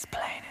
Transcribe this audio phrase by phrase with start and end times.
[0.00, 0.47] Okay,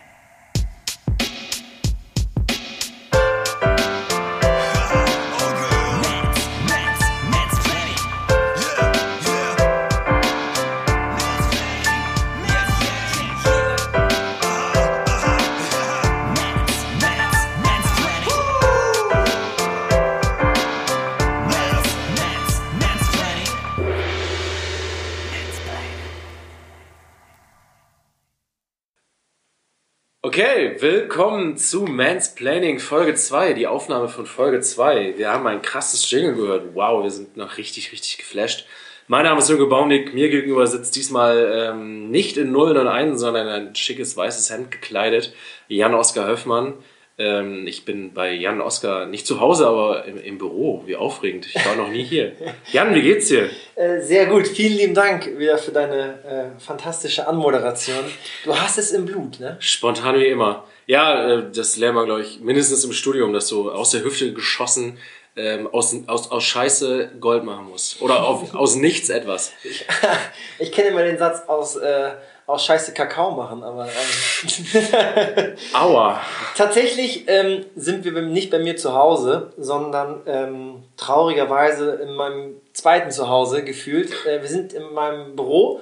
[31.17, 35.15] willkommen zu Mansplaining Folge 2, die Aufnahme von Folge 2.
[35.17, 36.75] Wir haben ein krasses Jingle gehört.
[36.75, 38.67] Wow, wir sind noch richtig, richtig geflasht.
[39.07, 40.13] Mein Name ist Jürgen Baumnick.
[40.13, 45.33] Mir gegenüber sitzt diesmal ähm, nicht in 001, sondern ein schickes weißes Hemd gekleidet.
[45.69, 46.75] Jan-Oskar Höfmann.
[47.17, 50.83] Ähm, ich bin bei Jan Oskar nicht zu Hause, aber im, im, Büro.
[50.85, 51.47] Wie aufregend.
[51.47, 52.33] Ich war noch nie hier.
[52.71, 53.49] Jan, wie geht's dir?
[53.73, 54.47] Äh, sehr gut.
[54.47, 58.05] Vielen lieben Dank wieder für deine äh, fantastische Anmoderation.
[58.43, 59.57] Du hast es im Blut, ne?
[59.59, 60.63] Spontan wie immer.
[60.87, 64.33] Ja, äh, das lernen wir, glaube ich, mindestens im Studium, dass du aus der Hüfte
[64.33, 64.97] geschossen
[65.35, 68.01] ähm, aus, aus, aus Scheiße Gold machen musst.
[68.01, 69.51] Oder auf, aus nichts etwas.
[69.63, 69.85] Ich,
[70.59, 72.11] ich kenne immer den Satz aus äh,
[72.47, 73.87] aus Scheiße Kakao machen, aber.
[73.87, 76.21] Ähm, Aua!
[76.55, 83.11] Tatsächlich ähm, sind wir nicht bei mir zu Hause, sondern ähm, traurigerweise in meinem zweiten
[83.11, 84.25] Zuhause gefühlt.
[84.25, 85.81] Äh, wir sind in meinem Büro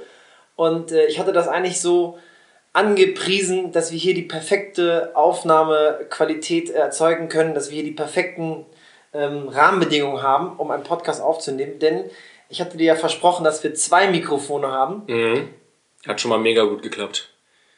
[0.55, 2.17] und äh, ich hatte das eigentlich so
[2.75, 8.65] angepriesen, dass wir hier die perfekte Aufnahmequalität erzeugen können, dass wir hier die perfekten
[9.13, 11.79] ähm, Rahmenbedingungen haben, um einen Podcast aufzunehmen.
[11.79, 12.03] Denn
[12.49, 15.03] ich hatte dir ja versprochen, dass wir zwei Mikrofone haben.
[15.07, 15.47] Mhm.
[16.05, 17.29] Hat schon mal mega gut geklappt.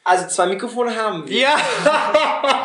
[0.02, 1.42] Also zwei Mikrofone haben wir.
[1.42, 1.56] Ja!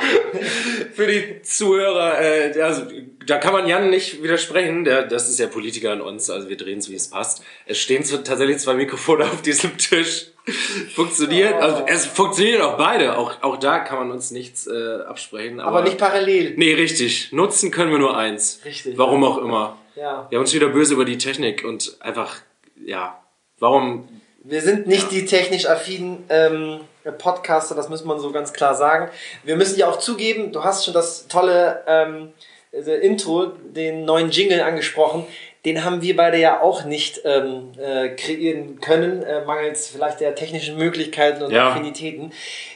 [0.94, 2.84] Für die Zuhörer, äh, also,
[3.28, 4.86] da kann man Jan nicht widersprechen.
[4.86, 7.44] Der, das ist ja Politiker an uns, also wir drehen es, wie es passt.
[7.68, 10.33] Es stehen tatsächlich zwei Mikrofone auf diesem Tisch.
[10.96, 11.88] Funktioniert, also oh.
[11.88, 13.18] es funktionieren auch beide.
[13.18, 15.62] Auch, auch da kann man uns nichts äh, absprechen.
[15.62, 16.56] Aber, aber nicht parallel.
[16.58, 17.32] Nee, richtig.
[17.32, 18.60] Nutzen können wir nur eins.
[18.66, 18.98] Richtig.
[18.98, 19.78] Warum auch immer.
[19.96, 20.28] Ja.
[20.30, 22.42] Wir haben uns wieder böse über die Technik und einfach,
[22.84, 23.24] ja,
[23.60, 24.10] warum
[24.46, 25.20] wir sind nicht ja.
[25.20, 26.82] die technisch affinen ähm,
[27.18, 29.10] Podcaster, das muss man so ganz klar sagen.
[29.44, 32.34] Wir müssen ja auch zugeben, du hast schon das tolle ähm,
[32.72, 35.26] Intro, den neuen Jingle angesprochen.
[35.66, 40.36] Den haben wir beide ja auch nicht ähm, äh, kreieren können, äh, mangels vielleicht der
[40.36, 41.70] technischen Möglichkeiten und ja.
[41.70, 42.34] Affinitäten.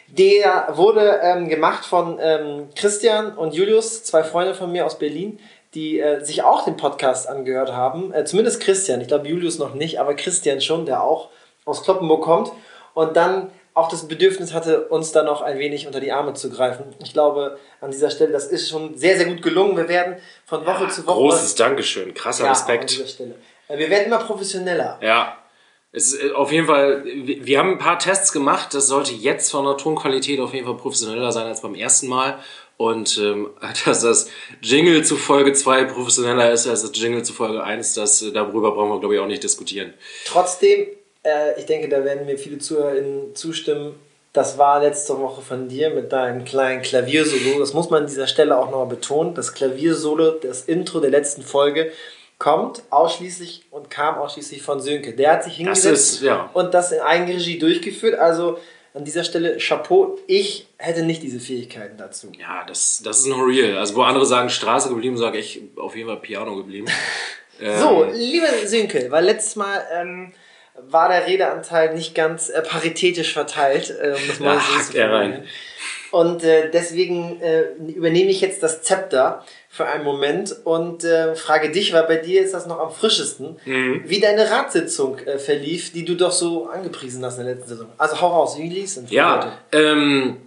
[0.07, 5.39] Der wurde ähm, gemacht von ähm, Christian und Julius, zwei Freunde von mir aus Berlin
[5.73, 8.13] die äh, sich auch den Podcast angehört haben.
[8.13, 11.29] Äh, zumindest Christian, ich glaube Julius noch nicht, aber Christian schon, der auch
[11.65, 12.51] aus Kloppenburg kommt
[12.93, 16.49] und dann auch das Bedürfnis hatte, uns da noch ein wenig unter die Arme zu
[16.49, 16.95] greifen.
[17.03, 19.77] Ich glaube, an dieser Stelle, das ist schon sehr, sehr gut gelungen.
[19.77, 21.17] Wir werden von Woche ja, zu Woche.
[21.17, 22.81] Großes Dankeschön, krasser ja, Respekt.
[22.81, 23.35] An dieser Stelle.
[23.67, 24.97] Äh, wir werden immer professioneller.
[25.03, 25.37] Ja.
[25.91, 28.73] Es ist äh, auf jeden Fall, wir haben ein paar Tests gemacht.
[28.73, 32.39] Das sollte jetzt von der Tonqualität auf jeden Fall professioneller sein als beim ersten Mal.
[32.77, 33.51] Und ähm,
[33.85, 34.27] dass das
[34.59, 38.71] Jingle zu Folge 2 professioneller ist als das Jingle zu Folge 1, das, äh, darüber
[38.71, 39.93] brauchen wir, glaube ich, auch nicht diskutieren.
[40.25, 40.87] Trotzdem
[41.27, 43.95] äh, ich denke, da werden mir viele ZuhörerInnen zustimmen.
[44.33, 47.59] Das war letzte Woche von dir mit deinem kleinen Klaviersolo.
[47.59, 49.33] Das muss man an dieser Stelle auch nochmal betonen.
[49.33, 51.91] Das Klaviersolo, das Intro der letzten Folge,
[52.37, 55.13] kommt ausschließlich und kam ausschließlich von Sönke.
[55.13, 56.51] Der hat sich hingesetzt ist, ja.
[56.53, 58.19] und das in Eigenregie durchgeführt.
[58.19, 58.59] Also
[58.93, 60.17] an dieser Stelle Chapeau.
[60.27, 62.31] Ich hätte nicht diese Fähigkeiten dazu.
[62.37, 63.77] Ja, das, das ist noch real.
[63.77, 66.87] Also wo andere sagen Straße geblieben, sage ich auf jeden Fall Piano geblieben.
[67.59, 68.13] so, ähm.
[68.13, 69.83] lieber Sönke, weil letztes Mal...
[69.93, 70.33] Ähm,
[70.89, 73.89] war der Redeanteil nicht ganz äh, paritätisch verteilt.
[73.89, 75.43] Äh, das mal da so hackt er rein.
[76.11, 81.69] Und äh, deswegen äh, übernehme ich jetzt das Zepter für einen Moment und äh, frage
[81.69, 84.03] dich, weil bei dir ist das noch am frischesten, mhm.
[84.05, 87.87] wie deine Ratssitzung äh, verlief, die du doch so angepriesen hast in der letzten Saison.
[87.97, 89.05] Also hau raus, wie lief's denn?
[89.09, 90.37] Ja, ähm,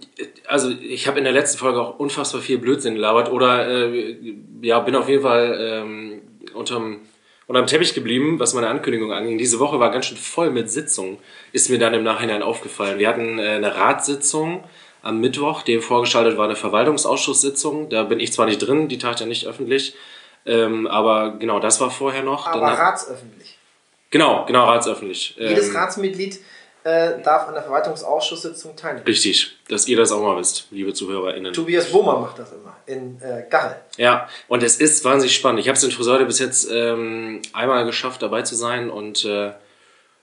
[0.47, 4.15] also ich habe in der letzten Folge auch unfassbar viel Blödsinn gelabert oder äh,
[4.61, 6.21] ja, bin auf jeden Fall ähm,
[6.53, 7.01] unterm
[7.51, 9.37] und am Teppich geblieben, was meine Ankündigung anging.
[9.37, 11.17] Diese Woche war ganz schön voll mit Sitzungen,
[11.51, 12.97] ist mir dann im Nachhinein aufgefallen.
[12.97, 14.63] Wir hatten äh, eine Ratssitzung
[15.01, 17.89] am Mittwoch, dem vorgeschaltet war eine Verwaltungsausschusssitzung.
[17.89, 19.95] Da bin ich zwar nicht drin, die tat ja nicht öffentlich,
[20.45, 22.47] ähm, aber genau, das war vorher noch.
[22.47, 23.57] Aber dann ratsöffentlich.
[24.11, 25.35] Genau, genau, ratsöffentlich.
[25.37, 26.39] Jedes ähm, Ratsmitglied
[26.83, 29.05] äh, darf an der Verwaltungsausschusssitzung teilnehmen.
[29.05, 31.53] Richtig, dass ihr das auch mal wisst, liebe ZuhörerInnen.
[31.53, 33.79] Tobias Wurmer macht das immer in äh, Gall.
[33.97, 35.59] Ja, und es ist wahnsinnig spannend.
[35.59, 39.51] Ich habe es in Friseure bis jetzt ähm, einmal geschafft, dabei zu sein und äh,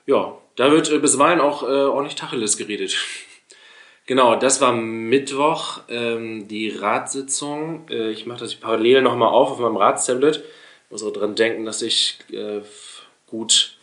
[0.06, 2.96] ja, da wird äh, bisweilen auch äh, ordentlich Tacheles geredet.
[4.06, 7.86] genau, das war Mittwoch, ähm, die Ratssitzung.
[7.88, 10.38] Äh, ich mache das parallel nochmal auf auf meinem Ratstablet.
[10.38, 12.18] Ich muss auch dran denken, dass ich
[13.26, 13.77] gut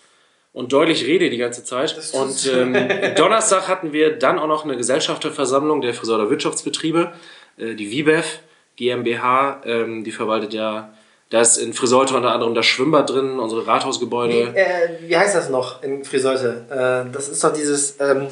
[0.55, 1.95] und deutlich rede die ganze Zeit.
[2.13, 2.73] Und ähm,
[3.17, 7.11] Donnerstag hatten wir dann auch noch eine Gesellschafterversammlung der Friseurder Wirtschaftsbetriebe,
[7.57, 8.39] äh, die WIBEF
[8.77, 10.93] GmbH, ähm, die verwaltet ja,
[11.29, 14.53] da ist in Friseute unter anderem das Schwimmbad drin, unsere Rathausgebäude.
[14.53, 16.65] Wie, äh, wie heißt das noch in Friseute?
[16.69, 18.29] Äh, das ist doch dieses, ähm,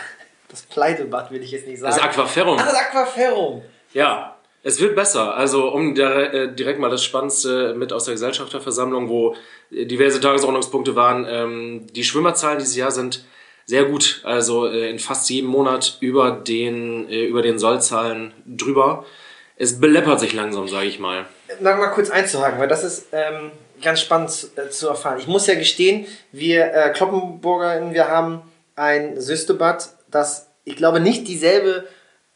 [0.48, 1.94] das Pleitebad will ich jetzt nicht sagen.
[1.94, 2.58] Das Aquaferrum.
[2.58, 3.62] Ah, das Aquaferrum.
[3.92, 4.35] Ja,
[4.66, 5.36] es wird besser.
[5.36, 9.36] Also um äh, direkt mal das Spannendste mit aus der Gesellschafterversammlung, wo
[9.70, 11.24] diverse Tagesordnungspunkte waren.
[11.28, 13.24] Ähm, die Schwimmerzahlen dieses Jahr sind
[13.64, 14.22] sehr gut.
[14.24, 19.04] Also äh, in fast jedem Monat über den, äh, über den Sollzahlen drüber.
[19.56, 21.26] Es beleppert sich langsam, sage ich mal.
[21.60, 25.20] Noch mal kurz einzuhaken, weil das ist ähm, ganz spannend zu, äh, zu erfahren.
[25.20, 28.42] Ich muss ja gestehen, wir äh, KloppenburgerInnen, wir haben
[28.74, 31.86] ein Systebad, das, ich glaube, nicht dieselbe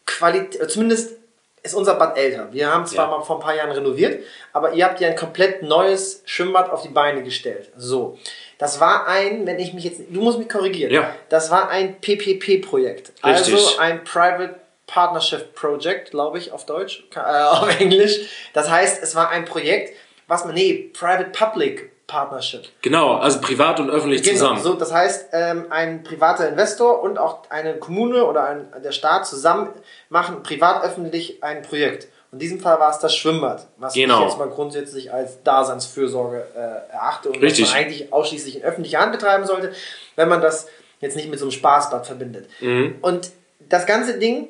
[0.07, 1.20] Qualität, zumindest
[1.63, 2.49] ist unser Bad älter.
[2.53, 3.19] Wir haben zwar Ja.
[3.19, 6.83] mal vor ein paar Jahren renoviert, aber ihr habt ja ein komplett neues Schwimmbad auf
[6.83, 7.71] die Beine gestellt.
[7.77, 8.19] So.
[8.59, 10.93] Das war ein, wenn ich mich jetzt, du musst mich korrigieren.
[10.93, 11.15] Ja.
[11.29, 13.13] Das war ein PPP-Projekt.
[13.23, 18.21] Also ein Private Partnership Project, glaube ich, auf Deutsch, äh, auf Englisch.
[18.53, 19.95] Das heißt, es war ein Projekt,
[20.27, 22.65] was man, nee, Private Public Partnership.
[22.83, 24.63] Genau, also privat und öffentlich Genau, zusammen.
[24.63, 29.27] so, das heißt, ähm, ein privater Investor und auch eine Kommune oder ein, der Staat
[29.27, 29.69] zusammen
[30.09, 32.09] machen privat-öffentlich ein Projekt.
[32.33, 34.21] In diesem Fall war es das Schwimmbad, was Genau.
[34.23, 37.65] ich jetzt mal grundsätzlich als Daseinsfürsorge äh, erachte und Richtig.
[37.67, 39.73] was man eigentlich ausschließlich in öffentlicher Hand betreiben sollte,
[40.17, 40.67] wenn man das
[41.01, 42.49] jetzt nicht mit so einem Spaßbad verbindet.
[42.61, 42.97] Mhm.
[43.03, 43.31] Und
[43.69, 44.49] das ganze Ding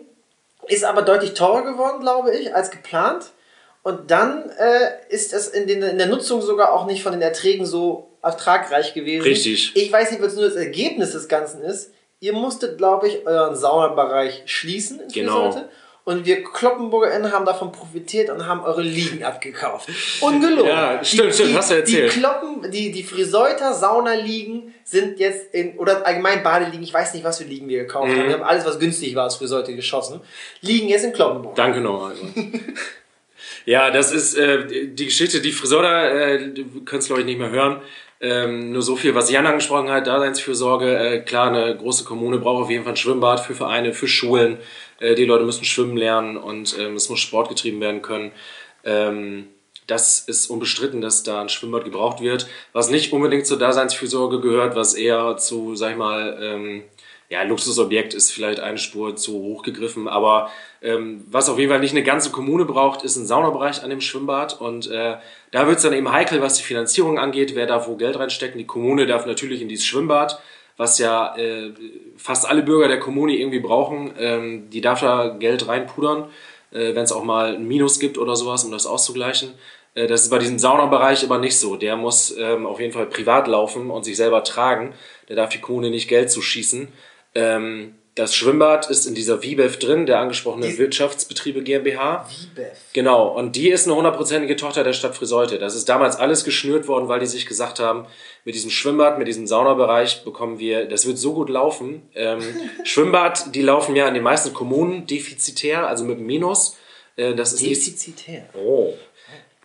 [0.67, 3.33] ist aber deutlich teurer geworden, glaube ich, als geplant.
[3.83, 7.23] Und dann äh, ist es in, den, in der Nutzung sogar auch nicht von den
[7.23, 9.23] Erträgen so ertragreich gewesen.
[9.25, 9.73] Richtig.
[9.75, 11.93] Ich weiß nicht, was nur das Ergebnis des Ganzen ist.
[12.21, 15.55] Ihr musstet, glaube ich, euren Saunabereich schließen in Genau.
[16.05, 19.89] Und wir KloppenburgerInnen haben davon profitiert und haben eure Liegen abgekauft.
[20.21, 20.67] Ungelogen.
[20.67, 22.15] Ja, stimmt, stimmt, hast du erzählt.
[22.15, 27.23] Die Kloppen, die, die Friseuter Saunaliegen sind jetzt in, oder allgemein Badeliegen, ich weiß nicht,
[27.25, 28.19] was für Liegen wir gekauft Mhm.
[28.19, 28.27] haben.
[28.29, 30.21] Wir haben alles, was günstig war, aus Friseute geschossen.
[30.63, 31.55] Liegen jetzt in Kloppenburg.
[31.55, 32.13] Danke nochmal.
[33.65, 37.51] ja, das ist äh, die Geschichte, die Friseure, äh, du es glaube ich nicht mehr
[37.51, 37.81] hören.
[38.23, 40.99] Ähm, nur so viel, was Jan angesprochen hat, Daseinsfürsorge.
[40.99, 44.59] Äh, klar, eine große Kommune braucht auf jeden Fall ein Schwimmbad für Vereine, für Schulen.
[44.99, 48.33] Äh, die Leute müssen schwimmen lernen und ähm, es muss Sport getrieben werden können.
[48.85, 49.49] Ähm,
[49.87, 54.77] das ist unbestritten, dass da ein Schwimmbad gebraucht wird, was nicht unbedingt zur Daseinsfürsorge gehört,
[54.77, 56.83] was eher zu, sag ich mal, ähm,
[57.31, 60.51] ja, Luxusobjekt ist vielleicht eine Spur zu hoch gegriffen, aber
[60.83, 64.01] ähm, was auf jeden Fall nicht eine ganze Kommune braucht, ist ein Saunabereich an dem
[64.01, 65.17] Schwimmbad und äh,
[65.53, 68.59] da wird es dann eben heikel, was die Finanzierung angeht, wer darf wo Geld reinstecken.
[68.59, 70.41] Die Kommune darf natürlich in dieses Schwimmbad,
[70.77, 71.73] was ja äh,
[72.17, 76.25] fast alle Bürger der Kommune irgendwie brauchen, ähm, die darf da Geld reinpudern,
[76.73, 79.51] äh, wenn es auch mal ein Minus gibt oder sowas, um das auszugleichen.
[79.95, 81.77] Äh, Das ist bei diesem Saunabereich aber nicht so.
[81.77, 84.95] Der muss ähm, auf jeden Fall privat laufen und sich selber tragen.
[85.29, 86.89] Da darf die Kommune nicht Geld zuschießen.
[87.35, 92.27] Ähm, das Schwimmbad ist in dieser WIBEF drin, der angesprochene Die- Wirtschaftsbetriebe GmbH.
[92.29, 92.77] Wiebef.
[92.93, 95.59] Genau, und die ist eine hundertprozentige Tochter der Stadt Friseute.
[95.59, 98.07] Das ist damals alles geschnürt worden, weil die sich gesagt haben,
[98.45, 102.03] mit diesem Schwimmbad, mit diesem Saunabereich bekommen wir, das wird so gut laufen.
[102.15, 102.43] Ähm,
[102.85, 106.77] Schwimmbad, die laufen ja in den meisten Kommunen defizitär, also mit Minus.
[107.17, 108.49] Äh, das ist nicht, Defizitär.
[108.55, 108.93] Oh.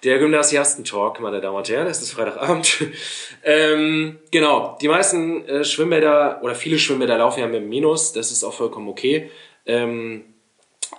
[0.05, 2.77] Der Gymnasiastentalk, meine Damen und Herren, es ist Freitagabend.
[3.43, 8.31] ähm, genau, die meisten äh, Schwimmbäder oder viele Schwimmbäder laufen ja mit einem Minus, das
[8.31, 9.31] ist auch vollkommen okay.
[9.65, 10.25] Ähm,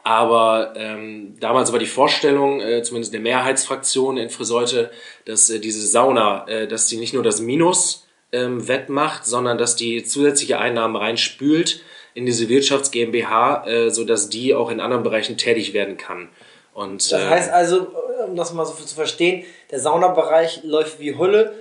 [0.02, 4.90] aber ähm, damals war die Vorstellung, äh, zumindest der Mehrheitsfraktion in Friseute,
[5.24, 9.76] dass äh, diese Sauna, äh, dass die nicht nur das Minus ähm, wettmacht, sondern dass
[9.76, 11.80] die zusätzliche Einnahmen reinspült
[12.14, 16.28] in diese Wirtschafts GmbH, äh, sodass die auch in anderen Bereichen tätig werden kann.
[16.76, 17.86] Und, Das äh, heißt also,
[18.26, 21.52] um das mal so zu verstehen, der Saunabereich läuft wie Hulle.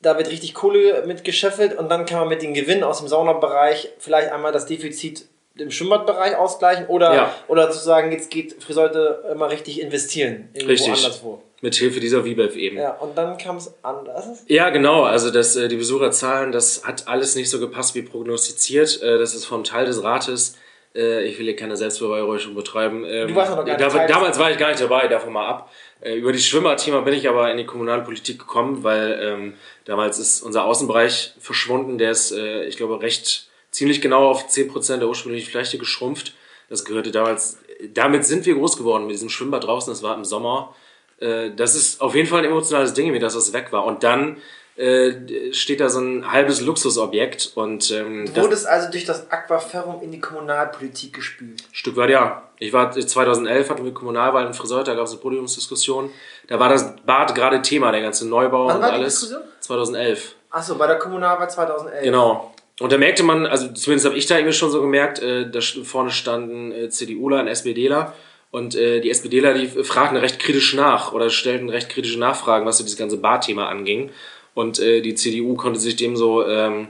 [0.00, 3.08] Da wird richtig Kohle mit gescheffelt und dann kann man mit dem Gewinn aus dem
[3.08, 5.24] Saunabereich vielleicht einmal das Defizit
[5.56, 7.34] im Schwimmbadbereich ausgleichen oder, Ja.
[7.48, 10.48] oder sozusagen, jetzt geht Friseute immer richtig investieren.
[10.52, 10.92] Irgendwo Richtig.
[10.94, 11.42] anderswo.
[11.60, 12.76] Mit Hilfe dieser WBEF eben.
[12.76, 12.82] Ja.
[12.82, 14.44] Ja, und dann kam es anders.
[14.68, 15.04] genau.
[15.04, 19.00] Also das, äh, die Besucherzahlen, das hat alles nicht so gepasst wie prognostiziert.
[19.02, 20.56] Äh, das ist vom Teil des Rates.
[20.94, 23.04] Äh, ich will hier keine Selbstbeweihräucherung betreiben.
[23.08, 25.48] Ähm, Du warst noch gar nicht da, Damals war ich gar nicht dabei, davon mal
[25.48, 25.70] ab.
[26.04, 29.54] Äh, über die Schwimmerthema bin ich aber in die kommunale Politik gekommen, weil ähm,
[29.86, 31.98] damals ist unser Außenbereich verschwunden.
[31.98, 36.34] Der ist, äh, ich glaube, recht ziemlich genau auf 10% der ursprünglichen Fläche geschrumpft.
[36.68, 37.58] Das gehörte damals,
[37.92, 40.74] damit sind wir groß geworden mit diesem Schwimmbad draußen, das war im Sommer.
[41.18, 43.84] Äh, das ist auf jeden Fall ein emotionales Ding, wie das das weg war.
[43.84, 44.36] Und dann
[44.76, 50.02] äh, steht da so ein halbes Luxusobjekt und ähm, Du wurdest also durch das Aquaferrum
[50.02, 51.62] in die Kommunalpolitik gespült.
[51.72, 52.50] Stück weit ja.
[52.64, 56.10] Ich war 2011 hatten wir Kommunalwahl in Friseute, da gab es eine Podiumsdiskussion.
[56.48, 59.20] Da war das Bad gerade Thema, der ganze Neubau Wann und war die alles.
[59.20, 59.42] Diskussion?
[59.60, 60.34] 2011.
[60.48, 62.04] Achso, bei der Kommunalwahl 2011.
[62.04, 62.54] Genau.
[62.80, 65.60] Und da merkte man, also zumindest habe ich da irgendwie schon so gemerkt, äh, da
[65.60, 68.14] vorne standen äh, CDUler und SPDler.
[68.50, 72.78] Und äh, die SPDler, die fragten recht kritisch nach oder stellten recht kritische Nachfragen, was
[72.78, 74.10] so dieses ganze Barthema anging.
[74.54, 76.88] Und äh, die CDU konnte sich dem so ähm,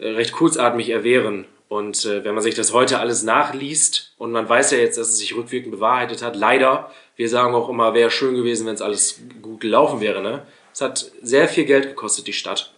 [0.00, 1.46] recht kurzatmig erwehren.
[1.68, 5.08] Und äh, wenn man sich das heute alles nachliest und man weiß ja jetzt, dass
[5.08, 8.82] es sich rückwirkend bewahrheitet hat, leider, wir sagen auch immer, wäre schön gewesen, wenn es
[8.82, 10.22] alles gut gelaufen wäre.
[10.22, 10.46] Ne?
[10.72, 12.72] Es hat sehr viel Geld gekostet, die Stadt.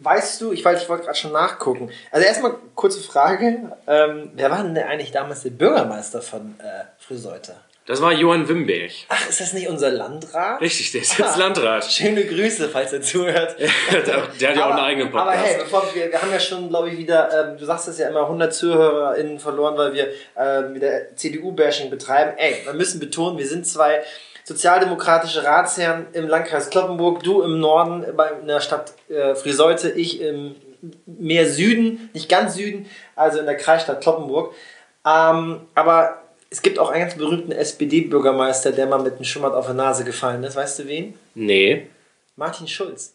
[0.00, 1.90] Weißt du, ich, ich wollte gerade schon nachgucken.
[2.12, 3.72] Also erstmal kurze Frage.
[3.86, 7.56] Ähm, wer war denn eigentlich damals der Bürgermeister von äh, Friseute?
[7.88, 8.92] Das war Johann Wimberg.
[9.08, 10.60] Ach, ist das nicht unser Landrat?
[10.60, 11.86] Richtig, der ist jetzt ah, Landrat.
[11.86, 13.56] Schöne Grüße, falls er zuhört.
[13.90, 15.38] der hat ja auch einen eigenen Podcast.
[15.38, 17.98] Aber hey, bevor wir, wir haben ja schon, glaube ich, wieder, ähm, du sagst es
[17.98, 22.32] ja immer, 100 ZuhörerInnen verloren, weil wir ähm, wieder CDU-Bashing betreiben.
[22.36, 24.02] Ey, wir müssen betonen, wir sind zwei
[24.44, 28.04] sozialdemokratische Ratsherren im Landkreis Kloppenburg, du im Norden
[28.42, 30.56] in der Stadt äh, Friseute, ich im
[31.06, 32.84] mehr Süden, nicht ganz Süden,
[33.16, 34.54] also in der Kreisstadt Kloppenburg.
[35.06, 39.66] Ähm, aber es gibt auch einen ganz berühmten SPD-Bürgermeister, der mal mit einem Schummert auf
[39.66, 40.56] der Nase gefallen ist.
[40.56, 41.14] Weißt du wen?
[41.34, 41.88] Nee.
[42.36, 43.14] Martin Schulz.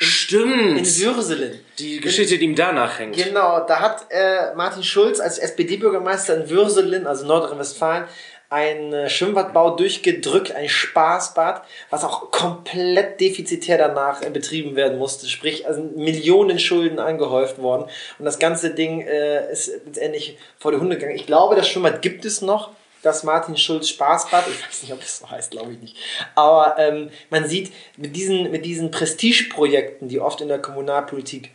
[0.00, 0.78] In, Stimmt.
[0.78, 0.84] In
[1.16, 1.58] Würselen.
[1.78, 3.16] Die Geschichte, die ihm danach hängt.
[3.16, 8.04] Genau, da hat äh, Martin Schulz als SPD-Bürgermeister in Würselen, also Nordrhein-Westfalen,
[8.50, 15.26] ein äh, Schwimmbadbau durchgedrückt, ein Spaßbad, was auch komplett defizitär danach äh, betrieben werden musste.
[15.26, 17.88] Sprich, also Millionen Schulden angehäuft worden.
[18.18, 21.16] Und das ganze Ding äh, ist letztendlich vor die Hunde gegangen.
[21.16, 22.70] Ich glaube, das Schwimmbad gibt es noch.
[23.02, 24.44] Das Martin Schulz Spaßbad.
[24.48, 25.96] Ich weiß nicht, ob es so heißt, glaube ich nicht.
[26.34, 31.52] Aber ähm, man sieht mit diesen, mit diesen Prestigeprojekten, die oft in der Kommunalpolitik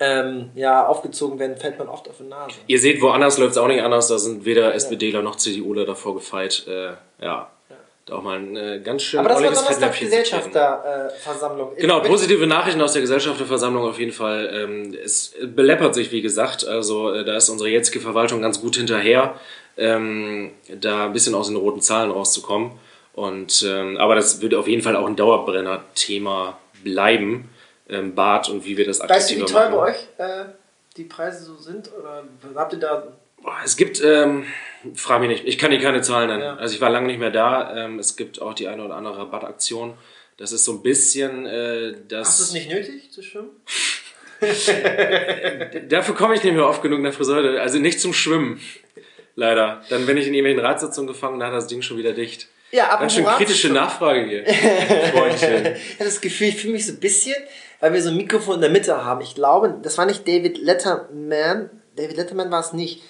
[0.00, 2.56] ähm, ja, aufgezogen werden, fällt man oft auf die Nase.
[2.66, 4.08] Ihr seht, woanders läuft es auch nicht anders.
[4.08, 6.66] Da sind weder SPDler noch CDUler davor gefeit.
[6.68, 6.92] Äh,
[7.24, 7.50] ja.
[8.06, 11.76] Da auch mal ein äh, ganz schön Aber das war Donnerstag Gesellschafterversammlung.
[11.76, 14.50] Äh, genau, positive Nachrichten aus der Gesellschafterversammlung auf jeden Fall.
[14.54, 16.66] Ähm, es beleppert sich, wie gesagt.
[16.66, 19.34] Also äh, da ist unsere jetzige Verwaltung ganz gut hinterher,
[19.76, 22.72] ähm, da ein bisschen aus den roten Zahlen rauszukommen.
[23.12, 27.50] Und, ähm, aber das wird auf jeden Fall auch ein Dauerbrenner-Thema bleiben
[27.88, 30.44] ähm, Bad und wie wir das aktiv Weißt du, wie teuer bei euch äh,
[30.96, 31.90] die Preise so sind?
[31.92, 33.08] Oder habt ihr da...
[33.64, 34.46] Es gibt, ähm,
[34.94, 36.42] frage mich nicht, ich kann dir keine Zahlen nennen.
[36.42, 36.56] Ja.
[36.56, 37.74] Also ich war lange nicht mehr da.
[37.76, 39.94] Ähm, es gibt auch die eine oder andere Rabattaktion.
[40.36, 42.28] Das ist so ein bisschen äh, das...
[42.28, 43.50] Hast du es nicht nötig zu schwimmen?
[45.88, 47.60] Dafür komme ich nicht mehr oft genug nach Friseure.
[47.60, 48.60] Also nicht zum Schwimmen.
[49.34, 49.82] Leider.
[49.88, 52.48] Dann, wenn ich in irgendwelchen Ratssitzungen gefangen, dann hat das Ding schon wieder dicht.
[52.70, 54.44] Ja, aber Ganz schön kritische Nachfrage hier.
[55.12, 55.74] Freundchen.
[55.74, 57.36] ich habe das Gefühl, ich fühle mich so ein bisschen,
[57.80, 59.20] weil wir so ein Mikrofon in der Mitte haben.
[59.20, 61.70] Ich glaube, das war nicht David Letterman.
[61.96, 63.02] David Letterman war es nicht.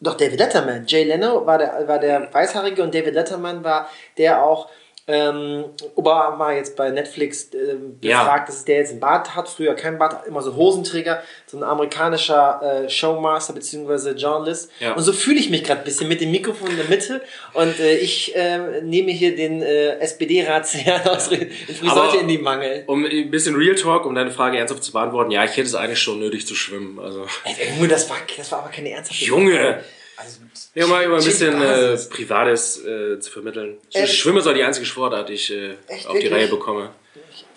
[0.00, 0.84] Doch, David Letterman.
[0.86, 3.88] Jay Leno war der, war der Weißhaarige und David Letterman war
[4.18, 4.68] der auch
[5.08, 5.64] ähm,
[5.96, 8.44] Obama jetzt bei Netflix äh, befragt, ja.
[8.46, 12.84] dass der jetzt ein Bart hat, früher kein Bart, immer so Hosenträger, so ein amerikanischer
[12.84, 14.12] äh, Showmaster bzw.
[14.12, 14.70] Journalist.
[14.78, 14.92] Ja.
[14.92, 17.20] Und so fühle ich mich gerade ein bisschen mit dem Mikrofon in der Mitte
[17.52, 22.84] und äh, ich äh, nehme hier den äh, SPD-Ratsherrn aus Friseute in die Mangel.
[22.86, 25.74] Um ein bisschen Real Talk, um deine Frage ernsthaft zu beantworten, ja, ich hätte es
[25.74, 27.00] eigentlich schon nötig zu schwimmen.
[27.00, 27.26] Also.
[27.44, 29.56] Ey, das, war, das war aber keine ernsthafte Junge!
[29.56, 29.84] Frage.
[30.22, 30.40] Also,
[30.74, 33.78] ja, mal über ein bisschen äh, Privates äh, zu vermitteln.
[33.92, 35.74] Äh, Schwimmen ist auch die einzige Sportart, die ich äh,
[36.06, 36.90] auf die Reihe bekomme.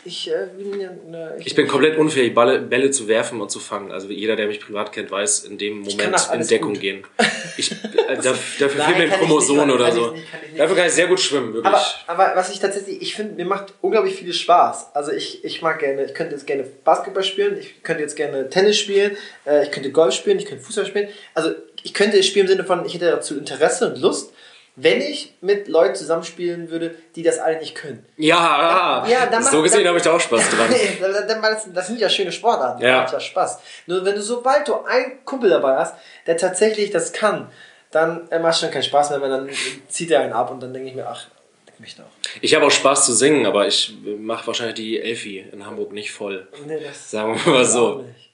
[0.08, 3.50] Ich, äh, bin ja, ne, ich, ich, bin komplett unfähig, Balle, Bälle zu werfen und
[3.50, 3.92] zu fangen.
[3.92, 6.82] Also jeder, der mich privat kennt, weiß in dem Moment in Deckung gut.
[6.82, 7.04] gehen.
[7.58, 7.76] Ich, äh,
[8.22, 10.12] dafür dafür fehlt mir ein Chromosom oder so.
[10.12, 10.26] Nicht,
[10.58, 11.74] dafür kann ich sehr gut schwimmen, wirklich.
[12.06, 14.94] Aber, aber was ich tatsächlich, ich finde, mir macht unglaublich viel Spaß.
[14.94, 18.50] Also ich, ich mag gerne, ich könnte jetzt gerne Basketball spielen, ich könnte jetzt gerne
[18.50, 19.16] Tennis spielen,
[19.64, 21.08] ich könnte Golf spielen, ich könnte Fußball spielen.
[21.34, 21.52] Also
[21.86, 24.32] ich könnte es spielen im Sinne von, ich hätte dazu Interesse und Lust
[24.76, 28.06] wenn ich mit Leuten zusammenspielen würde, die das alle nicht können.
[28.18, 30.70] Ja, ja dann so gesehen habe ich da auch Spaß dran.
[31.42, 33.02] das, das sind ja schöne Sportarten, ja.
[33.02, 33.60] macht ja Spaß.
[33.88, 35.96] Nur wenn du sobald du einen Kumpel dabei hast,
[36.28, 37.50] der tatsächlich das kann,
[37.92, 39.50] dann äh, macht schon keinen Spaß mehr, weil dann
[39.88, 41.26] zieht er einen ab und dann denke ich mir, ach,
[41.74, 42.08] ich möchte auch.
[42.42, 46.12] Ich habe auch Spaß zu singen, aber ich mache wahrscheinlich die Elfi in Hamburg nicht
[46.12, 46.48] voll.
[46.68, 48.02] Nee, das Sagen wir mal so.
[48.02, 48.25] Nicht.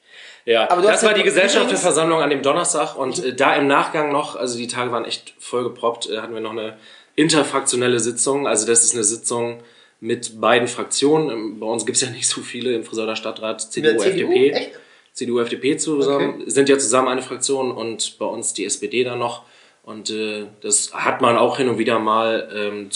[0.45, 4.57] Ja, das war die Gesellschafterversammlung an dem Donnerstag und äh, da im Nachgang noch, also
[4.57, 6.77] die Tage waren echt vollgeproppt, äh, hatten wir noch eine
[7.15, 8.47] interfraktionelle Sitzung.
[8.47, 9.61] Also das ist eine Sitzung
[9.99, 11.29] mit beiden Fraktionen.
[11.29, 14.49] Ähm, bei uns gibt es ja nicht so viele im Friseurder Stadtrat, CDU, CDU FDP.
[14.51, 14.71] Echt?
[15.13, 16.49] CDU, FDP zusammen, okay.
[16.49, 19.43] sind ja zusammen eine Fraktion und bei uns die SPD dann noch.
[19.83, 22.89] Und äh, das hat man auch hin und wieder mal, ähm,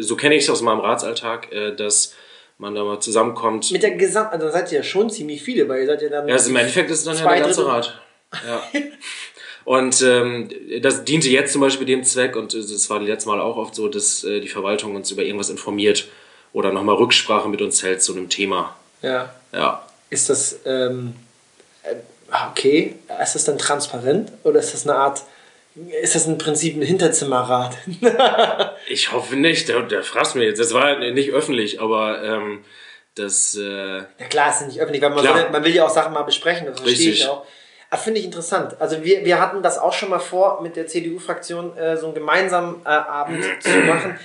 [0.00, 2.14] so kenne ich es aus meinem Ratsalltag, äh, dass
[2.60, 3.72] man da mal zusammenkommt.
[3.72, 6.28] Mit der Gesamt, also seid ihr ja schon ziemlich viele, weil ihr seid ja dann.
[6.28, 8.00] Ja, also im Endeffekt ist es dann ja der ganze Rat.
[8.46, 8.62] Ja.
[9.64, 10.50] und ähm,
[10.82, 13.88] das diente jetzt zum Beispiel dem Zweck, und das war letztes Mal auch oft so,
[13.88, 16.06] dass äh, die Verwaltung uns über irgendwas informiert
[16.52, 18.76] oder nochmal Rücksprache mit uns hält zu einem Thema.
[19.02, 19.34] Ja.
[19.52, 19.84] Ja.
[20.10, 21.14] ist das ähm,
[21.82, 21.94] äh,
[22.50, 22.96] okay?
[23.22, 25.22] Ist das dann transparent oder ist das eine Art,
[26.02, 27.78] ist das im Prinzip ein Hinterzimmerrat?
[28.90, 30.60] ich hoffe nicht, da, da fragst mich jetzt.
[30.60, 32.64] Das war nicht öffentlich, aber ähm,
[33.14, 33.56] das.
[33.56, 36.12] Äh, ja klar, es ist nicht öffentlich, weil man, will, man will ja auch Sachen
[36.12, 37.46] mal besprechen, das verstehe ich auch.
[37.92, 38.80] Ah, Finde ich interessant.
[38.80, 42.14] Also wir, wir hatten das auch schon mal vor, mit der CDU-Fraktion äh, so einen
[42.14, 44.18] gemeinsamen äh, Abend zu machen,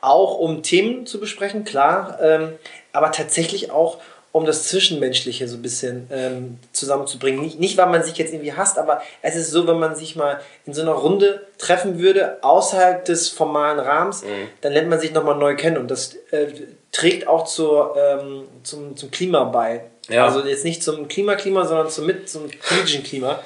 [0.00, 2.58] auch um Themen zu besprechen, klar, ähm,
[2.92, 3.98] aber tatsächlich auch
[4.32, 7.40] um das Zwischenmenschliche so ein bisschen ähm, zusammenzubringen.
[7.40, 10.16] Nicht, nicht, weil man sich jetzt irgendwie hasst, aber es ist so, wenn man sich
[10.16, 14.48] mal in so einer Runde treffen würde, außerhalb des formalen Rahmens, mhm.
[14.60, 16.46] dann lernt man sich nochmal neu kennen und das äh,
[16.92, 19.84] trägt auch zur, ähm, zum, zum Klima bei.
[20.08, 20.26] Ja.
[20.26, 23.40] Also jetzt nicht zum Klimaklima, sondern zum, mit, zum politischen Klima.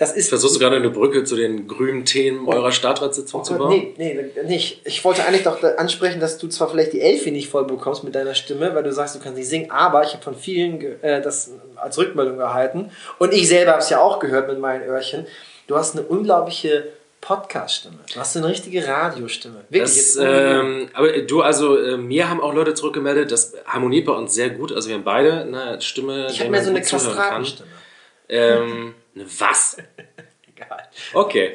[0.00, 3.58] Das ist Versuchst du gerade eine Brücke zu den grünen Themen eurer Stadtratssitzung oh zu
[3.58, 3.68] bauen?
[3.68, 4.80] Nee, nee, nicht.
[4.86, 8.14] Ich wollte eigentlich doch ansprechen, dass du zwar vielleicht die Elfi nicht voll bekommst mit
[8.14, 11.20] deiner Stimme, weil du sagst, du kannst nicht singen, aber ich habe von vielen äh,
[11.20, 15.26] das als Rückmeldung erhalten und ich selber habe es ja auch gehört mit meinen Öhrchen.
[15.66, 16.88] Du hast eine unglaubliche
[17.20, 17.98] Podcast-Stimme.
[18.14, 19.64] Du hast eine richtige Radiostimme.
[19.68, 20.14] Wirklich.
[20.14, 24.32] Das, ähm, aber du, also äh, mir haben auch Leute zurückgemeldet, das harmoniert bei uns
[24.32, 24.72] sehr gut.
[24.72, 26.28] Also wir haben beide eine Stimme.
[26.30, 27.68] Ich habe mehr so eine Kastratenstimme.
[28.30, 29.76] Ähm, eine was?
[30.54, 30.82] Egal.
[31.14, 31.52] Okay.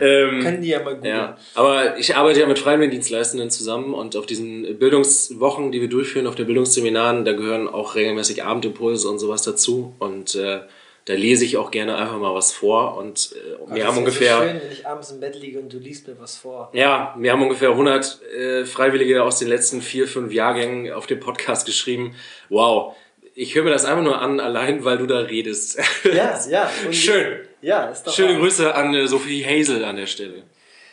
[0.00, 1.04] ähm, Können die ja mal gut.
[1.04, 1.38] Ja.
[1.54, 6.34] Aber ich arbeite ja mit Freiwilligendienstleistenden zusammen und auf diesen Bildungswochen, die wir durchführen, auf
[6.34, 9.94] den Bildungsseminaren, da gehören auch regelmäßig Abendimpulse und sowas dazu.
[9.98, 10.60] Und äh,
[11.04, 14.36] da lese ich auch gerne einfach mal was vor und äh, wir haben ungefähr.
[14.36, 16.70] So schön, wenn ich abends im Bett liege und du liest mir was vor.
[16.74, 21.18] Ja, wir haben ungefähr 100 äh, Freiwillige aus den letzten vier, fünf Jahrgängen auf dem
[21.18, 22.14] Podcast geschrieben.
[22.50, 22.94] Wow,
[23.34, 25.78] ich höre mir das einfach nur an, allein weil du da redest.
[26.04, 26.70] Ja, ja.
[26.90, 27.40] Schön.
[27.60, 28.40] Ja, ist doch Schöne wahr.
[28.40, 30.42] Grüße an äh, Sophie Hazel an der Stelle.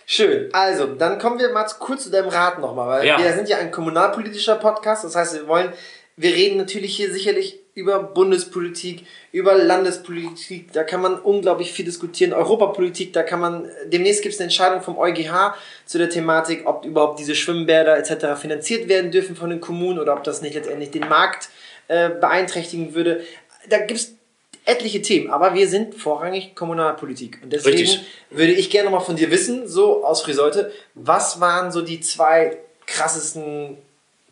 [0.06, 0.50] Schön.
[0.54, 3.20] Also, dann kommen wir mal kurz zu deinem Rat nochmal, weil ja.
[3.20, 5.04] wir sind ja ein kommunalpolitischer Podcast.
[5.04, 5.72] Das heißt, wir wollen,
[6.16, 12.34] wir reden natürlich hier sicherlich über Bundespolitik, über Landespolitik, da kann man unglaublich viel diskutieren.
[12.34, 15.56] Europapolitik, da kann man, demnächst gibt es eine Entscheidung vom EuGH
[15.86, 18.40] zu der Thematik, ob überhaupt diese Schwimmbäder etc.
[18.40, 21.50] finanziert werden dürfen von den Kommunen oder ob das nicht letztendlich den Markt
[21.90, 23.24] äh, beeinträchtigen würde.
[23.68, 24.14] Da gibt es
[24.66, 27.40] etliche Themen, aber wir sind vorrangig Kommunalpolitik.
[27.44, 28.06] Und deswegen Richtig.
[28.30, 32.58] würde ich gerne mal von dir wissen, so aus Friseute, was waren so die zwei
[32.86, 33.78] krassesten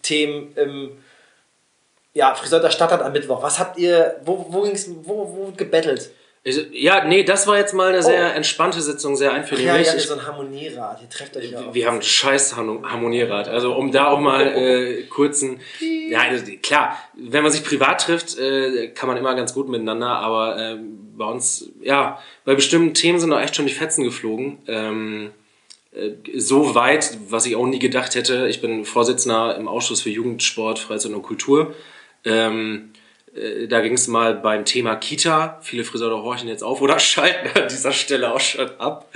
[0.04, 0.92] Themen im
[2.14, 3.42] ja, Friseute Stadtrat am Mittwoch?
[3.42, 6.12] Was habt ihr, wo, wo ging's, wo, wo gebettelt?
[6.72, 8.38] Ja, nee, das war jetzt mal eine sehr oh.
[8.38, 9.66] entspannte Sitzung, sehr einfühlend.
[9.66, 11.02] Ja, ja, so ein Harmonierat.
[11.02, 13.50] Ihr trefft euch ja Wir haben einen scheiß Harmonierat.
[13.50, 15.60] Also um da auch mal äh, kurzen...
[15.82, 20.08] Ja, also, klar, wenn man sich privat trifft, äh, kann man immer ganz gut miteinander,
[20.08, 20.78] aber äh,
[21.18, 24.60] bei uns, ja, bei bestimmten Themen sind da echt schon die Fetzen geflogen.
[24.68, 25.32] Ähm,
[25.92, 28.48] äh, so weit, was ich auch nie gedacht hätte.
[28.48, 31.74] Ich bin Vorsitzender im Ausschuss für Jugendsport, Freizeit und Kultur.
[32.24, 32.92] Ähm,
[33.38, 35.60] äh, da ging es mal beim Thema Kita.
[35.62, 39.10] Viele Friseure horchen jetzt auf oder schalten an dieser Stelle auch schon ab.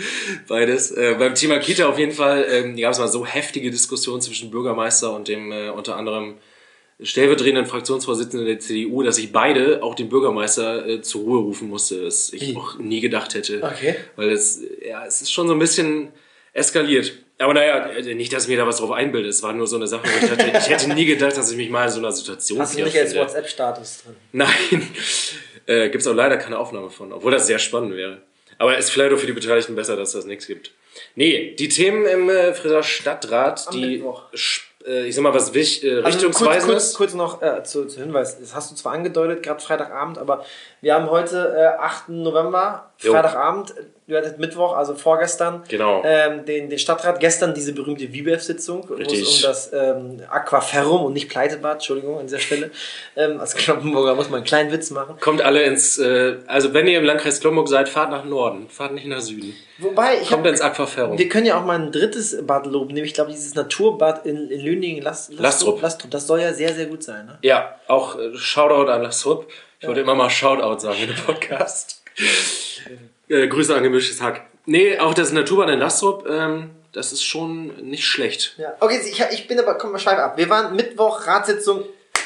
[0.48, 0.92] Beides.
[0.92, 4.52] Äh, beim Thema Kita auf jeden Fall ähm, gab es mal so heftige Diskussionen zwischen
[4.52, 6.36] Bürgermeister und dem äh, unter anderem
[7.02, 12.06] stellvertretenden Fraktionsvorsitzenden der CDU, dass ich beide, auch den Bürgermeister, äh, zur Ruhe rufen musste,
[12.06, 12.56] was ich Wie?
[12.56, 13.64] auch nie gedacht hätte.
[13.64, 13.96] Okay.
[14.16, 16.10] Weil es, ja, es ist schon so ein bisschen
[16.54, 17.14] eskaliert.
[17.42, 19.30] Aber naja, äh, nicht, dass ich mir da was drauf einbilde.
[19.30, 21.58] Es war nur so eine Sache, wo ich dachte, ich hätte nie gedacht, dass ich
[21.58, 24.16] mich mal in so einer Situation Hast du nicht als WhatsApp-Status drin?
[24.32, 24.92] Nein.
[25.68, 28.22] Äh, Gibt es auch leider keine Aufnahme von, obwohl das sehr spannend wäre.
[28.58, 30.72] Aber es ist vielleicht auch für die Beteiligten besser, dass das nichts gibt.
[31.16, 34.04] Nee, die Themen im äh, Friser Stadtrat, Am die
[34.86, 37.86] äh, ich sag mal, was wich, äh, richtungsweisend also kurz, kurz, kurz, noch äh, zu,
[37.88, 38.40] zu Hinweis.
[38.40, 40.46] Das hast du zwar angedeutet, gerade Freitagabend, aber
[40.82, 42.10] wir haben heute äh, 8.
[42.10, 43.74] November, Freitagabend
[44.12, 46.04] du hattest Mittwoch, also vorgestern, genau.
[46.06, 51.14] ähm, den, den Stadtrat, gestern diese berühmte WIBEF-Sitzung, wo es um das ähm, Aquaferrum und
[51.14, 52.72] nicht Pleitebad, Entschuldigung an dieser Stelle.
[53.14, 55.18] Ähm, als Kloppenburger muss man einen kleinen Witz machen.
[55.20, 58.94] Kommt alle ins, äh, also wenn ihr im Landkreis Kloppenburg seid, fahrt nach Norden, fahrt
[58.94, 59.54] nicht nach Süden.
[59.80, 61.18] Wobei, ich Kommt hab, ins Aquaferrum.
[61.18, 64.50] Wir können ja auch mal ein drittes Bad loben, nämlich, glaube ich, dieses Naturbad in,
[64.50, 65.82] in Lüningen, Last, Lastrup.
[65.82, 66.12] Lastrup.
[66.12, 67.26] Das soll ja sehr, sehr gut sein.
[67.26, 67.38] Ne?
[67.42, 69.48] Ja, auch äh, Shoutout an Lastrup.
[69.50, 69.88] Ich ja.
[69.90, 72.04] wollte immer mal Shoutout sagen in dem Podcast.
[73.32, 74.46] äh, Grüße an gemischtes Hack.
[74.66, 78.56] Nee, auch das Naturbahn in Lastrop, ähm, das ist schon nicht schlecht.
[78.58, 78.74] Ja.
[78.80, 80.38] Okay, ich, ich bin aber, komm mal schweife ab.
[80.38, 81.86] Wir waren Mittwoch, Ratssitzung,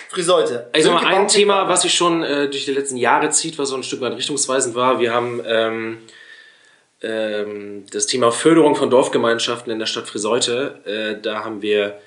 [0.09, 0.69] Friseute.
[0.73, 3.75] Also mal ein Thema, was sich schon äh, durch die letzten Jahre zieht, was so
[3.75, 4.99] ein Stück weit richtungsweisend war.
[4.99, 5.97] Wir haben ähm,
[7.01, 10.79] ähm, das Thema Förderung von Dorfgemeinschaften in der Stadt Friseute.
[10.85, 11.99] Äh, da haben wir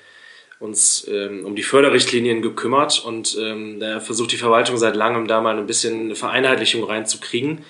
[0.59, 5.39] uns ähm, um die Förderrichtlinien gekümmert und ähm, da versucht die Verwaltung seit langem da
[5.39, 7.63] mal ein bisschen eine Vereinheitlichung reinzukriegen.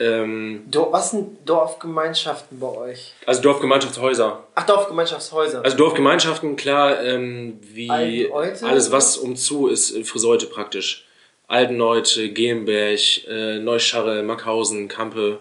[0.00, 3.14] Ähm, was sind Dorfgemeinschaften bei euch?
[3.26, 4.44] Also Dorfgemeinschaftshäuser.
[4.54, 5.64] Ach, Dorfgemeinschaftshäuser.
[5.64, 11.04] Also Dorfgemeinschaften, klar, ähm, wie alles, was umzu ist, Friseute praktisch.
[11.48, 15.38] Altenleute, Gehenberg, äh, Neuscharre, Mackhausen, Kampe.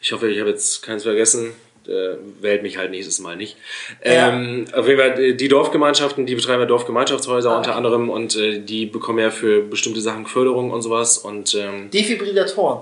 [0.00, 1.52] Ich hoffe, ich habe jetzt keins vergessen.
[1.86, 3.56] Äh, wählt mich halt nächstes Mal nicht.
[4.04, 4.30] Ja.
[4.30, 8.58] Ähm, auf jeden Fall, die Dorfgemeinschaften, die betreiben ja Dorfgemeinschaftshäuser ah, unter anderem und äh,
[8.58, 11.16] die bekommen ja für bestimmte Sachen Förderung und sowas.
[11.16, 12.80] Und, ähm, Defibrillatoren.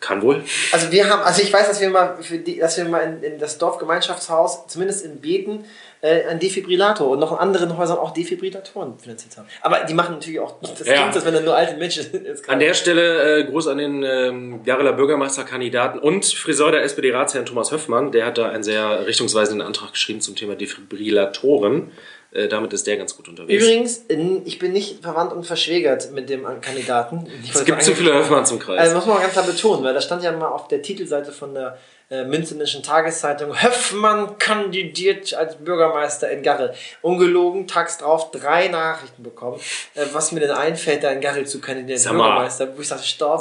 [0.00, 0.44] Kann wohl.
[0.72, 3.38] Also wir haben, also ich weiß, dass wir mal die, dass wir mal in, in
[3.38, 5.64] das Dorfgemeinschaftshaus, zumindest in Beten,
[6.02, 9.46] äh, einen Defibrillator und noch in anderen Häusern auch Defibrillatoren finanziert haben.
[9.62, 10.94] Aber die machen natürlich auch, das ja.
[10.94, 12.48] klingt, als wenn da nur alte Menschen sind.
[12.48, 17.72] An der Stelle äh, Gruß an den ähm, Jareler Bürgermeisterkandidaten und Friseur der SPD-Ratsherrn Thomas
[17.72, 21.92] Höffmann, der hat da einen sehr richtungsweisenden Antrag geschrieben zum Thema Defibrillatoren.
[22.36, 23.64] Äh, damit ist der ganz gut unterwegs.
[23.64, 24.04] Übrigens,
[24.44, 27.26] ich bin nicht verwandt und verschwägert mit dem Kandidaten.
[27.50, 28.78] es gibt zu viele Höfmanns im Kreis.
[28.78, 31.54] Also muss man ganz klar betonen, weil da stand ja mal auf der Titelseite von
[31.54, 31.78] der
[32.10, 36.74] äh, Münzenischen Tageszeitung, Höffmann kandidiert als Bürgermeister in Garre.
[37.00, 39.58] Ungelogen, tags drauf drei Nachrichten bekommen,
[39.94, 43.02] äh, was mir denn einfällt, da in Garre zu kandidieren, als Bürgermeister, wo ich sage,
[43.02, 43.40] stopp,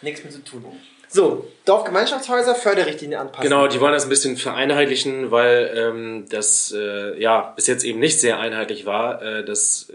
[0.00, 0.64] nichts mehr zu tun.
[1.12, 3.42] So, Dorfgemeinschaftshäuser, Förderrichtlinie anpassen.
[3.42, 8.00] Genau, die wollen das ein bisschen vereinheitlichen, weil ähm, das äh, ja bis jetzt eben
[8.00, 9.20] nicht sehr einheitlich war.
[9.20, 9.92] Äh, das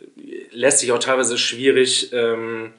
[0.51, 2.71] lässt sich auch teilweise schwierig ähm,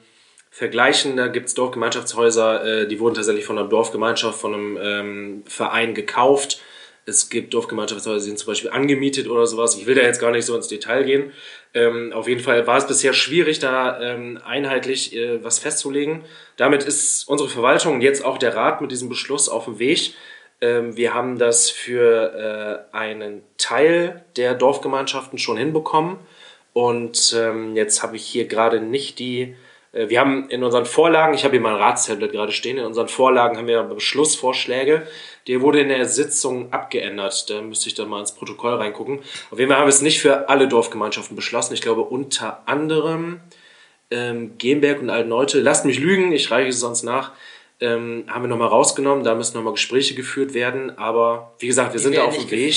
[0.51, 1.17] vergleichen.
[1.17, 5.93] Da gibt es Dorfgemeinschaftshäuser, äh, die wurden tatsächlich von einer Dorfgemeinschaft, von einem ähm, Verein
[5.93, 6.61] gekauft.
[7.09, 9.75] Es gibt Dorfgemeinschaftshäuser, die sind zum Beispiel angemietet oder sowas.
[9.75, 11.33] Ich will da jetzt gar nicht so ins Detail gehen.
[11.73, 16.23] Ähm, auf jeden Fall war es bisher schwierig, da ähm, einheitlich äh, was festzulegen.
[16.57, 20.13] Damit ist unsere Verwaltung jetzt auch der Rat mit diesem Beschluss auf dem Weg.
[20.61, 26.17] Ähm, wir haben das für äh, einen Teil der Dorfgemeinschaften schon hinbekommen.
[26.73, 29.55] Und ähm, jetzt habe ich hier gerade nicht die.
[29.91, 33.07] Äh, wir haben in unseren Vorlagen, ich habe hier mein Ratstablet gerade stehen, in unseren
[33.07, 35.07] Vorlagen haben wir Beschlussvorschläge.
[35.47, 37.49] Der wurde in der Sitzung abgeändert.
[37.49, 39.19] Da müsste ich dann mal ins Protokoll reingucken.
[39.51, 41.73] Auf jeden Fall haben wir es nicht für alle Dorfgemeinschaften beschlossen.
[41.73, 43.39] Ich glaube unter anderem
[44.11, 45.59] ähm, Gemberg und Alteneute.
[45.59, 47.31] Lasst mich lügen, ich reiche es sonst nach.
[47.79, 49.23] Ähm, haben wir nochmal rausgenommen.
[49.23, 50.97] Da müssen nochmal Gespräche geführt werden.
[50.97, 52.75] Aber wie gesagt, wir Die sind da auf dem Weg.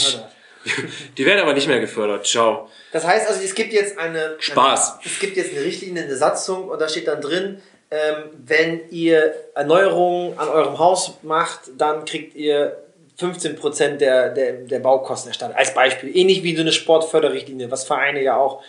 [1.19, 2.27] Die werden aber nicht mehr gefördert.
[2.27, 2.69] Ciao.
[2.93, 4.37] Das heißt also, es gibt jetzt eine.
[4.39, 4.93] Spaß.
[4.93, 8.89] Eine, es gibt jetzt eine Richtlinie, eine Satzung und da steht dann drin, ähm, wenn
[8.91, 12.79] ihr Erneuerungen an eurem Haus macht, dann kriegt ihr
[13.21, 15.57] 15% der, der, der Baukosten erstattet.
[15.57, 16.17] Als Beispiel.
[16.17, 18.63] Ähnlich wie so eine Sportförderrichtlinie, was Vereine ja auch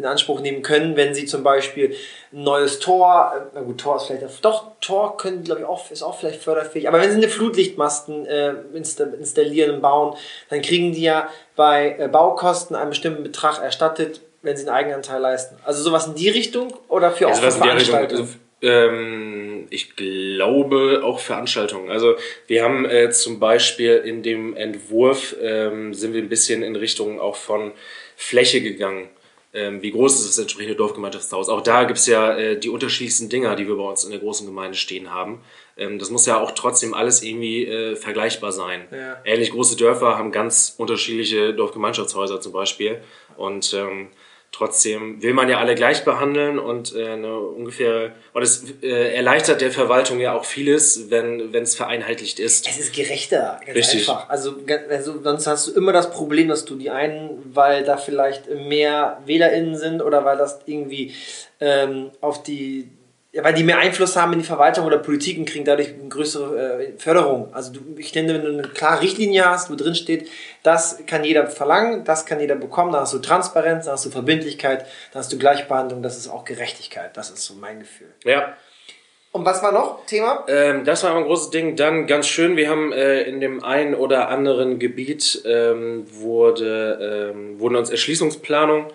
[0.00, 1.94] in Anspruch nehmen können, wenn sie zum Beispiel
[2.32, 5.90] ein neues Tor, äh, na gut, Tor ist vielleicht, doch, Tor können, glaube ich, auch,
[5.90, 10.16] ist auch vielleicht förderfähig, aber wenn sie eine Flutlichtmasten äh, installieren und bauen,
[10.48, 15.20] dann kriegen die ja bei äh, Baukosten einen bestimmten Betrag erstattet, wenn sie einen Eigenanteil
[15.20, 15.56] leisten.
[15.64, 18.40] Also sowas in die Richtung oder für also auch für Veranstaltungen?
[18.62, 21.90] Ähm, ich glaube auch Veranstaltungen.
[21.90, 26.76] Also wir haben äh, zum Beispiel in dem Entwurf ähm, sind wir ein bisschen in
[26.76, 27.72] Richtung auch von
[28.16, 29.08] Fläche gegangen.
[29.52, 31.48] Ähm, wie groß ist das entsprechende Dorfgemeinschaftshaus?
[31.48, 34.20] Auch da gibt es ja äh, die unterschiedlichsten Dinger, die wir bei uns in der
[34.20, 35.40] großen Gemeinde stehen haben.
[35.76, 38.86] Ähm, das muss ja auch trotzdem alles irgendwie äh, vergleichbar sein.
[38.92, 39.18] Ja.
[39.24, 43.00] Ähnlich große Dörfer haben ganz unterschiedliche Dorfgemeinschaftshäuser zum Beispiel.
[43.36, 44.10] Und ähm,
[44.52, 49.60] Trotzdem will man ja alle gleich behandeln und äh, eine ungefähr und es äh, erleichtert
[49.60, 52.68] der Verwaltung ja auch vieles, wenn wenn es vereinheitlicht ist.
[52.68, 54.08] Es ist gerechter, ganz Richtig.
[54.08, 54.28] einfach.
[54.28, 54.56] Also,
[54.88, 59.22] also sonst hast du immer das Problem, dass du die einen, weil da vielleicht mehr
[59.24, 61.14] WählerInnen sind oder weil das irgendwie
[61.60, 62.90] ähm, auf die
[63.32, 66.08] ja, weil die mehr Einfluss haben in die Verwaltung oder Politik und kriegen dadurch eine
[66.08, 67.54] größere äh, Förderung.
[67.54, 70.28] Also du, ich denke, wenn du eine klare Richtlinie hast, wo drin steht,
[70.64, 74.10] das kann jeder verlangen, das kann jeder bekommen, dann hast du Transparenz, dann hast du
[74.10, 74.80] Verbindlichkeit,
[75.12, 77.16] dann hast du Gleichbehandlung, das ist auch Gerechtigkeit.
[77.16, 78.08] Das ist so mein Gefühl.
[78.24, 78.56] Ja.
[79.32, 80.44] Und was war noch Thema?
[80.48, 81.76] Ähm, das war ein großes Ding.
[81.76, 87.60] Dann ganz schön, wir haben äh, in dem einen oder anderen Gebiet ähm, wurde, ähm,
[87.60, 88.86] wurden uns Erschließungsplanungen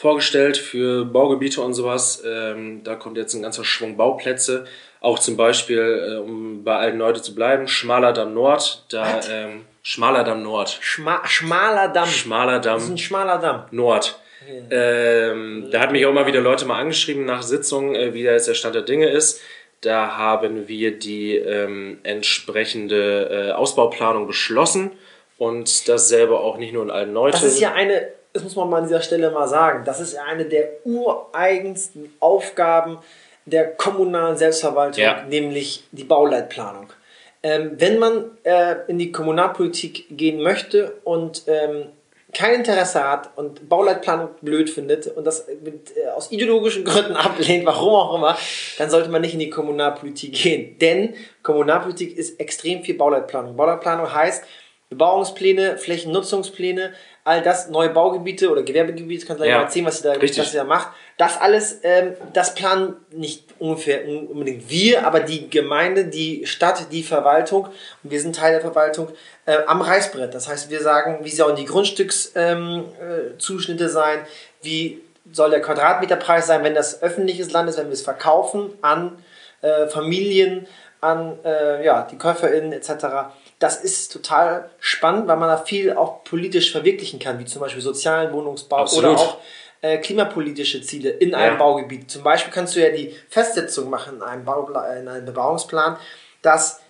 [0.00, 2.22] vorgestellt für Baugebiete und sowas.
[2.26, 4.64] Ähm, da kommt jetzt ein ganzer Schwung Bauplätze.
[5.00, 8.86] Auch zum Beispiel, äh, um bei alten Leute zu bleiben, Schmaler Damm Nord.
[8.88, 10.78] Da, ähm, Schmaler Damm Nord.
[10.80, 12.08] Schma schmaler Damm.
[12.08, 12.76] Schmaler Damm.
[12.76, 13.64] Das ist ein schmaler Damm.
[13.72, 14.18] Nord.
[14.70, 18.32] Ähm, da hat mich auch immer wieder Leute mal angeschrieben nach Sitzungen, äh, wie da
[18.32, 19.42] jetzt der Stand der Dinge ist.
[19.82, 24.92] Da haben wir die ähm, entsprechende äh, Ausbauplanung beschlossen
[25.36, 27.32] und dasselbe auch nicht nur in alten Leute.
[27.32, 30.16] Das ist ja eine das muss man mal an dieser Stelle mal sagen, das ist
[30.16, 32.98] eine der ureigensten Aufgaben
[33.46, 35.24] der kommunalen Selbstverwaltung, ja.
[35.28, 36.88] nämlich die Bauleitplanung.
[37.42, 41.86] Ähm, wenn man äh, in die Kommunalpolitik gehen möchte und ähm,
[42.32, 47.64] kein Interesse hat und Bauleitplanung blöd findet und das mit, äh, aus ideologischen Gründen ablehnt,
[47.66, 48.36] warum auch immer,
[48.78, 50.78] dann sollte man nicht in die Kommunalpolitik gehen.
[50.78, 53.56] Denn Kommunalpolitik ist extrem viel Bauleitplanung.
[53.56, 54.44] Bauleitplanung heißt
[54.90, 56.92] Bebauungspläne, Flächennutzungspläne,
[57.30, 59.58] all das, neue Baugebiete oder Gewerbegebiete, kannst du ja.
[59.58, 60.88] mal erzählen, was ihr da, was ihr da macht.
[61.16, 67.04] Das alles, ähm, das planen nicht ungefähr unbedingt wir, aber die Gemeinde, die Stadt, die
[67.04, 67.68] Verwaltung,
[68.02, 69.10] und wir sind Teil der Verwaltung,
[69.46, 70.34] äh, am Reißbrett.
[70.34, 74.18] Das heißt, wir sagen, wie sollen die Grundstückszuschnitte ähm, äh, sein,
[74.62, 79.12] wie soll der Quadratmeterpreis sein, wenn das öffentliches Land ist, wenn wir es verkaufen an
[79.62, 80.66] äh, Familien,
[81.00, 82.90] an äh, ja, die KäuferInnen etc.
[83.60, 87.82] Das ist total spannend, weil man da viel auch politisch verwirklichen kann, wie zum Beispiel
[87.82, 89.12] sozialen Wohnungsbau Absolut.
[89.12, 89.36] oder auch
[89.82, 91.58] äh, klimapolitische Ziele in einem ja.
[91.58, 92.10] Baugebiet.
[92.10, 95.96] Zum Beispiel kannst du ja die Festsetzung machen in einem, Bau, in einem Bebauungsplan,
[96.42, 96.80] dass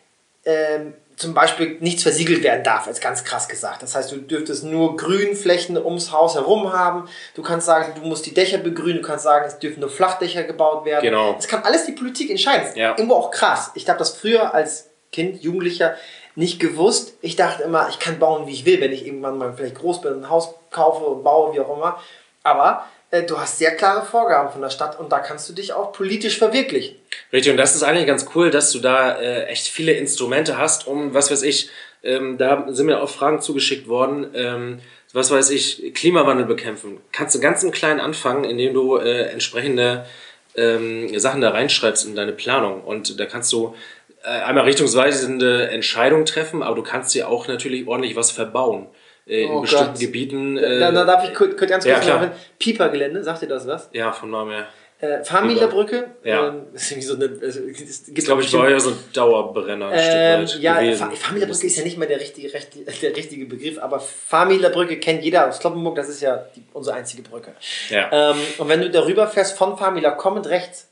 [0.44, 3.82] ähm, zum Beispiel nichts versiegelt werden darf, als ganz krass gesagt.
[3.82, 7.08] Das heißt, du dürftest nur Grünflächen ums Haus herum haben.
[7.34, 9.02] Du kannst sagen, du musst die Dächer begrünen.
[9.02, 11.04] Du kannst sagen, es dürfen nur Flachdächer gebaut werden.
[11.04, 11.34] Genau.
[11.34, 12.70] Das kann alles die Politik entscheiden.
[12.74, 12.90] Ja.
[12.96, 13.70] Irgendwo auch krass.
[13.74, 15.94] Ich habe das früher als Kind, Jugendlicher
[16.40, 17.14] nicht gewusst.
[17.20, 20.00] Ich dachte immer, ich kann bauen, wie ich will, wenn ich irgendwann mal vielleicht groß
[20.00, 22.00] bin, ein Haus kaufe und baue, wie auch immer.
[22.42, 25.74] Aber äh, du hast sehr klare Vorgaben von der Stadt und da kannst du dich
[25.74, 26.96] auch politisch verwirklichen.
[27.32, 30.86] Richtig, und das ist eigentlich ganz cool, dass du da äh, echt viele Instrumente hast,
[30.86, 31.68] um, was weiß ich,
[32.02, 34.80] ähm, da sind mir auch Fragen zugeschickt worden, ähm,
[35.12, 37.00] was weiß ich, Klimawandel bekämpfen.
[37.12, 40.06] Kannst du ganz im Kleinen anfangen, indem du äh, entsprechende
[40.56, 42.82] ähm, Sachen da reinschreibst in deine Planung.
[42.82, 43.74] Und da kannst du
[44.22, 48.86] einmal richtungsweisende Entscheidungen treffen, aber du kannst dir auch natürlich ordentlich was verbauen
[49.26, 50.00] äh, in oh bestimmten Gott.
[50.00, 50.56] Gebieten.
[50.58, 52.30] Äh, da, da, darf ich kurz, kurz ganz kurz ja, machen.
[52.58, 53.88] Piepergelände, sagt ihr das was?
[53.92, 54.66] Ja, von Namen her.
[55.00, 56.10] Äh, Farmielerbrücke.
[56.24, 56.48] Ja.
[56.48, 57.30] Ähm, ist irgendwie so eine.
[57.40, 59.90] Also, ist, glaube ich, war ja so ein Dauerbrenner.
[59.94, 62.50] Ähm, ja, Farmielerbrücke ist ja nicht mehr der richtige,
[63.02, 67.22] der richtige Begriff, aber Farmielerbrücke kennt jeder aus Kloppenburg, das ist ja die, unsere einzige
[67.22, 67.54] Brücke.
[67.88, 68.32] Ja.
[68.32, 70.89] Ähm, und wenn du darüber fährst, von Farmieler kommend rechts,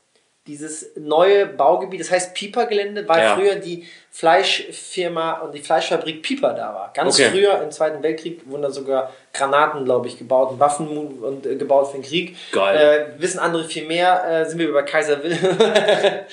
[0.49, 3.35] dieses neue Baugebiet, das heißt Pieper-Gelände, weil ja.
[3.35, 6.91] früher die Fleischfirma und die Fleischfabrik Pieper da war.
[6.95, 7.29] Ganz okay.
[7.29, 11.55] früher im Zweiten Weltkrieg wurden da sogar Granaten, glaube ich, gebaut und Waffen und äh,
[11.55, 12.35] gebaut für den Krieg.
[12.51, 13.13] Geil.
[13.15, 15.55] Äh, wissen andere viel mehr, äh, sind wir bei Kaiser Wilhelm.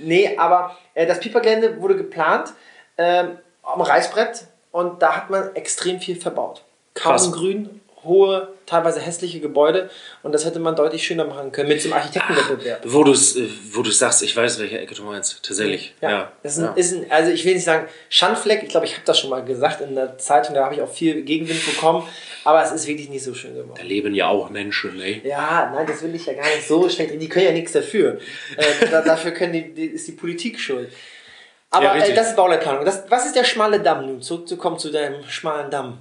[0.00, 2.52] nee, aber äh, das Pieper-Gelände wurde geplant
[2.96, 6.62] ähm, am Reißbrett und da hat man extrem viel verbaut.
[6.94, 7.32] Kaum.
[7.32, 9.90] Grün, hohe, teilweise hässliche Gebäude
[10.22, 12.82] und das hätte man deutlich schöner machen können mit dem Architektenwettbewerb.
[12.84, 15.94] Wo du es äh, wo sagst, ich weiß, welche Ecke du meinst, tatsächlich.
[16.00, 16.32] Ja, ja.
[16.42, 16.72] Das ist ein, ja.
[16.74, 19.44] ist ein, also ich will nicht sagen Schandfleck, ich glaube, ich habe das schon mal
[19.44, 22.06] gesagt in der Zeitung, da habe ich auch viel Gegenwind bekommen,
[22.44, 23.74] aber es ist wirklich nicht so schön geworden.
[23.76, 25.20] Da leben ja auch Menschen, ne?
[25.24, 28.18] Ja, nein, das will ich ja gar nicht so schlecht, die können ja nichts dafür.
[28.56, 30.90] äh, da, dafür können die, die, ist die Politik schuld.
[31.74, 32.84] Aber ja, äh, das ist Bauleitplanung.
[32.84, 34.22] Das, was ist der schmale Damm nun?
[34.22, 35.98] Zurückzukommen zu deinem schmalen Damm.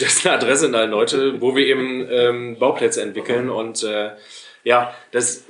[0.00, 3.50] Das ist eine Adresse in Allenleute, wo wir eben ähm, Bauplätze entwickeln.
[3.50, 4.10] Und äh,
[4.64, 5.44] ja, das,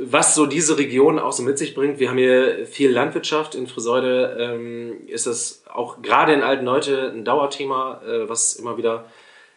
[0.00, 3.54] was so diese Region auch so mit sich bringt, wir haben hier viel Landwirtschaft.
[3.54, 9.06] In Friseute ähm, ist das auch gerade in Altenleute ein Dauerthema, äh, was immer wieder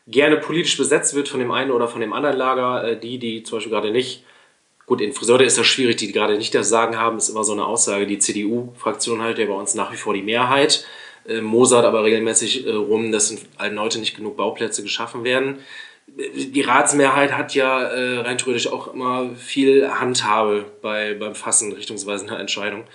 [0.08, 2.84] gerne politisch besetzt wird von dem einen oder von dem anderen Lager.
[2.84, 4.24] Äh, die, die zum Beispiel gerade nicht
[4.88, 7.52] Gut, in Friseure ist das schwierig, die gerade nicht das Sagen haben, ist immer so
[7.52, 8.08] eine Aussage.
[8.08, 10.86] Die CDU-Fraktion halt ja bei uns nach wie vor die Mehrheit.
[11.28, 15.60] Äh, mosert aber regelmäßig äh, rum, dass in allen heute nicht genug Bauplätze geschaffen werden.
[16.08, 22.40] Die Ratsmehrheit hat ja äh, rein theoretisch auch immer viel Handhabe bei, beim Fassen richtungsweisender
[22.40, 22.86] Entscheidungen.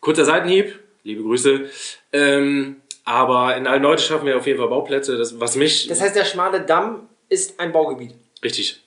[0.00, 1.70] Kurzer Seitenhieb, liebe Grüße.
[2.12, 5.16] Ähm, aber in allen Leute schaffen wir auf jeden Fall Bauplätze.
[5.16, 8.14] Das, was mich das heißt, der schmale Damm ist ein Baugebiet.
[8.42, 8.82] Richtig.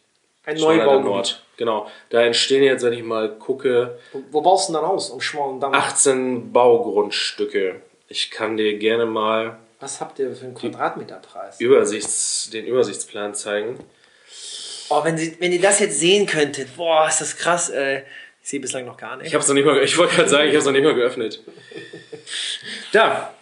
[0.49, 1.41] Ein Neubaugebiet.
[1.57, 1.87] Genau.
[2.09, 3.99] Da entstehen jetzt, wenn ich mal gucke.
[4.11, 5.73] Wo, wo baust du denn dann aus am schmalen Damm?
[5.73, 7.81] 18 Baugrundstücke.
[8.07, 9.57] Ich kann dir gerne mal.
[9.79, 11.59] Was habt ihr für einen Quadratmeterpreis?
[11.59, 13.79] Übersichts, den Übersichtsplan zeigen.
[14.89, 18.03] Oh, wenn, Sie, wenn ihr das jetzt sehen könntet, boah, ist das krass, ey.
[18.41, 19.27] Ich sehe bislang noch gar nicht.
[19.27, 20.95] Ich hab's noch nicht mal, ich wollte gerade sagen, ich habe es noch nicht mal
[20.95, 21.41] geöffnet.
[22.91, 23.33] Da.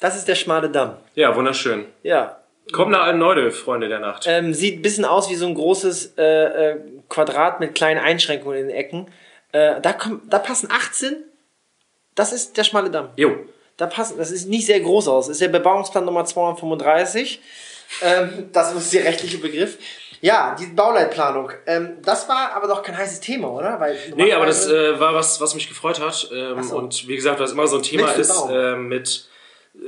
[0.00, 0.96] Das ist der schmale Damm.
[1.14, 1.86] Ja, wunderschön.
[2.02, 2.41] Ja,
[2.72, 4.24] Kommt nach Alteneude, Freunde der Nacht.
[4.26, 6.22] Ähm, sieht ein bisschen aus wie so ein großes äh,
[6.72, 6.76] äh,
[7.08, 9.10] Quadrat mit kleinen Einschränkungen in den Ecken.
[9.52, 11.16] Äh, da, kommt, da passen 18.
[12.14, 13.10] Das ist der schmale Damm.
[13.16, 13.36] Jo.
[13.76, 15.26] Da passen, das sieht nicht sehr groß aus.
[15.26, 17.40] Das ist der Bebauungsplan Nummer 235.
[18.02, 19.78] Ähm, das ist der rechtliche Begriff.
[20.20, 21.50] Ja, die Bauleitplanung.
[21.66, 23.80] Ähm, das war aber doch kein heißes Thema, oder?
[23.80, 26.30] Weil nee, aber das äh, war was, was mich gefreut hat.
[26.32, 26.76] Ähm, so.
[26.76, 29.28] Und wie gesagt, was immer so ein Thema mit ist äh, mit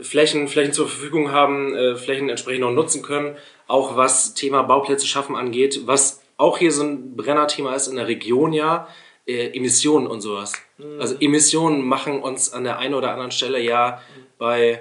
[0.03, 3.37] Flächen, Flächen zur Verfügung haben, äh, Flächen entsprechend noch nutzen können.
[3.67, 8.09] Auch was Thema Bauplätze schaffen angeht, was auch hier so ein Brennerthema ist in der
[8.09, 8.89] Region ja,
[9.27, 10.55] äh, Emissionen und sowas.
[10.79, 11.01] Mhm.
[11.01, 14.01] Also Emissionen machen uns an der einen oder anderen Stelle ja
[14.39, 14.81] bei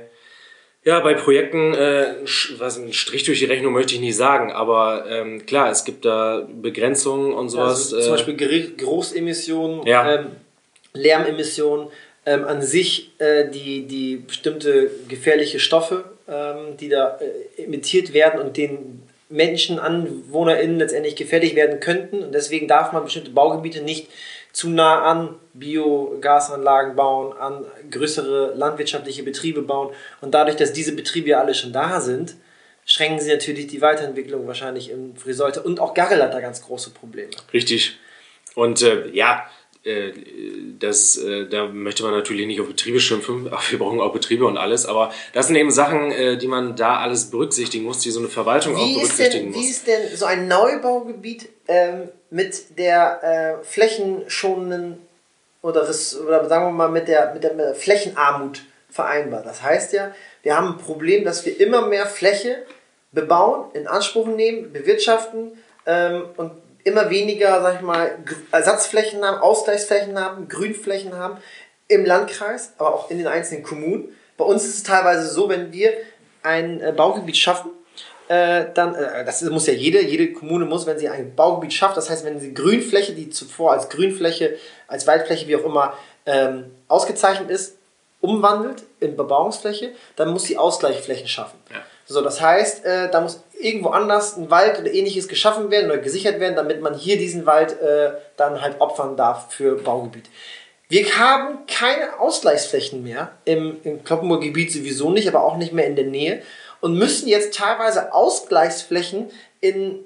[0.86, 2.16] ja, bei Projekten, äh,
[2.58, 6.04] was ein Strich durch die Rechnung möchte ich nicht sagen, aber ähm, klar, es gibt
[6.04, 7.94] da Begrenzungen und sowas.
[7.94, 10.16] Also zum Beispiel Großemissionen, ja.
[10.16, 10.32] ähm,
[10.94, 11.88] Lärmemissionen,
[12.26, 18.42] ähm, an sich äh, die, die bestimmte gefährliche Stoffe, ähm, die da äh, emittiert werden
[18.42, 22.24] und denen Menschen, AnwohnerInnen letztendlich gefährlich werden könnten.
[22.24, 24.10] Und deswegen darf man bestimmte Baugebiete nicht
[24.52, 29.94] zu nah an Biogasanlagen bauen, an größere landwirtschaftliche Betriebe bauen.
[30.22, 32.36] Und dadurch, dass diese Betriebe ja alle schon da sind,
[32.86, 35.64] schränken sie natürlich die Weiterentwicklung wahrscheinlich im Friseute.
[35.64, 37.32] Und auch Garrel hat da ganz große Probleme.
[37.52, 37.98] Richtig.
[38.56, 39.48] Und äh, ja,
[40.80, 44.46] das, äh, da möchte man natürlich nicht auf Betriebe schimpfen, aber wir brauchen auch Betriebe
[44.46, 48.12] und alles, aber das sind eben Sachen, äh, die man da alles berücksichtigen muss, die
[48.12, 49.64] so eine Verwaltung wie auch berücksichtigen denn, muss.
[49.64, 55.00] Wie ist denn so ein Neubaugebiet ähm, mit der äh, flächenschonenden
[55.62, 59.44] oder, oder sagen wir mal mit der, mit der Flächenarmut vereinbar?
[59.44, 62.64] Das heißt ja, wir haben ein Problem, dass wir immer mehr Fläche
[63.12, 65.52] bebauen, in Anspruch nehmen, bewirtschaften
[65.86, 66.52] ähm, und
[66.84, 68.18] immer weniger, sag ich mal,
[68.52, 71.38] Ersatzflächen haben, Ausgleichsflächen haben, Grünflächen haben
[71.88, 74.16] im Landkreis, aber auch in den einzelnen Kommunen.
[74.38, 75.94] Bei uns ist es teilweise so, wenn wir
[76.42, 77.72] ein äh, Baugebiet schaffen,
[78.28, 81.98] äh, dann, äh, das muss ja jede, jede Kommune muss, wenn sie ein Baugebiet schafft,
[81.98, 86.72] das heißt, wenn sie Grünfläche, die zuvor als Grünfläche, als Waldfläche, wie auch immer, ähm,
[86.88, 87.78] ausgezeichnet ist,
[88.22, 91.60] umwandelt in Bebauungsfläche, dann muss sie Ausgleichsflächen schaffen.
[91.70, 91.78] Ja.
[92.06, 96.00] So, das heißt, äh, da muss irgendwo anders ein Wald oder ähnliches geschaffen werden oder
[96.00, 100.26] gesichert werden, damit man hier diesen Wald äh, dann halt opfern darf für Baugebiet.
[100.90, 105.88] Wir haben keine Ausgleichsflächen mehr im, im Kloppenburger Gebiet sowieso nicht, aber auch nicht mehr
[105.88, 106.42] in der Nähe
[106.82, 110.04] und müssen jetzt teilweise Ausgleichsflächen in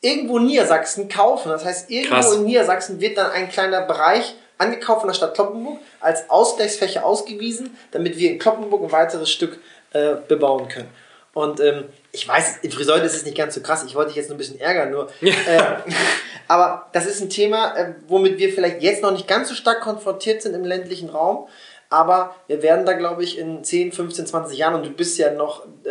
[0.00, 1.48] irgendwo Niedersachsen kaufen.
[1.48, 2.34] Das heißt, irgendwo Krass.
[2.34, 7.76] in Niedersachsen wird dann ein kleiner Bereich angekauft von der Stadt Kloppenburg als Ausgleichsfläche ausgewiesen,
[7.92, 9.58] damit wir in Kloppenburg ein weiteres Stück
[9.92, 10.88] äh, bebauen können.
[11.38, 13.84] Und ähm, ich weiß, in Friseute ist es nicht ganz so krass.
[13.86, 15.08] Ich wollte dich jetzt nur ein bisschen ärgern, nur.
[15.20, 15.32] äh,
[16.48, 19.80] aber das ist ein Thema, äh, womit wir vielleicht jetzt noch nicht ganz so stark
[19.80, 21.46] konfrontiert sind im ländlichen Raum.
[21.90, 25.32] Aber wir werden da, glaube ich, in 10, 15, 20 Jahren, und du bist ja
[25.32, 25.90] noch, äh,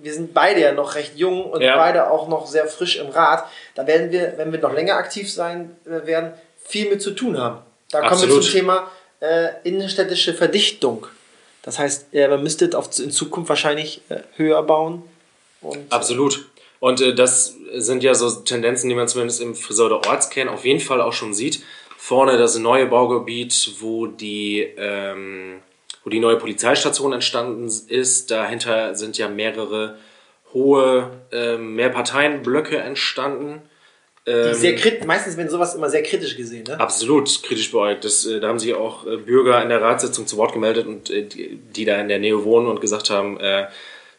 [0.00, 1.76] wir sind beide ja noch recht jung und ja.
[1.76, 3.44] beide auch noch sehr frisch im Rat,
[3.74, 6.32] da werden wir, wenn wir noch länger aktiv sein äh, werden,
[6.64, 7.58] viel mit zu tun haben.
[7.90, 8.20] Da Absolut.
[8.20, 11.08] kommen wir zum Thema äh, innenstädtische Verdichtung.
[11.66, 12.70] Das heißt, äh, man müsste
[13.02, 15.02] in Zukunft wahrscheinlich äh, höher bauen.
[15.60, 16.48] Und, Absolut.
[16.78, 20.80] Und äh, das sind ja so Tendenzen, die man zumindest im Friseurder Ortskern auf jeden
[20.80, 21.62] Fall auch schon sieht.
[21.98, 25.60] Vorne das neue Baugebiet, wo die, ähm,
[26.04, 28.30] wo die neue Polizeistation entstanden ist.
[28.30, 29.98] Dahinter sind ja mehrere
[30.54, 33.60] hohe äh, Mehrparteienblöcke entstanden.
[34.28, 36.80] Ähm, sehr kritisch, meistens werden sowas immer sehr kritisch gesehen, ne?
[36.80, 38.04] Absolut kritisch beäugt.
[38.04, 41.10] Das, äh, da haben sich auch äh, Bürger in der Ratssitzung zu Wort gemeldet und
[41.10, 43.68] äh, die, die, da in der Nähe wohnen und gesagt haben, äh,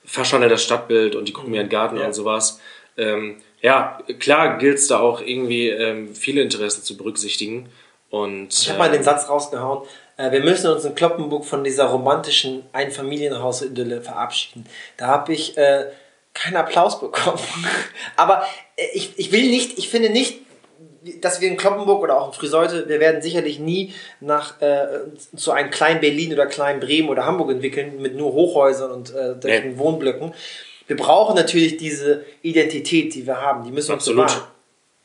[0.05, 2.05] verschandelt das Stadtbild und die gucken mir in den Garten ja.
[2.05, 2.61] und sowas.
[2.95, 7.67] Ähm, ja, klar gilt es da auch irgendwie ähm, viele Interessen zu berücksichtigen.
[8.09, 9.85] Und, ich habe mal den ähm, Satz rausgehauen,
[10.17, 14.65] wir müssen uns in Kloppenburg von dieser romantischen Einfamilienhaus-Idylle verabschieden.
[14.95, 15.55] Da habe ich
[16.37, 17.39] keinen Applaus bekommen.
[18.15, 18.43] Aber
[18.75, 20.39] äh, ich, ich will nicht, ich finde nicht,
[21.21, 24.87] dass wir in Kloppenburg oder auch in Friseute, wir werden sicherlich nie nach äh,
[25.35, 29.35] zu einem kleinen Berlin oder kleinen Bremen oder Hamburg entwickeln mit nur Hochhäusern und äh,
[29.43, 29.77] nee.
[29.77, 30.33] Wohnblöcken.
[30.87, 33.63] Wir brauchen natürlich diese Identität, die wir haben.
[33.63, 34.43] Die müssen wir uns bewahren.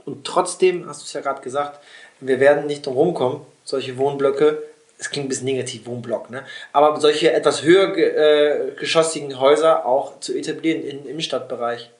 [0.05, 1.81] Und trotzdem, hast du es ja gerade gesagt,
[2.21, 4.63] wir werden nicht drum rumkommen, solche Wohnblöcke
[5.03, 6.45] es klingt ein bisschen negativ, Wohnblock, ne?
[6.73, 11.91] aber solche etwas höher äh, geschossigen Häuser auch zu etablieren im Stadtbereich.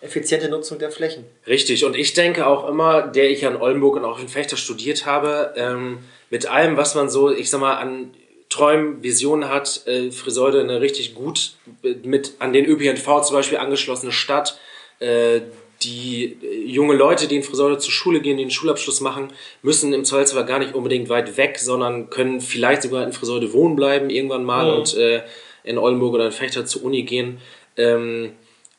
[0.00, 1.24] Effiziente Nutzung der Flächen.
[1.46, 5.04] Richtig, und ich denke auch immer, der ich an Oldenburg und auch in Fechter studiert
[5.04, 5.98] habe, ähm,
[6.30, 8.14] mit allem, was man so, ich sag mal, an
[8.48, 14.12] Träumen, Visionen hat, äh, Friseute eine richtig gut mit an den ÖPNV zum Beispiel angeschlossene
[14.12, 14.58] Stadt,
[15.00, 15.40] äh,
[15.82, 19.28] die äh, junge Leute, die in Friseure zur Schule gehen, die einen Schulabschluss machen,
[19.62, 23.76] müssen im Zweifelsfall gar nicht unbedingt weit weg, sondern können vielleicht sogar in Friseure wohnen
[23.76, 24.78] bleiben irgendwann mal mhm.
[24.78, 25.22] und äh,
[25.64, 27.38] in Oldenburg oder in Fechter zur Uni gehen.
[27.76, 28.32] Ähm,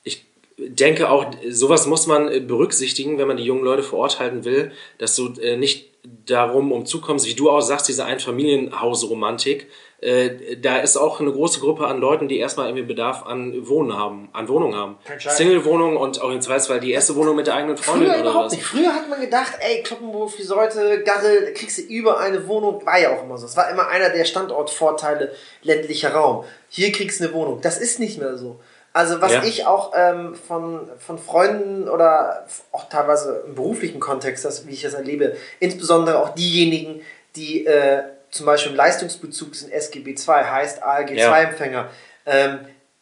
[0.03, 0.25] ich
[0.57, 4.45] denke auch, sowas muss man äh, berücksichtigen, wenn man die jungen Leute vor Ort halten
[4.45, 5.89] will, dass du äh, nicht
[6.25, 9.67] darum umzukommst, wie du auch sagst, diese Einfamilienhausromantik,
[9.99, 13.97] äh, da ist auch eine große Gruppe an Leuten, die erstmal irgendwie Bedarf an Wohnen
[13.97, 14.97] haben, an Wohnungen haben.
[15.17, 18.51] Single-Wohnungen und auch in Zweifelsfall die erste Wohnung mit der eigenen Freundin Früher oder was.
[18.51, 18.63] Nicht.
[18.63, 22.86] Früher hat man gedacht, ey, Kloppenburg, Friseute, Garrel, kriegst du über eine Wohnung.
[22.86, 23.47] War ja auch immer so.
[23.47, 25.32] Es war immer einer der Standortvorteile
[25.63, 26.43] ländlicher Raum.
[26.69, 27.61] Hier kriegst du eine Wohnung.
[27.61, 28.59] Das ist nicht mehr so.
[28.93, 29.43] Also was ja.
[29.43, 34.82] ich auch ähm, von, von Freunden oder auch teilweise im beruflichen Kontext, das, wie ich
[34.84, 37.01] das erlebe, insbesondere auch diejenigen,
[37.36, 41.89] die äh, zum Beispiel im Leistungsbezug sind SGB II, heißt ALG II-Empfänger.
[42.25, 42.34] Ja.
[42.34, 42.59] Ähm,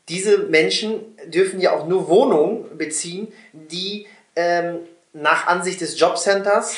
[0.08, 4.80] diese Menschen dürfen ja auch nur Wohnungen beziehen, die ähm,
[5.14, 6.76] nach Ansicht des Jobcenters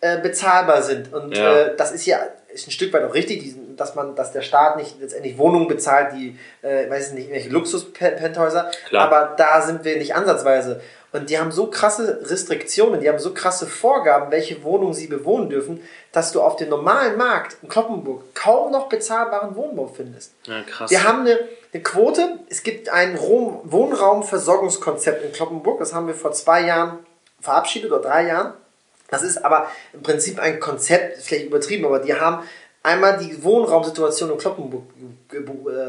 [0.00, 1.12] äh, bezahlbar sind.
[1.12, 1.58] Und ja.
[1.58, 2.20] äh, das ist ja
[2.52, 3.54] ist ein Stück weit auch richtig.
[3.76, 7.50] dass man, dass der Staat nicht letztendlich Wohnungen bezahlt, die, äh, weiß ich nicht, irgendwelche
[7.50, 8.70] Luxus-Penthäuser.
[8.92, 10.80] Aber da sind wir nicht ansatzweise.
[11.12, 15.48] Und die haben so krasse Restriktionen, die haben so krasse Vorgaben, welche Wohnungen sie bewohnen
[15.48, 15.82] dürfen,
[16.12, 20.34] dass du auf dem normalen Markt in Kloppenburg kaum noch bezahlbaren Wohnbau findest.
[20.44, 20.88] Ja, krass.
[20.90, 21.40] Wir haben eine,
[21.72, 27.00] eine Quote, es gibt ein Wohnraumversorgungskonzept in Kloppenburg, das haben wir vor zwei Jahren
[27.40, 28.54] verabschiedet oder drei Jahren.
[29.08, 32.44] Das ist aber im Prinzip ein Konzept, vielleicht übertrieben, aber die haben
[32.84, 34.84] einmal die Wohnraumsituation in Kloppenburg
[35.32, 35.40] äh,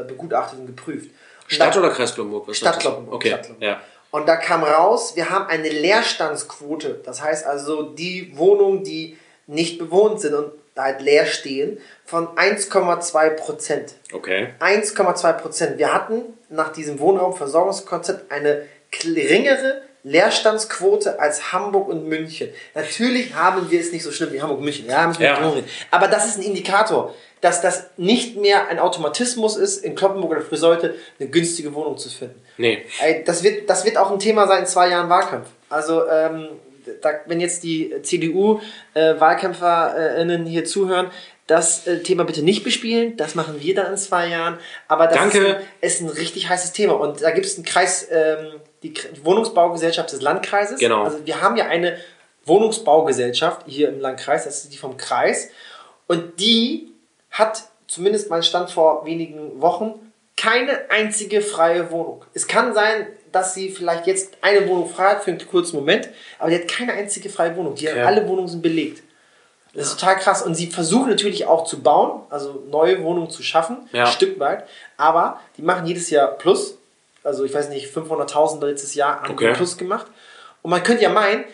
[0.04, 1.10] begutachtet und geprüft.
[1.46, 2.52] Stadt oder Kreis Kloppenburg?
[2.54, 2.80] Stadt?
[2.80, 3.14] Kloppenburg.
[3.14, 3.68] Okay, Stadt Kloppenburg.
[3.68, 3.80] ja.
[4.12, 7.00] Und da kam raus, wir haben eine Leerstandsquote.
[7.02, 13.30] Das heißt also, die Wohnungen, die nicht bewohnt sind und halt leer stehen, von 1,2
[13.30, 13.94] Prozent.
[14.12, 14.50] Okay.
[14.60, 15.78] 1,2 Prozent.
[15.78, 22.48] Wir hatten nach diesem Wohnraumversorgungskonzept eine geringere Leerstandsquote als Hamburg und München.
[22.74, 24.86] Natürlich haben wir es nicht so schlimm wie Hamburg und München.
[24.88, 25.48] Ja, müssen wir Ja.
[25.50, 25.66] reden.
[25.90, 30.42] Aber das ist ein Indikator, dass das nicht mehr ein Automatismus ist, in Kloppenburg oder
[30.42, 32.40] Friseute eine günstige Wohnung zu finden.
[32.56, 32.84] Nee.
[33.24, 35.48] Das, wird, das wird auch ein Thema sein in zwei Jahren Wahlkampf.
[35.68, 36.48] Also, ähm,
[37.00, 41.10] da, wenn jetzt die CDU-WahlkämpferInnen hier zuhören,
[41.46, 43.16] das äh, Thema bitte nicht bespielen.
[43.16, 44.58] Das machen wir dann in zwei Jahren.
[44.88, 45.38] Aber das Danke.
[45.38, 46.94] Ist, ein, ist ein richtig heißes Thema.
[46.94, 50.78] Und da gibt es einen Kreis, ähm, die Wohnungsbaugesellschaft des Landkreises.
[50.80, 51.04] Genau.
[51.04, 51.96] Also, wir haben ja eine
[52.44, 54.44] Wohnungsbaugesellschaft hier im Landkreis.
[54.44, 55.50] Das ist die vom Kreis.
[56.06, 56.92] Und die
[57.30, 62.24] hat, zumindest mein Stand vor wenigen Wochen, keine einzige freie Wohnung.
[62.34, 66.08] Es kann sein, dass sie vielleicht jetzt eine Wohnung frei hat für einen kurzen Moment,
[66.38, 67.74] aber die hat keine einzige freie Wohnung.
[67.74, 68.00] Die Okay.
[68.02, 69.02] alle Wohnungen sind belegt.
[69.74, 70.42] Das ist total krass.
[70.42, 74.04] Und sie versuchen natürlich auch zu bauen, also neue Wohnungen zu schaffen, Ja.
[74.04, 74.64] ein Stück weit.
[74.98, 76.76] Aber die machen jedes Jahr Plus.
[77.24, 79.52] Also ich weiß nicht, 500.000 letztes Jahr die Okay.
[79.54, 80.06] Plus gemacht.
[80.62, 81.44] Und man könnte ja meinen,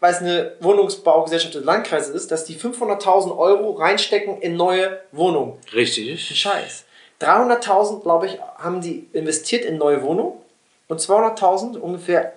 [0.00, 5.58] weil es eine Wohnungsbaugesellschaft des Landkreises ist, dass die 500.000 Euro reinstecken in neue Wohnungen.
[5.72, 6.20] Richtig.
[6.38, 6.84] Scheiß.
[7.20, 10.34] 300.000, glaube ich, haben die investiert in neue Wohnungen
[10.88, 12.34] und 200.000 ungefähr,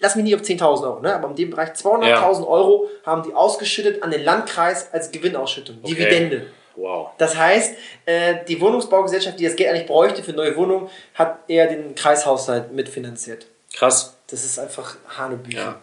[0.00, 1.14] lass mich nicht auf 10.000 Euro, ne?
[1.14, 5.94] aber in dem Bereich 200.000 Euro haben die ausgeschüttet an den Landkreis als Gewinnausschüttung, Okay.
[5.94, 6.46] Dividende.
[6.76, 7.10] Wow.
[7.18, 7.74] Das heißt,
[8.06, 12.72] äh, die Wohnungsbaugesellschaft, die das Geld eigentlich bräuchte für neue Wohnungen, hat eher den Kreishaushalt
[12.72, 13.46] mitfinanziert.
[13.74, 14.16] Krass.
[14.28, 15.60] Das ist einfach Hanebüchen.
[15.60, 15.80] Ja.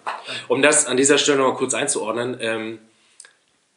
[0.48, 2.80] Um das an dieser Stelle noch mal kurz einzuordnen, ähm,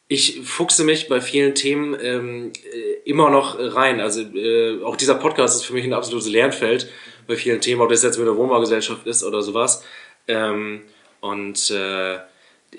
[0.09, 4.01] ich fuchse mich bei vielen Themen ähm, äh, immer noch rein.
[4.01, 6.91] Also äh, auch dieser Podcast ist für mich ein absolutes Lernfeld
[7.27, 9.83] bei vielen Themen, ob das jetzt mit der Wohnbaugesellschaft ist oder sowas.
[10.29, 10.83] Ähm,
[11.21, 12.19] und äh,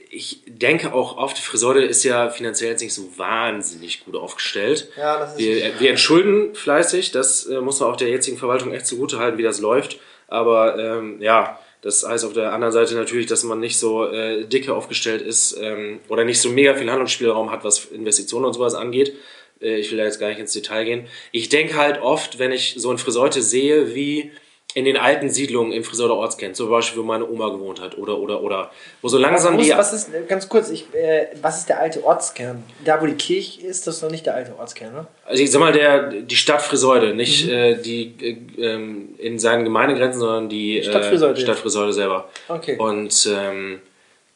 [0.10, 4.90] ich denke auch oft, Friseure ist ja finanziell jetzt nicht so wahnsinnig gut aufgestellt.
[4.98, 8.74] Ja, das ist wir, wir entschulden fleißig, das äh, muss man auch der jetzigen Verwaltung
[8.74, 10.00] echt zugute halten, wie das läuft.
[10.28, 14.46] Aber ähm, ja, das heißt auf der anderen Seite natürlich, dass man nicht so äh,
[14.46, 18.74] dicke aufgestellt ist ähm, oder nicht so mega viel Handlungsspielraum hat, was Investitionen und sowas
[18.74, 19.16] angeht.
[19.62, 21.08] Äh, ich will da jetzt gar nicht ins Detail gehen.
[21.32, 24.32] Ich denke halt oft, wenn ich so in Friseute sehe, wie
[24.76, 28.18] in den alten Siedlungen im Friseuter Ortskern, zum Beispiel, wo meine Oma gewohnt hat, oder,
[28.18, 28.72] oder, oder,
[29.02, 29.72] wo so langsam was, die.
[29.74, 32.64] was ist, äh, ganz kurz, ich, äh, was ist der alte Ortskern?
[32.84, 35.08] Da, wo die Kirche ist, das ist noch nicht der alte Ortskern, ne?
[35.26, 39.64] Also ich sag mal, der, die Stadt Friseute, nicht äh, die äh, ähm, in seinen
[39.64, 41.40] Gemeindegrenzen, sondern die Stadt äh, Friseute.
[41.42, 42.30] Stadt Friseute selber.
[42.48, 42.76] Okay.
[42.78, 43.80] Und ähm,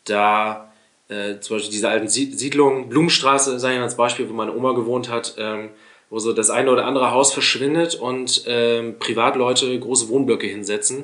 [0.05, 0.71] da
[1.09, 4.53] äh, zum Beispiel diese alten Sie- Siedlungen, Blumenstraße, sage ich mal als Beispiel, wo meine
[4.53, 5.69] Oma gewohnt hat, ähm,
[6.09, 11.03] wo so das eine oder andere Haus verschwindet und ähm, Privatleute große Wohnblöcke hinsetzen.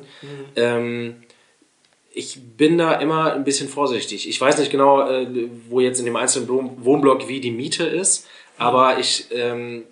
[0.56, 1.16] Ähm,
[2.12, 4.28] ich bin da immer ein bisschen vorsichtig.
[4.28, 5.26] Ich weiß nicht genau, äh,
[5.68, 8.26] wo jetzt in dem einzelnen Wohn- Wohnblock wie die Miete ist,
[8.56, 9.82] aber ich ähm,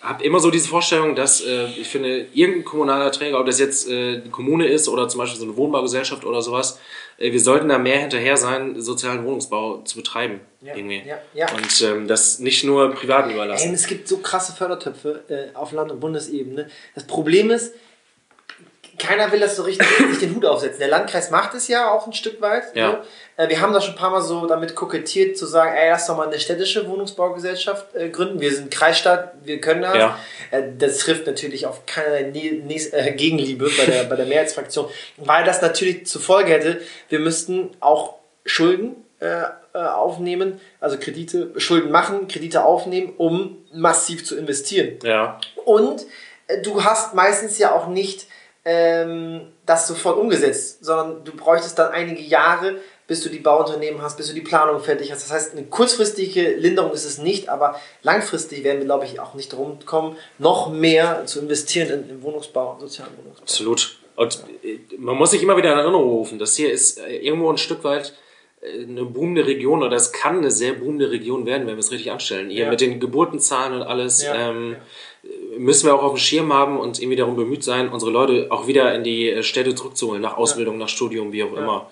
[0.00, 3.88] habe immer so diese Vorstellung, dass äh, ich finde, irgendein kommunaler Träger, ob das jetzt
[3.90, 6.80] äh, die Kommune ist oder zum Beispiel so eine Wohnbaugesellschaft oder sowas,
[7.18, 10.40] wir sollten da mehr hinterher sein, sozialen Wohnungsbau zu betreiben.
[10.60, 11.02] Ja, irgendwie.
[11.06, 11.46] ja, ja.
[11.54, 13.68] Und ähm, das nicht nur Privaten Ey, überlassen.
[13.68, 16.68] und es gibt so krasse Fördertöpfe äh, auf Land- und Bundesebene.
[16.94, 17.74] Das Problem ist,
[18.98, 20.78] keiner will das so richtig sich den Hut aufsetzen.
[20.78, 22.64] Der Landkreis macht es ja auch ein Stück weit.
[22.74, 23.02] Ja.
[23.36, 23.42] So.
[23.42, 26.06] Äh, wir haben da schon ein paar Mal so damit kokettiert, zu sagen, ey, lass
[26.06, 28.40] doch mal eine städtische Wohnungsbaugesellschaft äh, gründen.
[28.40, 29.96] Wir sind Kreisstadt, wir können das.
[29.96, 30.18] Ja.
[30.50, 34.86] Äh, das trifft natürlich auf keinerlei ne ne Gegenliebe bei der, bei der Mehrheitsfraktion,
[35.16, 38.96] weil das natürlich zur Folge hätte, wir müssten auch Schulden
[39.72, 44.98] aufnehmen, also Kredite, Schulden machen, Kredite aufnehmen, um massiv zu investieren.
[45.02, 46.04] Ja, Und
[46.62, 48.26] du hast meistens ja auch nicht
[48.66, 52.74] ähm, das sofort umgesetzt, sondern du bräuchtest dann einige Jahre,
[53.06, 55.22] bis du die Bauunternehmen hast, bis du die Planung fertig hast.
[55.22, 59.34] Das heißt, eine kurzfristige Linderung ist es nicht, aber langfristig werden wir, glaube ich, auch
[59.34, 63.42] nicht darum kommen, noch mehr zu investieren in, in Wohnungsbau, sozialen Wohnungsbau.
[63.42, 63.98] absolut.
[64.16, 67.50] Und äh, man muss sich immer wieder in Erinnerung rufen, das hier ist äh, irgendwo
[67.50, 68.12] ein Stück weit
[68.88, 72.10] eine boomende Region oder es kann eine sehr boomende Region werden, wenn wir es richtig
[72.10, 72.50] anstellen.
[72.50, 72.70] Hier Ja.
[72.70, 74.34] mit den Geburtenzahlen und alles Ja.
[74.50, 74.76] ähm,
[75.58, 78.66] müssen wir auch auf dem Schirm haben und irgendwie darum bemüht sein, unsere Leute auch
[78.66, 81.90] wieder in die äh, Städte zurückzuholen, nach Ausbildung, nach Studium, wie auch immer.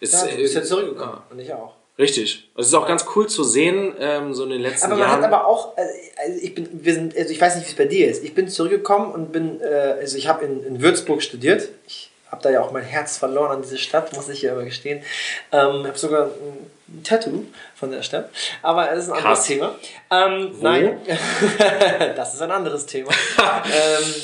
[0.00, 1.74] Ist, Ja, du bist ja äh, zurückgekommen und ich auch.
[1.98, 2.48] Richtig.
[2.56, 5.22] Es ist auch ganz cool zu sehen, ähm, so in den letzten Aber man Jahren.
[5.22, 7.76] hat aber auch, also also ich bin, wir sind, also ich weiß nicht, wie es
[7.76, 8.24] bei dir ist.
[8.24, 11.68] Ich bin zurückgekommen und bin, äh, also ich habe in, in Würzburg studiert.
[11.86, 14.64] Ich habe da ja auch mein Herz verloren an diese Stadt, muss ich ja immer
[14.64, 15.02] gestehen.
[15.52, 16.30] Ähm, habe sogar
[16.88, 18.30] ein Tattoo von der Stadt,
[18.62, 19.46] aber es ist ein anderes Krass.
[19.46, 19.74] Thema.
[20.10, 20.98] Ähm, nein,
[22.16, 23.10] das ist ein anderes Thema.
[23.38, 24.14] ähm,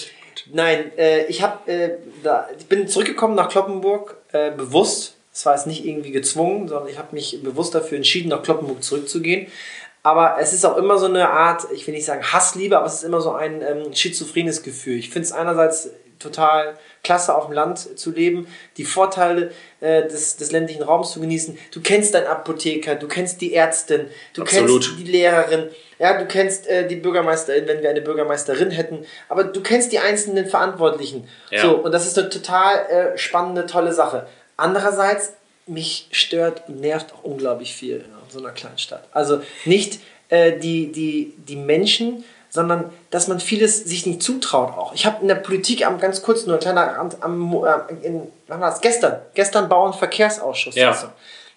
[0.52, 5.16] nein, äh, ich habe, äh, da, ich bin zurückgekommen nach Kloppenburg äh, bewusst.
[5.32, 8.84] Es war jetzt nicht irgendwie gezwungen, sondern ich habe mich bewusst dafür entschieden, nach Kloppenburg
[8.84, 9.48] zurückzugehen.
[10.04, 12.94] Aber es ist auch immer so eine Art, ich will nicht sagen Hassliebe, aber es
[12.94, 14.98] ist immer so ein ähm, schizophrenes Gefühl.
[14.98, 15.88] Ich finde es einerseits
[16.24, 21.20] total klasse, auf dem Land zu leben, die Vorteile äh, des, des ländlichen Raums zu
[21.20, 21.56] genießen.
[21.72, 24.82] Du kennst deinen Apotheker, du kennst die Ärztin, du Absolut.
[24.82, 25.68] kennst die Lehrerin,
[25.98, 30.00] ja, du kennst äh, die Bürgermeisterin, wenn wir eine Bürgermeisterin hätten, aber du kennst die
[30.00, 31.28] einzelnen Verantwortlichen.
[31.50, 31.62] Ja.
[31.62, 34.26] So, und das ist eine total äh, spannende, tolle Sache.
[34.56, 35.34] Andererseits,
[35.66, 39.08] mich stört und nervt auch unglaublich viel in so einer kleinen Stadt.
[39.12, 42.24] Also nicht äh, die, die, die Menschen,
[42.54, 44.94] sondern dass man vieles sich nicht zutraut auch.
[44.94, 48.28] Ich habe in der Politik am ganz kurz nur ein kleiner am, am, äh, in,
[48.46, 48.80] wann war das?
[48.80, 50.76] Gestern, gestern Bau- und Verkehrsausschuss.
[50.76, 50.96] Ja.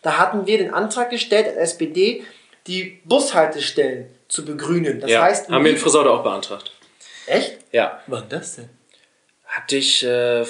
[0.02, 2.24] Da hatten wir den Antrag gestellt als SPD,
[2.66, 5.00] die Bushaltestellen zu begrünen.
[5.00, 6.72] Das ja, heißt, haben wir in Frisaude auch beantragt.
[7.28, 7.60] echt?
[7.72, 8.02] Ja.
[8.08, 8.70] Wann das denn?
[9.46, 10.44] Hatte ich, äh,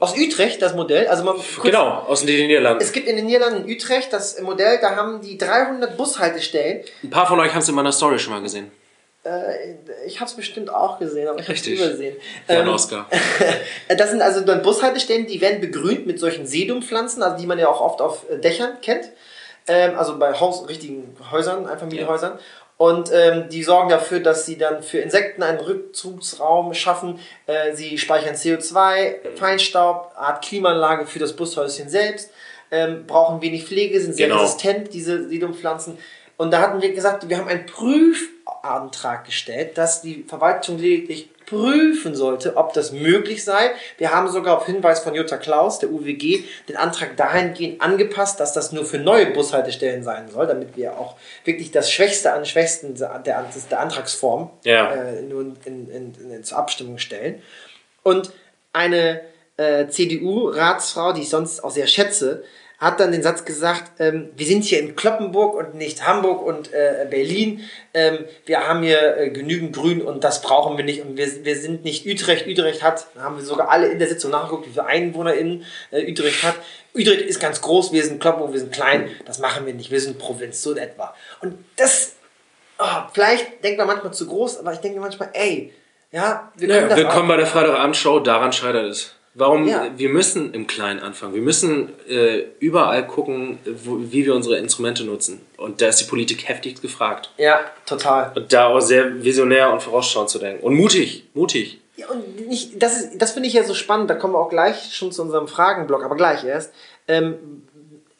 [0.00, 2.84] Aus Utrecht das Modell, also man kurz- genau, aus den Niederlanden.
[2.84, 6.84] Es gibt in den Niederlanden in Utrecht das Modell, da haben die 300 Bushaltestellen.
[7.02, 8.70] Ein paar von euch haben es in meiner Story schon mal gesehen.
[9.28, 9.76] Äh,
[10.06, 12.16] ich habe es bestimmt auch gesehen, aber ich habe es übersehen.
[12.48, 13.06] Ähm, Oscar.
[13.96, 17.68] das sind also dann Bushaltestellen, die werden begrünt mit solchen Sedumpflanzen, also die man ja
[17.68, 19.10] auch oft auf äh, Dächern kennt.
[19.66, 22.38] Ähm, also bei Haus, richtigen Häusern, Einfamilienhäusern.
[22.78, 27.18] Und ähm, die sorgen dafür, dass sie dann für Insekten einen Rückzugsraum schaffen.
[27.46, 32.30] Äh, sie speichern CO2, Feinstaub, Art Klimaanlage für das Bushäuschen selbst,
[32.70, 34.40] ähm, brauchen wenig Pflege, sind sehr Genau.
[34.40, 35.98] resistent, diese Sedumpflanzen.
[36.36, 37.66] Und da hatten wir gesagt, wir haben einen
[38.62, 43.70] Prüfantrag gestellt, dass die Verwaltung lediglich prüfen sollte, ob das möglich sei.
[43.96, 48.52] Wir haben sogar auf Hinweis von Jutta Klaus, der UWG, den Antrag dahingehend angepasst, dass
[48.52, 52.94] das nur für neue Bushaltestellen sein soll, damit wir auch wirklich das Schwächste an Schwächsten
[52.96, 54.92] der, der, der Antragsform Ja.
[54.92, 57.42] äh, nun in, in, in, zur Abstimmung stellen.
[58.02, 58.30] Und
[58.74, 59.22] eine
[59.56, 62.44] äh, CDU-Ratsfrau, die ich sonst auch sehr schätze,
[62.78, 66.72] hat dann den Satz gesagt, ähm, wir sind hier in Kloppenburg und nicht Hamburg und
[66.72, 67.60] äh, Berlin.
[67.92, 71.02] Ähm, wir haben hier äh, genügend Grün und das brauchen wir nicht.
[71.02, 72.46] Und wir, wir sind nicht Utrecht.
[72.46, 76.08] Utrecht hat, da haben wir sogar alle in der Sitzung nachgeguckt, wie viele EinwohnerInnen äh,
[76.08, 76.54] Utrecht hat.
[76.94, 79.10] Utrecht ist ganz groß, wir sind Kloppenburg, wir sind klein.
[79.26, 81.14] Das machen wir nicht, wir sind Provinz, so in etwa.
[81.40, 82.12] Und das,
[82.78, 85.72] oh, vielleicht denkt man manchmal zu groß, aber ich denke manchmal, ey,
[86.12, 87.02] ja, wir können Ja, das auch.
[87.02, 89.14] willkommen bei der Freitagabendshow, daran scheitert es.
[89.38, 89.68] Warum?
[89.68, 89.86] Ja.
[89.96, 91.32] Wir müssen im Kleinen anfangen.
[91.32, 95.40] Wir müssen äh, überall gucken, wo, wie wir unsere Instrumente nutzen.
[95.56, 97.30] Und da ist die Politik heftig gefragt.
[97.36, 98.32] Ja, total.
[98.34, 100.64] Und da auch sehr visionär und vorausschauend zu denken.
[100.64, 101.80] Und mutig, mutig.
[101.96, 104.50] Ja, und nicht, das ist, das finde ich ja so spannend, da kommen wir auch
[104.50, 106.74] gleich schon zu unserem Fragenblock, aber gleich erst.
[107.06, 107.62] Ähm,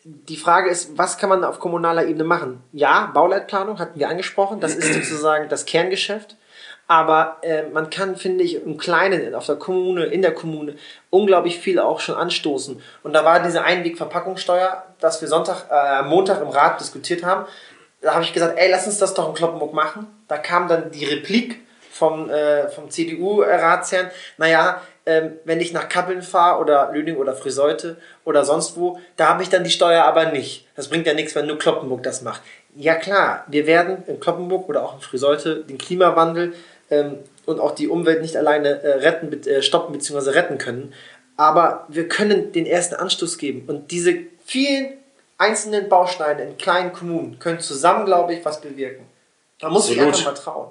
[0.05, 2.63] die Frage ist, was kann man auf kommunaler Ebene machen?
[2.73, 6.37] Ja, Bauleitplanung hatten wir angesprochen, das ist sozusagen das Kerngeschäft.
[6.89, 10.75] Aber äh, man kann, finde ich, im Kleinen, auf der Kommune, in der Kommune,
[11.11, 12.83] unglaublich viel auch schon anstoßen.
[13.03, 17.47] Und da war diese Einwegverpackungssteuer, dass wir Sonntag, äh, Montag im Rat diskutiert haben.
[18.01, 20.07] Da habe ich gesagt, ey, lass uns das doch in Kloppenburg machen.
[20.29, 21.61] Da kam dann die Replik
[21.91, 27.97] vom, äh, vom CDU-Ratsherrn, naja, ähm, wenn ich nach Kappeln fahre oder Lüning oder Friseute
[28.25, 30.67] oder sonst wo, da habe ich dann die Steuer aber nicht.
[30.77, 32.43] Das bringt ja nichts, wenn nur Kloppenburg das macht.
[32.77, 36.55] Ja klar, wir werden in Kloppenburg oder auch in Friseute den Klimawandel
[36.91, 40.31] ähm, und auch die Umwelt nicht alleine äh, retten, äh, stoppen bzw.
[40.31, 40.93] retten können.
[41.37, 43.65] Aber wir können den ersten Anstoß geben.
[43.69, 44.15] Und diese
[44.45, 44.95] vielen
[45.39, 49.07] einzelnen Bausteine in kleinen Kommunen können zusammen, glaube ich, was bewirken.
[49.63, 50.15] Man muss sich Absolut.
[50.15, 50.71] einfach mal trauen.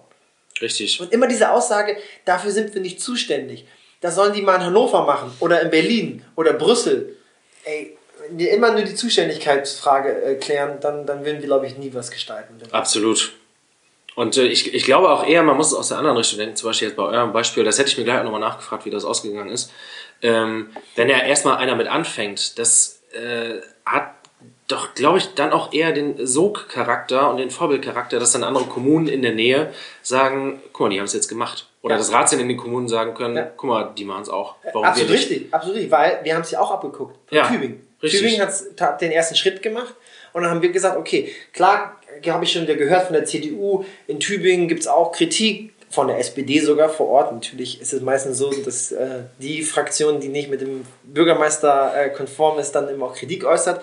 [0.62, 1.00] Richtig.
[1.00, 3.66] Und immer diese Aussage, dafür sind wir nicht zuständig.
[4.02, 7.16] Das sollen die mal in Hannover machen oder in Berlin oder Brüssel.
[7.64, 7.98] Ey,
[8.28, 11.94] wenn wir immer nur die Zuständigkeitsfrage äh, klären, dann, dann werden wir, glaube ich, nie
[11.94, 12.58] was gestalten.
[12.72, 13.34] Absolut.
[14.18, 16.56] Und äh, ich, ich glaube auch eher, man muss es aus der anderen Richtung denken.
[16.56, 19.06] Zum Beispiel jetzt bei eurem Beispiel, das hätte ich mir gleich nochmal nachgefragt, wie das
[19.06, 19.72] ausgegangen ist.
[20.24, 24.10] Ähm, wenn ja erstmal einer mit anfängt, das äh, hat
[24.68, 29.08] doch, glaube ich, dann auch eher den Sogcharakter und den Vorbildcharakter, dass dann andere Kommunen
[29.08, 31.68] in der Nähe sagen, guck mal, die haben es jetzt gemacht.
[31.84, 32.00] oder Ja.
[32.00, 33.52] das Ratsherren in den Kommunen sagen können, Ja.
[33.56, 34.56] guck mal, die machen es auch.
[34.74, 37.16] Warum absolut richtig, absolut richtig, weil wir haben es ja auch abgeguckt.
[37.30, 37.88] Von Ja, Tübingen.
[38.02, 38.20] richtig.
[38.20, 39.94] Tübingen hat den ersten Schritt gemacht
[40.34, 43.84] und dann haben wir gesagt, okay, klar, habe ich schon wieder gehört von der CDU,
[44.08, 47.32] in Tübingen gibt es auch Kritik, von der SPD sogar vor Ort.
[47.32, 52.10] Natürlich ist es meistens so, dass äh, die Fraktion, die nicht mit dem Bürgermeister äh,
[52.10, 53.82] konform ist, dann immer auch Kritik äußert.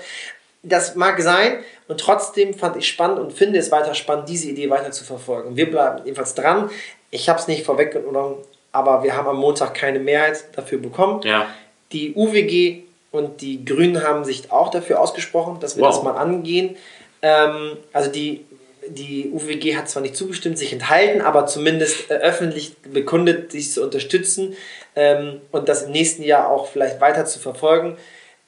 [0.63, 1.59] Das mag sein
[1.89, 5.57] und trotzdem fand ich spannend und finde es weiter spannend, diese Idee weiter zu verfolgen.
[5.57, 6.71] Wir bleiben ebenfalls dran.
[7.11, 8.37] Ich habe es nicht vorweggenommen,
[8.73, 11.21] aber wir haben am Montag keine Mehrheit dafür bekommen.
[11.25, 11.49] Ja.
[11.93, 12.83] Die UWG
[13.13, 15.95] und die Grünen haben sich auch dafür ausgesprochen, dass wir Wow.
[15.95, 16.77] das mal angehen.
[17.25, 18.45] Ähm, also die,
[18.87, 23.83] die UWG hat zwar nicht zugestimmt, sich enthalten, aber zumindest äh, öffentlich bekundet, sich zu
[23.83, 24.55] unterstützen
[24.95, 27.97] ähm, und das im nächsten Jahr auch vielleicht weiter zu verfolgen.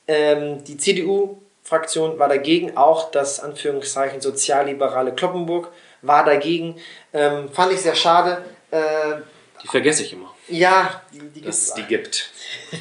[0.06, 5.72] Ähm, die CDU-Fraktion war dagegen, auch das Anführungszeichen sozialliberale Kloppenburg
[6.02, 6.76] war dagegen.
[7.14, 8.44] Ähm, fand ich sehr schade.
[8.70, 9.22] Äh,
[9.62, 12.30] Die vergesse ich immer, ja, die, die dass es die gibt.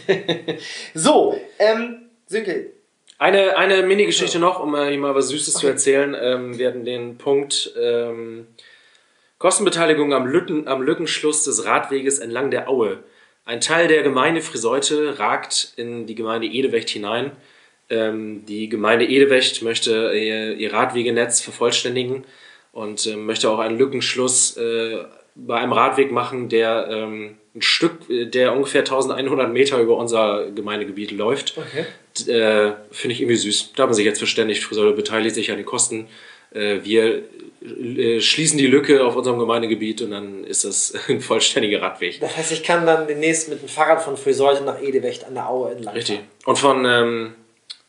[0.93, 2.71] So, ähm, Sönke,
[3.17, 6.15] Eine, eine Mini-Geschichte noch, um äh, hier mal was Süßes zu erzählen.
[6.19, 8.47] Ähm, wir hatten den Punkt ähm,
[9.37, 12.99] Kostenbeteiligung am, Lücken, am Lückenschluss des Radweges entlang der Aue.
[13.45, 17.31] Ein Teil der Gemeinde Friseute ragt in die Gemeinde Edewecht hinein.
[17.89, 22.25] Ähm, die Gemeinde Edewecht möchte ihr, ihr Radwegenetz vervollständigen
[22.73, 25.05] und ähm, möchte auch einen Lückenschluss äh,
[25.35, 30.51] bei einem Radweg machen, der ähm, ein Stück, äh, der ungefähr 1100 Meter über unser
[30.51, 31.57] Gemeindegebiet läuft.
[31.57, 31.85] Okay.
[32.27, 33.73] Äh, Finde ich irgendwie süß.
[33.75, 34.63] Da haben sie sich jetzt verständigt.
[34.63, 36.07] Friseute beteiligt sich an den Kosten.
[36.51, 37.23] Äh, wir
[37.61, 42.19] äh, schließen die Lücke auf unserem Gemeindegebiet und dann ist das ein vollständiger Radweg.
[42.19, 45.49] Das heißt, ich kann dann demnächst mit dem Fahrrad von Friseute nach Edewecht an der
[45.49, 45.93] Aue entlang.
[45.93, 46.19] Richtig.
[46.45, 47.35] Und von, ähm,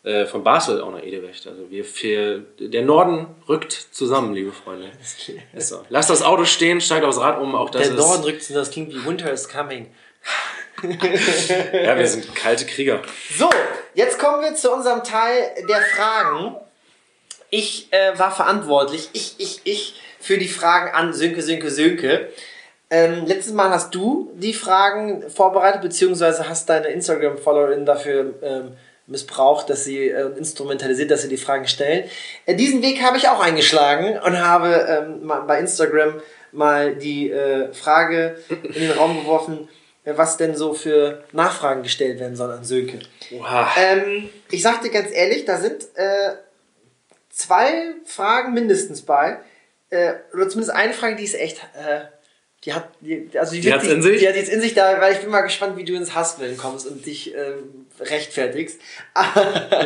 [0.02, 1.46] äh, von Basel auch nach Edewecht.
[1.46, 4.90] Also wir für, der Norden rückt zusammen, liebe Freunde.
[5.54, 5.82] Ist so.
[5.88, 7.54] Lasst das Auto stehen, steigt aufs Rad um.
[7.54, 9.86] Auch das Der Norden drückt zu, das klingt wie Winter is coming.
[10.82, 13.02] Ja, wir sind kalte Krieger.
[13.36, 13.48] So,
[13.94, 16.56] jetzt kommen wir zu unserem Teil der Fragen.
[17.50, 22.28] Ich äh, war verantwortlich, ich, ich, ich, für die Fragen an Sönke, Sönke, Sönke.
[22.90, 29.70] Ähm, letztes Mal hast du die Fragen vorbereitet, beziehungsweise hast deine Instagram-Followerin dafür ähm, missbraucht,
[29.70, 32.08] dass sie äh, instrumentalisiert, dass sie die Fragen stellen.
[32.44, 36.20] Äh, diesen Weg habe ich auch eingeschlagen und habe ähm, bei Instagram
[36.52, 39.68] mal die äh, Frage in den Raum geworfen,
[40.14, 43.00] was denn so für Nachfragen gestellt werden sollen an Sönke.
[43.32, 43.68] Oha.
[43.76, 46.34] Ähm, ich sag dir ganz ehrlich, da sind äh,
[47.30, 49.38] zwei Fragen mindestens bei.
[49.90, 51.58] Äh, oder zumindest eine Frage, die ist echt.
[51.74, 52.04] Äh,
[52.64, 54.18] die hat, die, also die, Die sich- in sich?
[54.20, 56.56] Die hat jetzt in sich da, weil ich bin mal gespannt, wie du ins Hasswillen
[56.56, 58.80] kommst und dich ähm, rechtfertigst.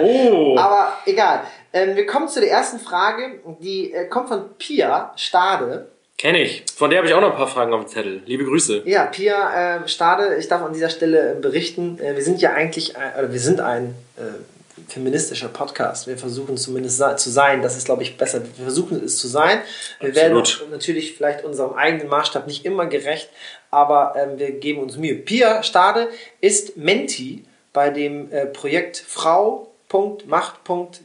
[0.02, 0.56] Oh.
[0.58, 1.44] Aber egal.
[1.72, 3.40] Ähm, wir kommen zu der ersten Frage.
[3.60, 5.90] Die äh, kommt von Pia Stade.
[6.20, 6.64] Kenne ich.
[6.76, 8.20] Von der habe ich auch noch ein paar Fragen auf dem Zettel.
[8.26, 8.82] Liebe Grüße.
[8.84, 12.52] Ja, Pia äh, Stade, ich darf an dieser Stelle äh, berichten, äh, wir sind ja
[12.52, 16.06] eigentlich, ein, oder wir sind ein äh, feministischer Podcast.
[16.06, 18.42] Wir versuchen zumindest zu sein, das ist glaube ich besser.
[18.42, 19.62] Wir versuchen es zu sein.
[19.98, 20.68] Wir werden Absolut.
[20.68, 23.30] auch natürlich vielleicht unserem eigenen Maßstab nicht immer gerecht,
[23.70, 25.14] aber ähm, wir geben uns Mühe.
[25.14, 26.06] Pia Stade
[26.42, 29.69] ist Menti bei dem äh, Projekt Frau.
[30.26, 30.60] Macht.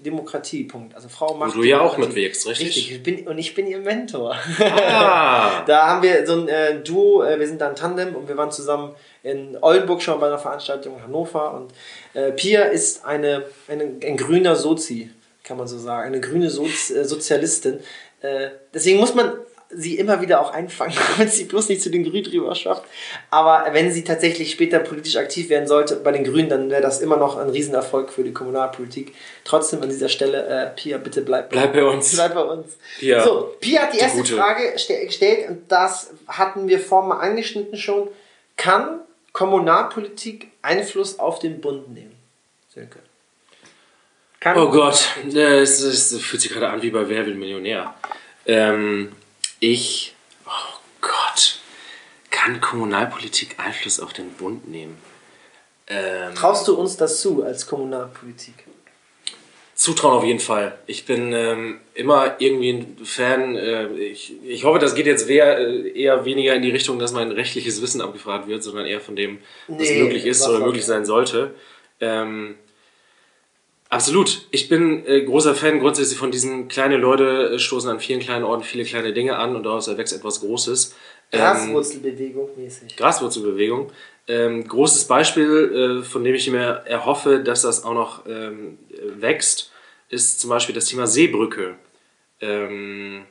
[0.05, 0.67] Demokratie.
[0.93, 1.55] Also Frau macht.
[1.55, 2.67] du ja auch mitwirkst, richtig?
[2.67, 2.91] Richtig.
[2.91, 4.35] Ich bin, und ich bin ihr Mentor.
[4.59, 5.63] Ah.
[5.65, 8.37] Da haben wir so ein äh, Duo, äh, wir sind da ein Tandem und wir
[8.37, 11.73] waren zusammen in Oldenburg schon bei einer Veranstaltung in Hannover und
[12.13, 15.09] äh, Pia ist eine, eine, ein grüner Sozi,
[15.43, 17.79] kann man so sagen, eine grüne Sozi äh, Sozialistin.
[18.21, 19.31] Äh, deswegen muss man
[19.75, 22.83] sie immer wieder auch einfangen, damit sie bloß nicht zu den Grünen drüber schafft.
[23.29, 27.01] Aber wenn sie tatsächlich später politisch aktiv werden sollte bei den Grünen, dann wäre das
[27.01, 29.13] immer noch ein Riesenerfolg für die Kommunalpolitik.
[29.43, 32.13] Trotzdem an dieser Stelle, äh, Pia, bitte bleib, Bleib bei uns.
[32.15, 32.77] Bleib bei uns.
[32.99, 34.35] Pia, so, Pia hat die, die erste Gute.
[34.35, 38.09] Frage ste gestellt und das hatten wir vorhin mal angeschnitten schon.
[38.57, 39.01] Kann
[39.33, 42.15] Kommunalpolitik Einfluss auf den Bund nehmen?
[42.73, 42.99] Sönke.
[44.39, 47.95] Kann Oh Gott, äh, es, fühlt sich gerade an wie bei Wer Millionär.
[48.45, 49.11] Ähm,
[49.71, 51.59] ich, oh Gott,
[52.29, 54.97] kann Kommunalpolitik Einfluss auf den Bund nehmen?
[55.87, 58.53] Ähm, Traust du uns das zu als Kommunalpolitik?
[59.75, 60.77] Zutrauen auf jeden Fall.
[60.87, 63.55] Ich bin ähm, immer irgendwie ein Fan.
[63.55, 67.11] Äh, ich, ich hoffe, das geht jetzt eher, äh, eher weniger in die Richtung, dass
[67.11, 70.85] mein rechtliches Wissen abgefragt wird, sondern eher von dem, was Nee, möglich ist oder möglich
[70.85, 71.53] sein sollte.
[71.99, 72.55] Ähm,
[73.89, 74.47] absolut.
[74.51, 78.43] Ich bin äh, großer Fan grundsätzlich von diesen kleinen Leute äh, stoßen an vielen kleinen
[78.43, 80.95] Orten viele kleine Dinge an und daraus erwächst etwas Großes.
[81.31, 82.95] Ähm, Graswurzelbewegung mäßig.
[82.95, 83.91] Graswurzelbewegung.
[84.27, 88.77] Ähm, großes Beispiel, äh, von dem ich mir erhoffe, dass das auch noch ähm,
[89.17, 89.71] wächst,
[90.09, 91.75] ist zum Beispiel das Thema Seebrücke.
[92.41, 93.25] Ähm,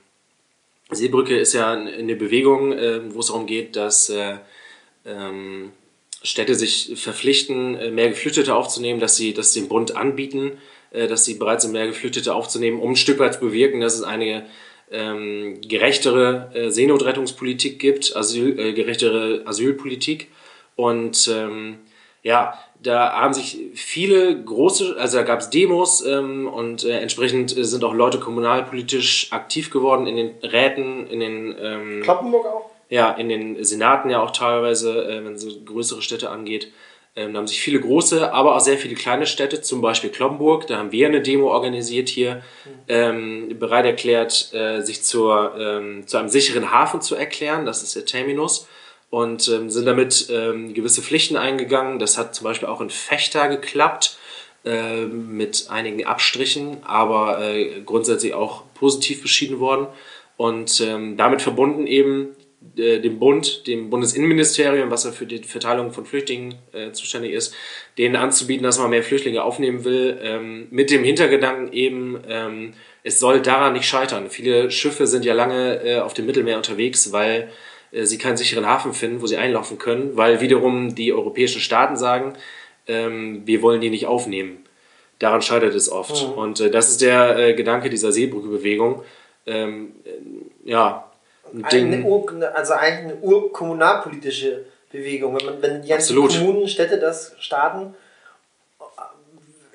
[0.91, 4.37] Seebrücke ist ja eine Bewegung, äh, wo es darum geht, dass äh,
[5.05, 5.73] ähm,
[6.25, 10.53] Städte sich verpflichten, äh, mehr Geflüchtete aufzunehmen, dass sie das dem Bund anbieten,
[10.91, 13.95] äh, dass sie bereit sind, mehr Geflüchtete aufzunehmen, um ein Stück weit zu bewirken, dass
[13.95, 14.47] es eine
[14.91, 20.31] ähm, gerechtere äh, Seenotrettungspolitik gibt, Asyl, äh, gerechtere Asylpolitik.
[20.77, 21.79] Und ähm,
[22.23, 27.51] ja, da haben sich viele große, also da gab es Demos ähm, und äh, entsprechend
[27.51, 32.74] sind auch Leute kommunalpolitisch aktiv geworden in den Räten, in den ähm, Kloppenburg auch?
[32.95, 36.71] Ja, in den Senaten ja auch teilweise, äh, wenn es so größere Städte angeht.
[37.17, 40.69] Ähm, da haben sich viele große, aber auch sehr viele kleine Städte, zum Beispiel Kloppenburg,
[40.69, 42.45] da haben wir eine Demo organisiert hier,
[42.87, 47.97] ähm, bereit erklärt, äh, sich zur, ähm, zu einem sicheren Hafen zu erklären, das ist
[47.97, 48.69] der Terminus,
[49.11, 51.99] und ähm, sind damit ähm, gewisse Pflichten eingegangen.
[51.99, 54.19] Das hat zum Beispiel auch in Fechter geklappt,
[54.65, 59.89] äh, mit einigen Abstrichen, aber äh, grundsätzlich auch positiv beschieden worden.
[60.37, 62.37] Und ähm, damit verbunden eben
[62.77, 67.55] äh, dem Bund, dem Bundesinnenministerium, was ja für die Verteilung von Flüchtlingen äh, zuständig ist,
[67.99, 73.21] denen anzubieten, dass man mehr Flüchtlinge aufnehmen will, ähm, mit dem Hintergedanken eben, ähm, es
[73.21, 74.31] soll daran nicht scheitern.
[74.31, 77.51] Viele Schiffe sind ja lange äh, auf dem Mittelmeer unterwegs, weil
[77.93, 81.97] äh, sie keinen sicheren Hafen finden, wo sie einlaufen können, weil wiederum die europäischen Staaten
[81.97, 82.33] sagen,
[82.89, 84.65] ähm, wir wollen die nicht aufnehmen.
[85.19, 86.27] Daran scheitert es oft.
[86.27, 86.33] Mhm.
[86.33, 89.03] Und äh, das ist der Gedanke dieser Seebrücke-Bewegung.
[89.47, 89.93] Ähm,
[90.65, 91.11] ja,
[91.63, 95.37] eine Ur, also eigentlich eine urkommunalpolitische Bewegung.
[95.37, 97.95] Wenn, man, wenn die ganzen Kommunen, Städte das starten,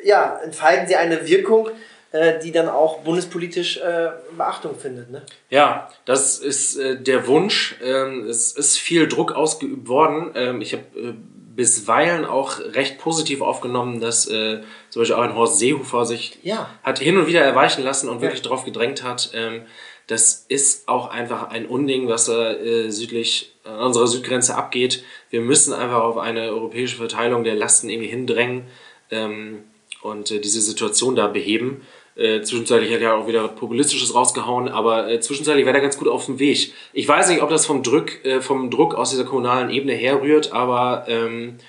[0.03, 1.69] ja, entfalten sie eine Wirkung,
[2.11, 5.11] äh, die dann auch bundespolitisch äh, Beachtung findet.
[5.11, 5.21] Ne?
[5.49, 7.75] Ja, das ist äh, der Wunsch.
[7.83, 10.31] Ähm, es ist viel Druck ausgeübt worden.
[10.35, 11.13] Ähm, ich habe äh,
[11.55, 14.61] bisweilen auch recht positiv aufgenommen, dass zum
[14.95, 16.69] Beispiel auch ein Horst Seehofer sich ja.
[16.83, 19.63] hat hin und wieder erweichen lassen und wirklich darauf gedrängt hat, ähm,
[20.09, 25.03] das ist auch einfach ein Unding, was da äh, südlich an unserer Südgrenze abgeht.
[25.29, 28.63] Wir müssen einfach auf eine europäische Verteilung der Lasten irgendwie hindrängen
[29.11, 29.59] ähm,
[30.01, 31.81] und äh, diese Situation da beheben.
[32.15, 36.07] Äh, zwischenzeitlich hat er auch wieder Populistisches rausgehauen, aber äh, zwischenzeitlich wäre er ganz gut
[36.07, 36.73] auf dem Weg.
[36.91, 40.53] Ich weiß nicht, ob das vom Druck, äh, vom Druck aus dieser kommunalen Ebene herrührt,
[40.53, 41.59] aber ähm,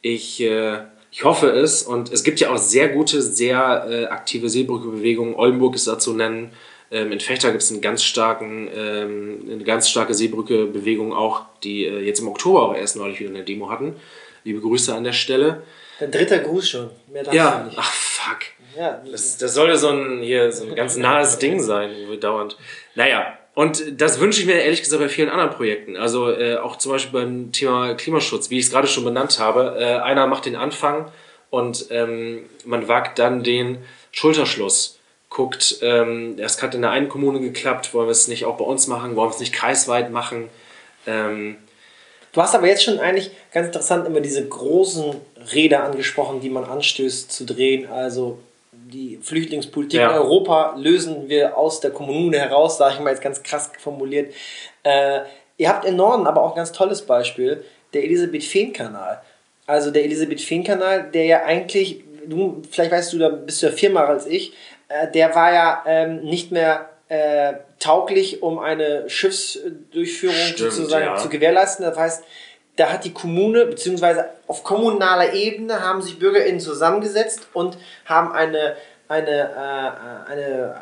[0.00, 0.78] ich, äh,
[1.10, 1.82] ich hoffe es.
[1.82, 5.34] Und es gibt ja auch sehr gute, sehr äh, aktive Seebrücke-Bewegungen.
[5.34, 6.50] Oldenburg ist da zu nennen.
[6.94, 11.86] Ähm, in Fechter gibt es einen ganz starken, ähm, eine ganz starke Seebrücke-Bewegung auch, die
[11.86, 13.96] äh, jetzt im Oktober auch erst neulich wieder eine Demo hatten.
[14.44, 15.64] Liebe Grüße an der Stelle.
[15.98, 16.90] Dein dritter Gruß schon.
[17.12, 17.64] Mehr darfst ja.
[17.64, 17.76] nicht.
[17.76, 18.38] Ach fuck.
[18.78, 19.02] Ja.
[19.10, 21.90] Das, das sollte so ein, hier, so ein ganz nahes Ding sein,
[22.20, 22.56] dauernd.
[22.94, 25.96] Naja, und das wünsche ich mir ehrlich gesagt bei vielen anderen Projekten.
[25.96, 29.76] Also äh, auch zum Beispiel beim Thema Klimaschutz, wie ich es gerade schon benannt habe.
[29.80, 31.10] Äh, einer macht den Anfang
[31.50, 33.78] und ähm, man wagt dann den
[34.12, 35.00] Schulterschluss
[35.34, 38.64] guckt, ähm, es hat in der einen Kommune geklappt, wollen wir es nicht auch bei
[38.64, 40.48] uns machen, wollen wir es nicht kreisweit machen.
[41.08, 41.56] Ähm,
[42.32, 45.16] du hast aber jetzt schon eigentlich ganz interessant immer diese großen
[45.52, 47.90] Räder angesprochen, die man anstößt zu drehen.
[47.90, 48.38] Also
[48.72, 50.10] die Flüchtlingspolitik ja.
[50.10, 54.32] in Europa lösen wir aus der Kommune heraus, sage ich mal jetzt ganz krass formuliert.
[54.84, 55.20] Äh,
[55.58, 59.20] ihr habt in Norden aber auch ein ganz tolles Beispiel, der Elisabeth-Fehn-Kanal.
[59.66, 64.06] Also der Elisabeth-Fehn-Kanal, der ja eigentlich, du, vielleicht weißt du, da bist du ja viermal
[64.06, 64.52] als ich,
[64.88, 71.16] äh, der war ja ähm, nicht mehr äh, tauglich, um eine Schiffsdurchführung Stimmt, sozusagen ja.
[71.16, 71.84] zu gewährleisten.
[71.84, 72.24] Das heißt,
[72.76, 78.76] da hat die Kommune, beziehungsweise auf kommunaler Ebene haben sich BürgerInnen zusammengesetzt und haben eine,
[79.08, 80.74] eine, äh, eine,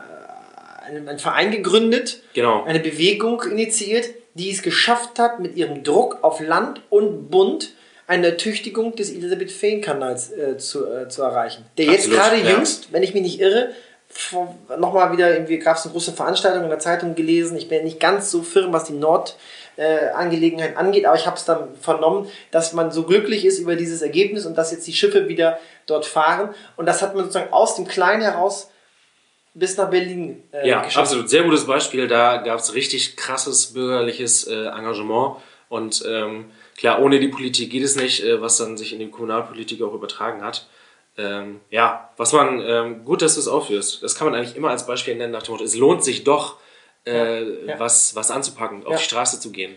[0.84, 2.64] äh, eine, einen Verein gegründet, genau.
[2.64, 7.72] eine Bewegung initiiert, die es geschafft hat, mit ihrem Druck auf Land und Bund
[8.07, 11.64] eine Ertüchtigung des Elisabeth-Fehn-Kanals äh, zu, äh, zu erreichen.
[11.78, 12.50] Der jetzt gerade ja.
[12.50, 13.70] jüngst, wenn ich mich nicht irre,
[14.78, 17.56] nochmal wieder, irgendwie gab es eine große Veranstaltung in der Zeitung gelesen.
[17.56, 21.44] Ich bin nicht ganz so firm, was die Nordangelegenheit äh, angeht, aber ich habe es
[21.44, 25.28] dann vernommen, dass man so glücklich ist über dieses Ergebnis und dass jetzt die Schiffe
[25.28, 26.54] wieder dort fahren.
[26.76, 28.70] Und das hat man sozusagen aus dem Kleinen heraus
[29.54, 30.98] bis nach Berlin äh, Ja, geschafft.
[30.98, 31.28] absolut.
[31.28, 32.08] Sehr gutes Beispiel.
[32.08, 35.36] Da gab es richtig krasses bürgerliches äh, Engagement.
[35.68, 39.10] Und ähm, klar, ohne die Politik geht es nicht, äh, was dann sich in die
[39.10, 40.66] Kommunalpolitik auch übertragen hat
[41.18, 44.02] ähm, ja, was man, ähm, gut, dass du es aufführst.
[44.02, 46.56] Das kann man eigentlich immer als Beispiel nennen nach dem Motto, es lohnt sich doch,
[47.06, 47.78] äh, ja.
[47.80, 48.98] Was, was anzupacken, auf ja.
[48.98, 49.74] die Straße zu gehen.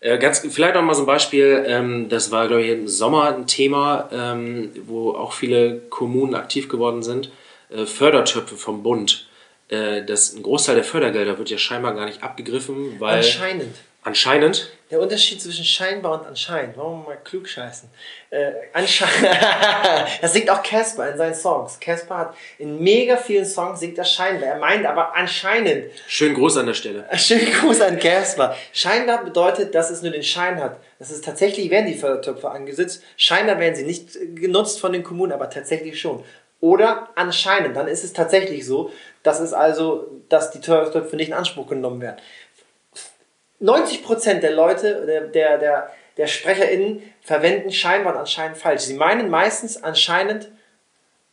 [0.00, 3.34] Äh, ganz, vielleicht noch mal so ein Beispiel, ähm, das war, glaube ich, im Sommer
[3.34, 7.30] ein Thema, ähm, wo auch viele Kommunen aktiv geworden sind.
[7.70, 9.28] Äh, Fördertöpfe vom Bund.
[9.68, 13.16] Äh, das, ein Großteil der Fördergelder wird ja scheinbar gar nicht abgegriffen, weil.
[13.16, 13.74] Anscheinend.
[14.08, 14.72] Anscheinend?
[14.90, 16.78] Der Unterschied zwischen scheinbar und anscheinend.
[16.78, 17.90] Warum mal klug scheißen?
[18.30, 19.36] Äh, anscheinend.
[20.22, 21.78] das singt auch Casper in seinen Songs.
[21.78, 24.48] Casper hat in mega vielen Songs singt er scheinbar.
[24.48, 25.90] Er meint aber anscheinend.
[26.06, 27.04] Schönen Gruß an der Stelle.
[27.18, 28.56] Schönen Gruß an Casper.
[28.72, 30.78] Scheinbar bedeutet, dass es nur den Schein hat.
[30.98, 33.02] Das ist tatsächlich werden die Fördertöpfe angesetzt.
[33.18, 36.24] Scheinbar werden sie nicht genutzt von den Kommunen, aber tatsächlich schon.
[36.60, 38.90] Oder anscheinend, dann ist es tatsächlich so,
[39.22, 42.16] dass es also, dass die Fördertöpfe nicht in Anspruch genommen werden.
[43.60, 48.82] 90% der Leute, der, der, der, der SprecherInnen verwenden scheinbar und anscheinend falsch.
[48.82, 50.50] Sie meinen meistens anscheinend,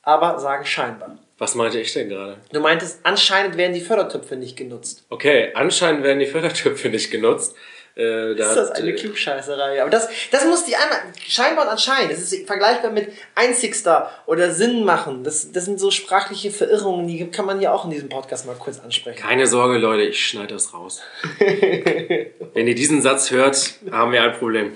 [0.02, 1.18] aber sagen scheinbar.
[1.38, 2.38] Was meinte ich denn gerade?
[2.54, 5.06] Du meintest, anscheinend werden die Fördertöpfe nicht genutzt.
[5.10, 7.56] Okay, anscheinend werden die Fördertöpfe nicht genutzt.
[7.96, 9.82] Äh, da ist das eine äh, Klugscheißerei?
[9.82, 14.52] Aber das, das muss die einmal, scheinbar und anscheinend, das ist vergleichbar mit Einzigster oder
[14.52, 15.24] Sinn machen.
[15.24, 18.56] Das, das sind so sprachliche Verirrungen, die kann man hier auch in diesem Podcast mal
[18.56, 19.22] kurz ansprechen.
[19.22, 21.02] Keine Sorge, Leute, ich schneide das raus.
[21.40, 24.74] Wenn ihr diesen Satz hört, haben wir ein Problem.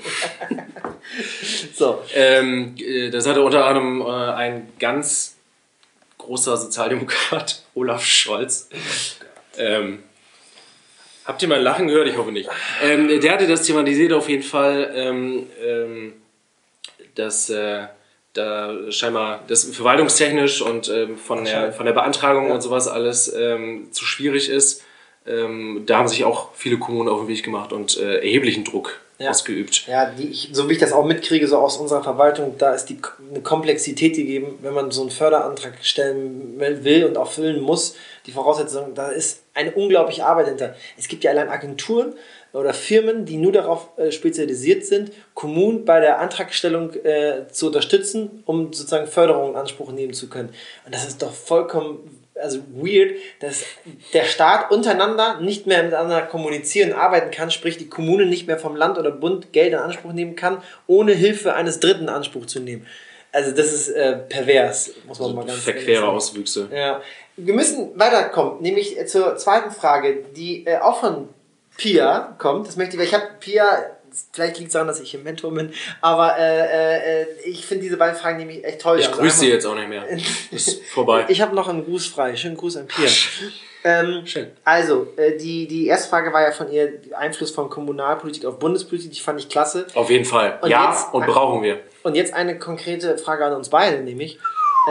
[1.76, 2.02] so.
[2.14, 5.36] Ähm, äh, das hatte unter anderem äh, ein ganz
[6.20, 8.70] großer Sozialdemokrat, Olaf Scholz.
[9.58, 10.04] Ähm,
[11.30, 12.08] Habt ihr mal Lachen gehört?
[12.08, 12.50] Ich hoffe nicht.
[12.84, 16.14] Ähm, der hatte das thematisiert auf jeden Fall, ähm, ähm,
[17.14, 17.84] dass äh,
[18.34, 22.56] da scheinbar das verwaltungstechnisch und ähm, von, der, von der Beantragung ja.
[22.56, 24.84] und sowas alles ähm, zu schwierig ist.
[25.28, 29.00] Ähm, da haben sich auch viele Kommunen auf den Weg gemacht und äh, erheblichen Druck
[29.20, 29.30] ja.
[29.30, 29.86] ausgeübt.
[29.86, 32.86] Ja, die, ich, so wie ich das auch mitkriege, so aus unserer Verwaltung, da ist
[32.86, 32.98] die
[33.30, 37.96] eine Komplexität gegeben, wenn man so einen Förderantrag stellen will und auch füllen muss.
[38.26, 40.76] Die Voraussetzung, da ist eine unglaubliche Arbeit hinter.
[40.98, 42.14] Es gibt ja allein Agenturen
[42.54, 48.42] oder Firmen, die nur darauf äh, spezialisiert sind, Kommunen bei der Antragstellung äh, zu unterstützen,
[48.46, 50.50] um sozusagen Förderungen in Anspruch nehmen zu können.
[50.86, 53.66] Und das ist doch vollkommen also weird, dass
[54.14, 58.78] der Staat untereinander nicht mehr miteinander kommunizieren, arbeiten kann, sprich die Kommune nicht mehr vom
[58.78, 62.62] Land oder Bund Geld in Anspruch nehmen kann, ohne Hilfe eines Dritten in Anspruch zu
[62.62, 62.88] nehmen.
[63.34, 66.70] Also das ist äh, pervers, muss man also mal ganz Verquere Auswüchse.
[66.74, 67.02] Ja.
[67.46, 71.30] Wir müssen weiterkommen, nämlich zur zweiten Frage, die äh, auch von
[71.78, 72.68] Pia kommt.
[72.68, 73.66] Das möchte ich, weil ich habe Pia
[74.32, 75.72] vielleicht liegt es daran, dass ich im Mentor bin,
[76.02, 79.00] aber äh, äh, ich finde diese beiden Fragen nämlich echt toll.
[79.00, 80.06] Ich also grüße sie jetzt auch nicht mehr.
[80.52, 81.26] Ist vorbei.
[81.30, 82.36] Ich habe noch einen Gruß frei.
[82.36, 83.08] Schönen Gruß an Pia.
[83.84, 84.52] Ähm, Schön.
[84.64, 89.12] Also, äh, die, die erste Frage war ja von ihr Einfluss von Kommunalpolitik auf Bundespolitik.
[89.12, 89.88] Die fand ich klasse.
[89.94, 90.60] Auf jeden Fall.
[90.62, 91.80] Und ja, jetzt, und brauchen wir.
[92.04, 94.38] Und jetzt eine konkrete Frage an uns beide, nämlich,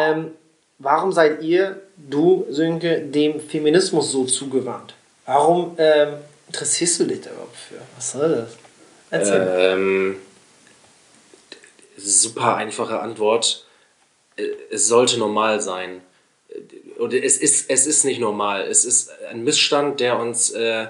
[0.00, 0.32] ähm,
[0.78, 4.94] warum seid ihr, du, Sönke, dem Feminismus so zugewandt?
[5.26, 6.14] Warum ähm,
[6.46, 7.80] interessierst du dich da überhaupt für?
[7.96, 8.56] Was soll das?
[9.10, 10.16] Ähm,
[11.96, 13.66] super einfache Antwort.
[14.36, 16.00] Äh, es sollte normal sein.
[16.98, 18.62] Oder es ist, es ist nicht normal.
[18.62, 20.86] Es ist ein Missstand, der uns äh,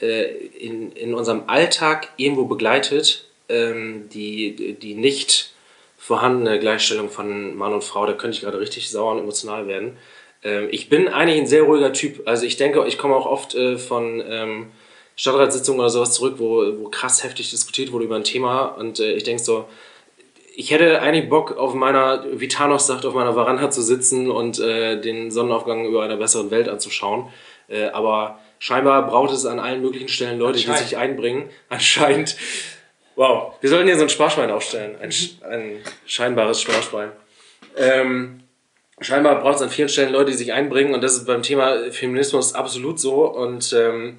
[0.00, 0.22] äh,
[0.58, 3.26] in, in unserem Alltag irgendwo begleitet.
[3.48, 5.52] Ähm, die, die nicht
[6.08, 9.98] vorhandene Gleichstellung von Mann und Frau, da könnte ich gerade richtig sauer und emotional werden.
[10.42, 12.26] Ähm, ich bin eigentlich ein sehr ruhiger Typ.
[12.26, 14.68] Also ich denke, ich komme auch oft äh, von ähm,
[15.16, 18.68] Stadtratssitzung oder sowas zurück, wo, wo krass heftig diskutiert wurde über ein Thema.
[18.68, 19.66] Und äh, ich denke so,
[20.56, 24.58] ich hätte eigentlich Bock, auf meiner, wie Thanos sagt, auf meiner Veranda zu sitzen und
[24.58, 27.28] äh, den Sonnenaufgang über einer besseren Welt anzuschauen.
[27.68, 31.50] Äh, aber scheinbar braucht es an allen möglichen Stellen Leute, die sich einbringen.
[31.68, 32.34] Anscheinend.
[33.18, 34.94] Wow, wir sollten hier so ein Sparschwein aufstellen.
[35.00, 35.12] Ein,
[35.50, 37.10] ein scheinbares Sparschwein.
[37.76, 38.44] Ähm,
[39.00, 40.94] scheinbar braucht es an vielen Stellen Leute, die sich einbringen.
[40.94, 43.24] Und das ist beim Thema Feminismus absolut so.
[43.24, 44.18] Und ähm,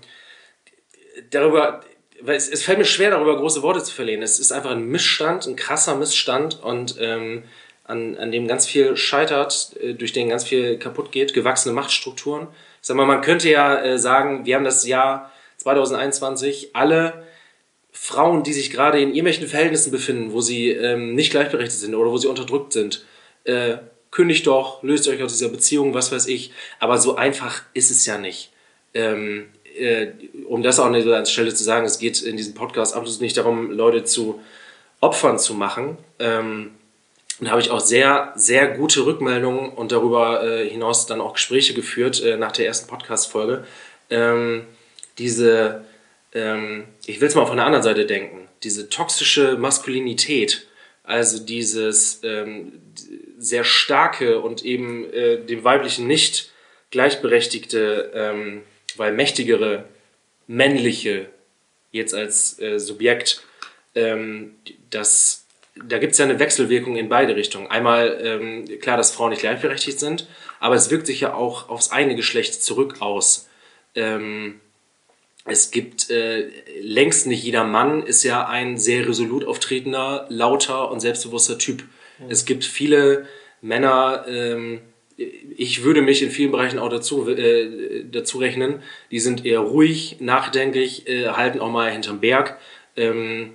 [1.30, 1.80] darüber,
[2.20, 4.22] weil es, es, fällt mir schwer, darüber große Worte zu verlieren.
[4.22, 7.46] Es ist einfach ein Missstand, ein krasser Missstand und ähm,
[7.86, 12.50] an, an dem ganz viel scheitert, äh, durch den ganz viel kaputt geht, gewachsene Machtstrukturen.
[12.82, 17.29] Ich sag mal, man könnte ja äh, sagen, wir haben das Jahr 2021, alle
[18.02, 22.10] Frauen, die sich gerade in irgendwelchen Verhältnissen befinden, wo sie ähm, nicht gleichberechtigt sind oder
[22.10, 23.06] wo sie unterdrückt sind,
[23.44, 23.78] äh,
[24.10, 26.52] kündigt doch, löst euch aus dieser Beziehung, was weiß ich.
[26.80, 28.52] Aber so einfach ist es ja nicht.
[28.94, 29.48] Ähm,
[29.78, 30.08] äh,
[30.48, 33.38] um das auch an der Stelle zu sagen, es geht in diesem Podcast absolut nicht
[33.38, 34.40] darum, Leute zu
[35.02, 35.98] Opfern zu machen.
[36.20, 36.72] Ähm,
[37.42, 41.74] da habe ich auch sehr, sehr gute Rückmeldungen und darüber äh, hinaus dann auch Gespräche
[41.74, 43.66] geführt äh, nach der ersten Podcast-Folge.
[44.10, 44.66] Ähm,
[45.18, 45.86] diese,
[46.34, 50.68] ähm, ich will es mal von der anderen Seite denken, diese toxische Maskulinität,
[51.04, 52.74] also dieses ähm,
[53.38, 56.52] sehr starke und eben äh, dem Weiblichen nicht
[56.92, 58.62] gleichberechtigte ähm,
[58.98, 59.86] weil mächtigere
[60.48, 61.30] männliche
[61.92, 63.44] jetzt als äh, Subjekt,
[63.96, 64.56] ähm,
[64.90, 67.68] das, da gibt es ja eine Wechselwirkung in beide Richtungen.
[67.68, 70.28] Einmal ähm, klar, dass Frauen nicht gleichberechtigt sind,
[70.60, 73.48] aber es wirkt sich ja auch aufs eine Geschlecht zurück aus.
[73.96, 74.60] Ähm,
[75.46, 76.50] es gibt äh,
[76.82, 81.84] längst nicht jeder Mann ist ja ein sehr resolut auftretender, lauter und selbstbewusster Typ.
[82.20, 82.26] Mhm.
[82.30, 83.28] Es gibt viele
[83.62, 84.82] Männer, ähm,
[85.58, 88.82] ich würde mich in vielen Bereichen auch dazu, äh, dazu rechnen,
[89.12, 92.58] die sind eher ruhig, nachdenklich, äh, halten auch mal hinterm Berg.
[92.96, 93.52] Ähm,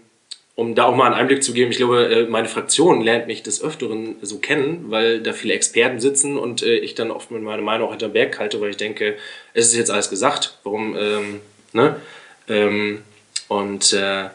[0.57, 3.43] um da auch mal einen Einblick zu geben, ich glaube, äh, meine Fraktion lernt mich
[3.43, 7.43] des Öfteren so kennen, weil da viele Experten sitzen und äh, ich dann oft mit
[7.43, 9.16] meiner Meinung auch hinterm Berg halte, weil ich denke,
[9.53, 11.41] es ist jetzt alles gesagt, warum, ähm,
[11.75, 12.01] ne?
[12.49, 13.03] Ähm,
[13.49, 14.31] und äh,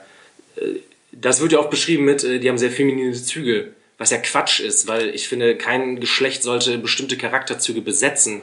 [1.12, 4.88] das wird ja auch beschrieben mit, die haben sehr feminine Züge, was ja Quatsch ist,
[4.88, 8.42] weil ich finde, kein Geschlecht sollte bestimmte Charakterzüge besetzen.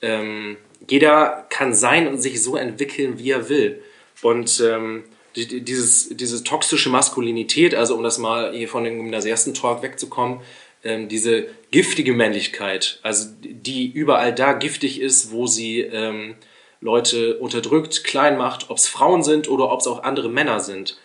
[0.00, 0.56] Ähm,
[0.88, 3.82] jeder kann sein und sich so entwickeln, wie er will.
[4.22, 5.04] Und ähm,
[5.36, 10.40] dieses, diese toxische Maskulinität, also um das mal hier von dem Gymnasiasten-Talk wegzukommen,
[10.84, 16.34] ähm, diese giftige Männlichkeit, also die überall da giftig ist, wo sie ähm,
[16.80, 20.98] Leute unterdrückt, klein macht, ob es Frauen sind oder ob es auch andere Männer sind.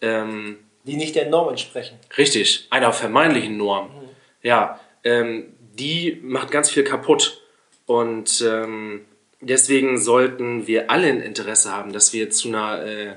[0.00, 1.98] Ähm, die nicht der Norm entsprechen.
[2.16, 3.86] Richtig, einer vermeintlichen Norm.
[3.86, 4.08] Mhm.
[4.42, 7.42] Ja, ähm, die macht ganz viel kaputt.
[7.86, 9.04] Und ähm,
[9.40, 13.16] deswegen sollten wir alle ein Interesse haben, dass wir zu einer äh,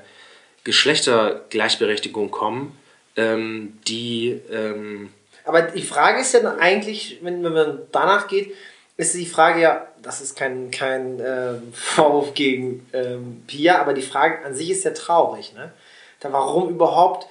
[0.64, 2.76] Geschlechtergleichberechtigung kommen,
[3.16, 4.40] ähm, die.
[4.50, 5.10] Ähm,
[5.44, 8.54] Aber die Frage ist ja eigentlich, wenn, wenn man danach geht,
[8.96, 14.02] ist die Frage ja, das ist kein, kein äh, Vorwurf gegen ähm, Pia, aber die
[14.02, 15.54] Frage an sich ist ja traurig.
[15.54, 15.72] Ne?
[16.20, 17.26] Da warum überhaupt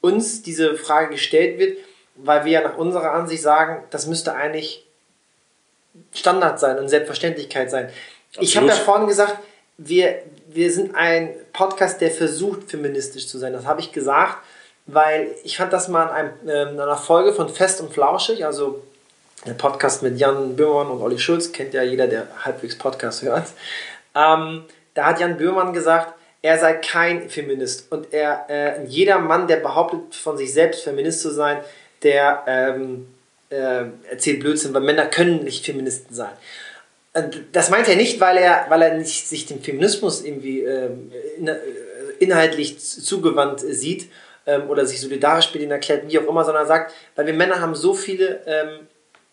[0.00, 1.78] uns diese Frage gestellt wird,
[2.16, 4.84] weil wir ja nach unserer Ansicht sagen, das müsste eigentlich
[6.12, 7.86] Standard sein und Selbstverständlichkeit sein.
[8.30, 8.48] Absolut.
[8.48, 9.38] Ich habe ja vorhin gesagt,
[9.78, 13.52] wir, wir sind ein Podcast, der versucht, feministisch zu sein.
[13.52, 14.38] Das habe ich gesagt,
[14.86, 18.44] weil ich fand das mal in, einem, ähm, in einer Folge von Fest und Flauschig,
[18.44, 18.82] also
[19.46, 23.46] der Podcast mit Jan Böhmermann und Olli Schulz, kennt ja jeder, der halbwegs Podcast hört.
[24.14, 24.64] Ähm,
[24.94, 27.90] da hat Jan Böhmermann gesagt, er sei kein Feminist.
[27.90, 31.58] Und er, äh, jeder Mann, der behauptet, von sich selbst Feminist zu sein,
[32.02, 33.08] der ähm,
[33.50, 36.32] äh, erzählt Blödsinn, weil Männer können nicht Feministen sein
[37.52, 41.10] das meint er nicht, weil er, weil er nicht sich dem Feminismus irgendwie ähm,
[41.44, 41.56] äh,
[42.18, 44.10] inhaltlich zugewandt sieht
[44.46, 47.60] ähm, oder sich solidarisch mit ihnen erklärt, wie auch immer, sondern sagt, weil wir Männer
[47.60, 48.87] haben so viele ähm,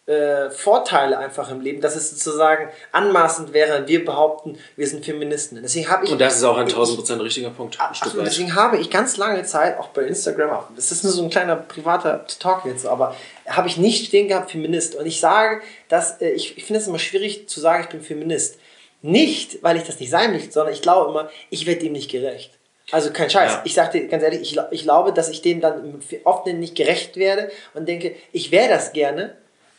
[0.07, 5.03] äh, Vorteile einfach im Leben, dass es sozusagen anmaßend wäre, wenn wir behaupten, wir sind
[5.03, 5.59] Feministen.
[5.61, 7.77] Deswegen habe ich und das ist auch ein 1000% richtiger Punkt.
[7.79, 11.23] Ach, deswegen habe ich ganz lange Zeit, auch bei Instagram, auch, das ist nur so
[11.23, 13.15] ein kleiner privater Talk jetzt, aber
[13.47, 14.95] habe ich nicht stehen gehabt Feminist.
[14.95, 18.01] Und ich sage, dass äh, ich, ich finde es immer schwierig zu sagen, ich bin
[18.01, 18.59] Feminist.
[19.01, 22.09] Nicht, weil ich das nicht sein möchte, sondern ich glaube immer, ich werde dem nicht
[22.11, 22.51] gerecht.
[22.91, 23.51] Also kein Scheiß.
[23.51, 23.61] Ja.
[23.65, 27.17] Ich sage dir ganz ehrlich, ich, ich glaube, dass ich dem dann oft nicht gerecht
[27.17, 29.35] werde und denke, ich wäre das gerne,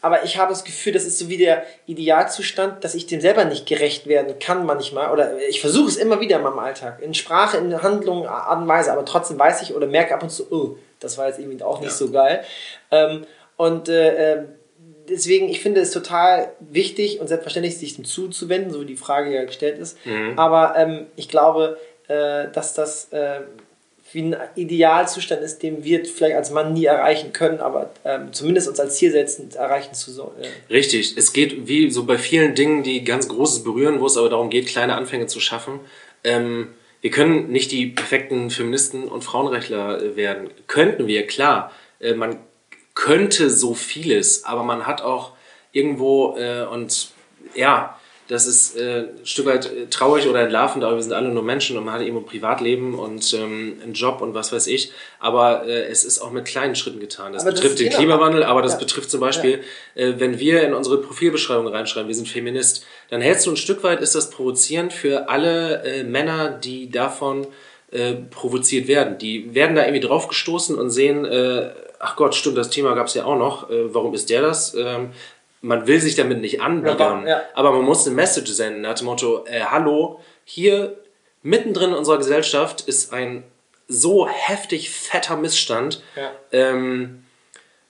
[0.07, 3.45] aber ich habe das Gefühl, das ist so wie der Idealzustand, dass ich dem selber
[3.45, 5.13] nicht gerecht werden kann manchmal.
[5.13, 7.03] Oder ich versuche es immer wieder in meinem Alltag.
[7.03, 8.93] In Sprache, in Handlung, Art und Weise.
[8.93, 11.81] Aber trotzdem weiß ich oder merke ab und zu, oh, das war jetzt irgendwie auch
[11.81, 11.97] nicht ja.
[11.97, 12.45] so geil.
[12.93, 13.27] Ähm,
[13.57, 14.49] und äh, ähm,
[15.09, 19.35] deswegen, ich finde es total wichtig und selbstverständlich, sich dem zuzuwenden, so wie die Frage
[19.35, 19.99] ja gestellt ist.
[20.07, 20.39] Mhm.
[20.39, 23.41] Aber ähm, ich glaube, äh, dass das äh,
[24.17, 28.67] wie ein Idealzustand ist, den wir vielleicht als Mann nie erreichen können, aber ähm, zumindest
[28.67, 30.43] uns als Ziel setzen, erreichen zu sollen.
[30.43, 30.73] Äh.
[30.73, 34.31] Richtig, es geht wie so bei vielen Dingen, die ganz Großes berühren, wo es aber
[34.31, 35.81] darum geht, kleine Anfänge zu schaffen.
[36.25, 36.69] Ähm,
[37.03, 40.49] wir können nicht die perfekten Feministen und Frauenrechtler äh, werden.
[40.67, 41.71] Könnten wir, klar.
[42.01, 42.39] Äh, man
[42.95, 45.33] könnte so vieles, aber man hat auch
[45.73, 47.11] irgendwo äh, und
[47.55, 51.29] ja, das ist äh, ein Stück weit äh, traurig oder entlarvend, aber wir sind alle
[51.29, 54.67] nur Menschen und man hat eben ein Privatleben und ähm, einen Job und was weiß
[54.67, 54.93] ich.
[55.21, 57.33] Aber äh, es ist auch mit kleinen Schritten getan.
[57.33, 57.93] Das aber betrifft das den.
[57.93, 58.79] Klimawandel, aber das ja.
[58.79, 59.63] betrifft zum Beispiel,
[59.95, 60.03] ja.
[60.03, 63.85] äh, wenn wir in unsere Profilbeschreibung reinschreiben, wir sind Feminist, dann hältst du ein Stück
[63.85, 67.47] weit, ist das provozierend für alle äh, Männer, die davon
[67.93, 69.19] äh, provoziert werden.
[69.19, 71.71] Die werden da irgendwie draufgestoßen und sehen, äh,
[72.01, 73.71] ach Gott, stimmt, das Thema gab es ja auch noch.
[73.71, 74.75] Äh, warum ist der das?
[74.75, 75.11] Ähm,
[75.61, 79.07] man will sich damit nicht anbiedern, ja, aber man muss eine Message senden nach dem
[79.07, 80.97] Motto, äh, hallo, hier
[81.43, 83.45] mittendrin in unserer Gesellschaft ist ein
[83.89, 86.03] so heftig fetter Missstand.
[86.17, 86.33] Ja.
[86.53, 87.25] Ähm,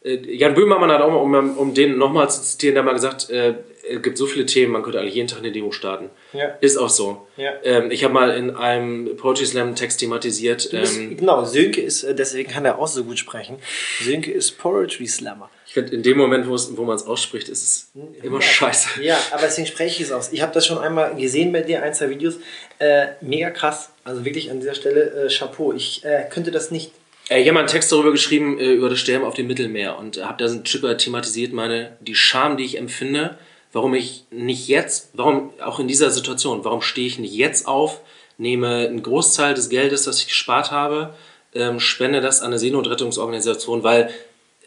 [0.05, 3.31] äh, Jan Böhmermann hat auch mal, um, um den nochmal zu zitieren, da mal gesagt,
[3.31, 3.55] äh,
[3.89, 6.11] es gibt so viele Themen, man könnte eigentlich jeden Tag eine Demo starten.
[6.33, 6.57] Ja.
[6.61, 7.27] Ist auch so.
[7.37, 7.53] Ja.
[7.63, 10.71] Ähm, ich habe mal in einem Poetry Slam Text thematisiert.
[10.71, 13.59] Bist, ähm, genau, Sönke ist, äh, deswegen kann er auch so gut sprechen.
[14.03, 15.51] Sönke ist Poetry Slammer.
[15.67, 17.91] Ich finde, in dem Moment, wo man es ausspricht, ist es
[18.23, 18.43] immer ja.
[18.43, 19.03] scheiße.
[19.03, 20.33] Ja, aber deswegen spreche ich es aus.
[20.33, 22.37] Ich habe das schon einmal gesehen bei dir, ein, zwei Videos.
[22.79, 23.91] Äh, mega krass.
[24.05, 25.73] Also wirklich an dieser Stelle äh, Chapeau.
[25.73, 26.93] Ich äh, könnte das nicht
[27.29, 30.25] ich habe mal einen Text darüber geschrieben, äh, über das Sterben auf dem Mittelmeer und
[30.25, 33.37] habe da so ein Stück weit thematisiert, meine, die Scham, die ich empfinde,
[33.73, 38.01] warum ich nicht jetzt, warum auch in dieser Situation, warum stehe ich nicht jetzt auf,
[38.39, 41.15] nehme einen Großteil des Geldes, das ich gespart habe,
[41.53, 44.11] ähm, spende das an eine Seenotrettungsorganisation, weil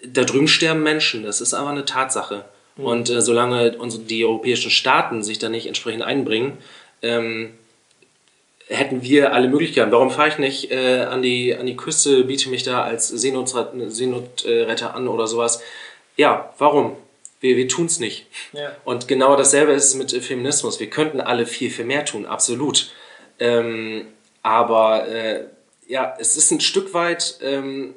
[0.06, 1.24] da drüben sterben Menschen.
[1.24, 2.46] Das ist einfach eine Tatsache.
[2.78, 2.86] Mhm.
[2.86, 6.58] Und äh, solange unsere, die europäischen Staaten sich da nicht entsprechend einbringen,
[7.02, 7.54] ähm,
[8.68, 9.92] hätten wir alle Möglichkeiten.
[9.92, 13.90] Warum fahre ich nicht äh, an, die, an die Küste, biete mich da als Seenotretter,
[13.90, 15.62] Seenotretter an oder sowas?
[16.18, 16.96] Ja, warum?
[17.42, 18.28] Wir, wir tun es nicht.
[18.54, 18.76] Ja.
[18.86, 20.80] Und genau dasselbe ist es mit Feminismus.
[20.80, 22.92] Wir könnten alle viel, viel mehr tun, absolut.
[23.40, 24.08] Ähm,
[24.44, 25.46] aber äh,
[25.88, 27.96] ja, es ist ein Stück weit ähm,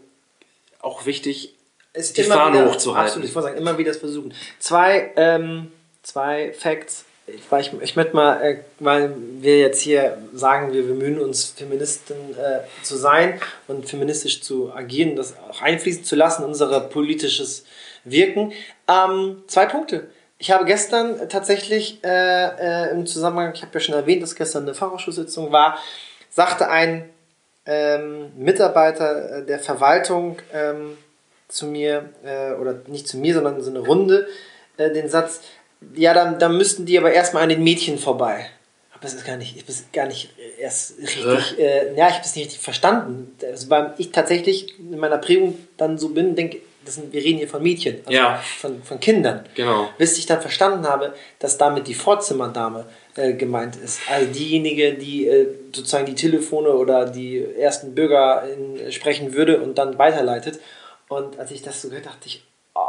[0.80, 1.54] auch wichtig,
[1.94, 3.06] ist die Fahne wieder, hochzuhalten.
[3.06, 4.32] Absolut, ich wollte sagen, immer wieder das versuchen.
[4.58, 5.72] Zwei, ähm,
[6.02, 7.04] zwei Facts.
[7.26, 12.16] Ich, ich, ich möchte mal, äh, weil wir jetzt hier sagen, wir bemühen uns, Feministen
[12.36, 17.64] äh, zu sein und feministisch zu agieren, das auch einfließen zu lassen, unser politisches
[18.04, 18.52] Wirken.
[18.88, 20.08] Ähm, zwei Punkte.
[20.38, 24.64] Ich habe gestern tatsächlich äh, äh im Zusammenhang, ich habe ja schon erwähnt, dass gestern
[24.64, 25.78] eine Fachausschusssitzung war,
[26.30, 27.08] sagte ein
[27.64, 30.96] ähm, Mitarbeiter äh, der Verwaltung ähm,
[31.52, 34.26] zu mir, äh, oder nicht zu mir, sondern so eine Runde,
[34.76, 35.40] äh, den Satz,
[35.94, 38.46] ja, dann, dann müssten die aber erstmal an den Mädchen vorbei.
[38.92, 42.24] Aber das ist gar nicht, ich bin gar nicht erst richtig, äh, ja, ich habe
[42.24, 43.36] es nicht richtig verstanden.
[43.42, 47.38] Also, weil ich tatsächlich in meiner Prägung dann so bin, denke, das sind, wir reden
[47.38, 48.42] hier von Mädchen, also ja.
[48.58, 49.44] von, von Kindern.
[49.54, 49.88] Genau.
[49.98, 54.00] Bis ich dann verstanden habe, dass damit die Vorzimmerdame äh, gemeint ist.
[54.10, 59.78] Also diejenige, die äh, sozusagen die Telefone oder die ersten Bürger in, sprechen würde und
[59.78, 60.58] dann weiterleitet.
[61.16, 62.44] Und als ich das so gehört, dachte ich,
[62.74, 62.80] oh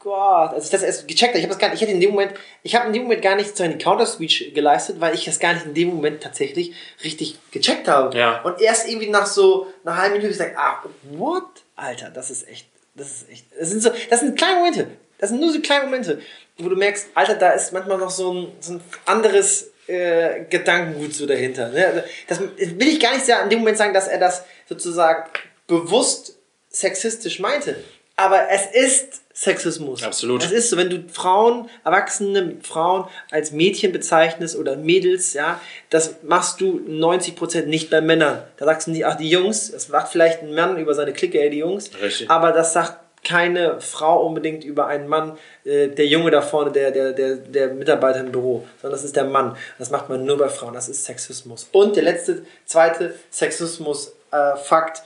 [0.00, 2.00] Gott, als ich das erst gecheckt habe, ich habe das gar nicht, ich hätte in
[2.00, 5.24] dem Moment, ich habe in dem Moment gar nicht so eine Counter-Speech geleistet, weil ich
[5.24, 6.72] das gar nicht in dem Moment tatsächlich
[7.04, 8.16] richtig gecheckt habe.
[8.16, 8.42] Ja.
[8.42, 11.44] Und erst irgendwie nach so einer halben Minute gesagt, ah, what?
[11.76, 14.88] Alter, das ist echt, das ist echt, das sind so, das sind kleine Momente.
[15.18, 16.20] Das sind nur so kleine Momente
[16.58, 21.14] wo du merkst, Alter, da ist manchmal noch so ein, so ein anderes äh, Gedankengut
[21.14, 21.68] so dahinter.
[21.70, 21.86] Ne?
[21.86, 25.30] Also, das will ich gar nicht in dem Moment sagen, dass er das sozusagen
[25.66, 26.38] bewusst
[26.72, 27.76] sexistisch meinte.
[28.16, 30.02] Aber es ist Sexismus.
[30.02, 30.44] Absolut.
[30.44, 36.16] Es ist so, wenn du Frauen, erwachsene Frauen als Mädchen bezeichnest oder Mädels, ja, das
[36.22, 38.42] machst du 90% nicht bei Männern.
[38.58, 41.40] Da sagst du nicht, ach, die Jungs, das macht vielleicht ein Mann über seine Clique,
[41.40, 41.90] ey, die Jungs.
[42.00, 42.30] Richtig.
[42.30, 46.90] Aber das sagt keine Frau unbedingt über einen Mann, äh, der Junge da vorne, der,
[46.90, 49.56] der, der, der Mitarbeiter im Büro, sondern das ist der Mann.
[49.78, 51.68] Das macht man nur bei Frauen, das ist Sexismus.
[51.72, 55.02] Und der letzte, zweite Sexismus-Fakt, äh,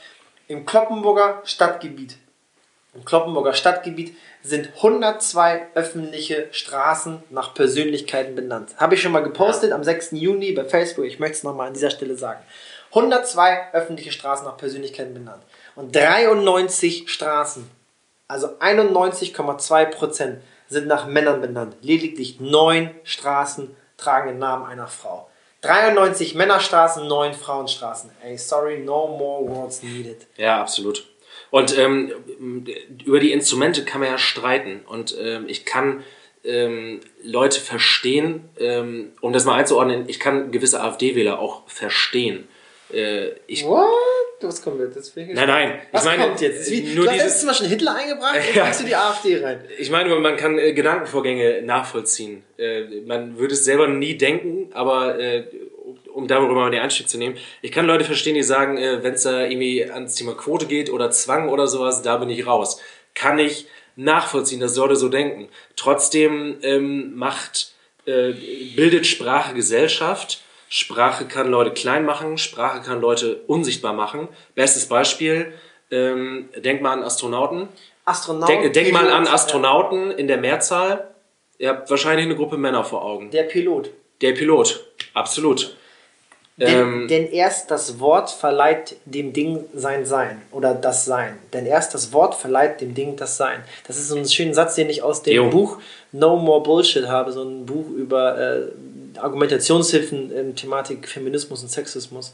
[0.49, 2.16] im Kloppenburger Stadtgebiet,
[2.94, 8.74] im Kloppenburger Stadtgebiet sind 102 öffentliche Straßen nach Persönlichkeiten benannt.
[8.78, 10.12] Habe ich schon mal gepostet am 6.
[10.12, 12.40] Juni bei Facebook, ich möchte es nochmal an dieser Stelle sagen.
[12.90, 15.42] 102 öffentliche Straßen nach Persönlichkeiten benannt.
[15.74, 17.68] Und 93 Straßen
[18.28, 20.36] also 91,2%
[20.68, 21.76] sind nach Männern benannt.
[21.82, 25.30] Lediglich neun Straßen tragen den Namen einer Frau.
[25.66, 28.10] 93 Männerstraßen, 9 Frauenstraßen.
[28.22, 30.26] Ey, sorry, no more words needed.
[30.36, 31.06] Ja, absolut.
[31.50, 32.12] Und ähm,
[33.04, 34.82] über die Instrumente kann man ja streiten.
[34.86, 36.04] Und ähm, ich kann
[36.44, 42.48] ähm, Leute verstehen, ähm, um das mal einzuordnen, ich kann gewisse AfD-Wähler auch verstehen.
[42.92, 43.88] Äh, ich, What?
[44.41, 44.97] Was kommt jetzt?
[44.97, 45.80] Deswegen nein, nein.
[45.93, 46.70] Was ich meine, kommt jetzt?
[46.70, 48.70] Wie, nur du hast dieses, Mal schon Hitler eingebracht und ja.
[48.70, 49.64] du die AfD rein.
[49.78, 52.43] Ich meine, man kann äh, Gedankenvorgänge nachvollziehen.
[52.59, 55.45] Äh, man würde es selber nie denken, aber äh,
[56.12, 59.14] um darüber mal den Einstieg zu nehmen, ich kann Leute verstehen, die sagen, äh, wenn
[59.14, 62.80] es da irgendwie ans Thema Quote geht oder Zwang oder sowas, da bin ich raus.
[63.14, 63.66] Kann ich
[63.97, 65.49] nachvollziehen, das sollte so denken.
[65.76, 67.72] Trotzdem ähm, macht,
[68.05, 68.32] äh,
[68.74, 74.28] bildet Sprache Gesellschaft Sprache kann Leute klein machen, Sprache kann Leute unsichtbar machen.
[74.54, 75.52] Bestes Beispiel,
[75.90, 77.68] ähm, denk mal an Astronauten.
[78.04, 78.62] Astronauten.
[78.62, 81.08] Denk, denk mal an Astronauten in der Mehrzahl.
[81.58, 83.30] Ihr habt wahrscheinlich eine Gruppe Männer vor Augen.
[83.30, 83.90] Der Pilot.
[84.20, 85.76] Der Pilot, absolut.
[86.58, 91.38] Denn, ähm, denn, erst das Wort verleiht dem Ding sein Sein oder das Sein.
[91.52, 93.62] Denn erst das Wort verleiht dem Ding das Sein.
[93.86, 95.50] Das ist so ein schöner Satz, den ich aus dem jo.
[95.50, 95.78] Buch
[96.12, 98.62] No More Bullshit habe, so ein Buch über äh,
[99.18, 102.32] Argumentationshilfen in Thematik Feminismus und Sexismus.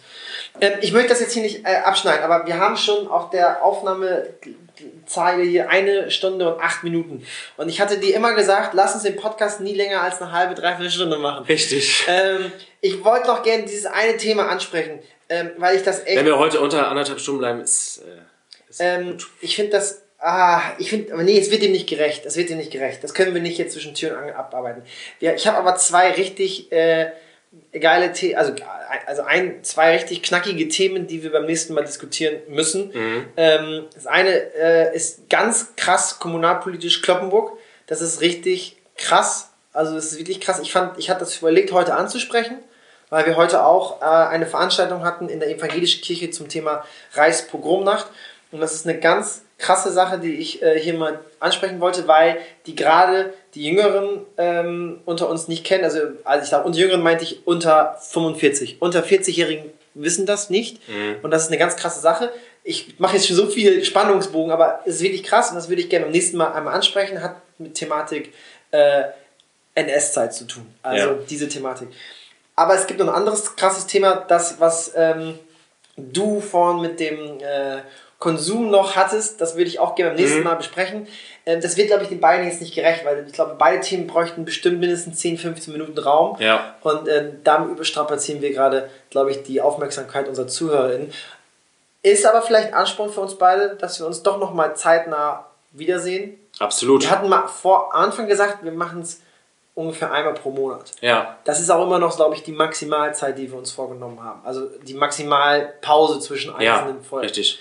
[0.60, 3.64] Ähm, ich möchte das jetzt hier nicht äh, abschneiden, aber wir haben schon auf der
[3.64, 7.24] Aufnahmezeile hier eine Stunde und acht Minuten.
[7.56, 10.54] Und ich hatte dir immer gesagt, lass uns den Podcast nie länger als eine halbe,
[10.54, 11.44] dreiviertel Stunde machen.
[11.44, 12.04] Richtig.
[12.08, 14.98] Ähm, ich wollte noch gerne dieses eine Thema ansprechen,
[15.28, 16.18] ähm, weil ich das echt.
[16.18, 17.98] Wenn wir heute unter anderthalb Stunden bleiben, ist.
[17.98, 21.88] Äh, ist ähm, ich finde das Ah, ich finde, aber nee, es wird dem nicht
[21.88, 22.24] gerecht.
[22.24, 23.02] Es wird dem nicht gerecht.
[23.02, 24.82] Das können wir nicht jetzt zwischen Tür und Angel abarbeiten.
[25.18, 27.10] Ja, ich habe aber zwei richtig äh,
[27.78, 28.54] geile Themen, also,
[29.06, 32.92] also ein, zwei richtig knackige Themen, die wir beim nächsten Mal diskutieren müssen.
[32.94, 33.26] Mhm.
[33.36, 37.58] Ähm, das eine äh, ist ganz krass kommunalpolitisch Kloppenburg.
[37.88, 39.50] Das ist richtig krass.
[39.72, 40.60] Also das ist wirklich krass.
[40.60, 42.58] Ich fand, ich hatte das überlegt, heute anzusprechen
[43.12, 46.82] weil wir heute auch äh, eine Veranstaltung hatten in der evangelischen Kirche zum Thema
[47.12, 48.06] Reichspogromnacht.
[48.52, 52.38] Und das ist eine ganz krasse Sache, die ich äh, hier mal ansprechen wollte, weil
[52.66, 55.84] die gerade die Jüngeren ähm, unter uns nicht kennen.
[55.84, 58.82] Also, als ich sage unter Jüngeren meinte ich unter 45.
[58.82, 60.86] Unter 40-Jährigen wissen das nicht.
[60.88, 61.16] Mhm.
[61.22, 62.30] Und das ist eine ganz krasse Sache.
[62.64, 65.80] Ich mache jetzt schon so viel Spannungsbogen, aber es ist wirklich krass und das würde
[65.80, 67.22] ich gerne beim nächsten Mal einmal ansprechen.
[67.22, 68.34] Hat mit Thematik
[68.72, 69.04] äh,
[69.74, 70.66] NS-Zeit zu tun.
[70.82, 71.18] Also ja.
[71.30, 71.88] diese Thematik.
[72.56, 75.38] Aber es gibt noch ein anderes krasses Thema, das, was ähm,
[75.96, 77.82] du vorhin mit dem äh,
[78.18, 80.44] Konsum noch hattest, das würde ich auch gerne beim nächsten mhm.
[80.44, 81.08] Mal besprechen.
[81.44, 84.06] Ähm, das wird, glaube ich, den beiden jetzt nicht gerecht, weil ich glaube, beide Themen
[84.06, 86.36] bräuchten bestimmt mindestens 10, 15 Minuten Raum.
[86.38, 86.76] Ja.
[86.82, 91.12] Und äh, damit überstrapazieren wir gerade, glaube ich, die Aufmerksamkeit unserer ZuhörerInnen.
[92.04, 96.38] Ist aber vielleicht Ansporn für uns beide, dass wir uns doch nochmal zeitnah wiedersehen.
[96.58, 97.02] Absolut.
[97.02, 99.20] Wir hatten mal vor Anfang gesagt, wir machen es
[99.74, 100.92] ungefähr einmal pro Monat.
[101.00, 101.38] Ja.
[101.44, 104.44] Das ist auch immer noch, glaube ich, die Maximalzeit, die wir uns vorgenommen haben.
[104.44, 107.26] Also die Maximalpause zwischen einzelnen ja, Folgen.
[107.26, 107.58] Richtig.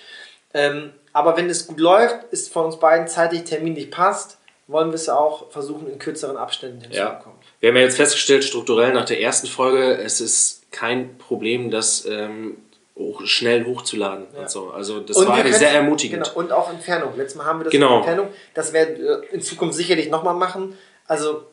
[0.53, 4.95] Ähm, aber wenn es gut läuft, ist von uns beiden zeitlich terminlich passt, wollen wir
[4.95, 7.37] es auch versuchen, in kürzeren Abständen hinzubekommen.
[7.41, 7.47] Ja.
[7.59, 12.05] Wir haben ja jetzt festgestellt, strukturell nach der ersten Folge, es ist kein Problem, das
[12.05, 12.57] ähm,
[12.97, 14.41] hoch, schnell hochzuladen ja.
[14.41, 14.69] und so.
[14.71, 16.23] Also das und war sehr ermutigend.
[16.23, 17.11] Genau, und auch Entfernung.
[17.17, 17.97] Letztes Mal haben wir das genau.
[17.97, 18.27] Entfernung.
[18.53, 20.77] Das werden wir in Zukunft sicherlich nochmal machen.
[21.05, 21.43] Also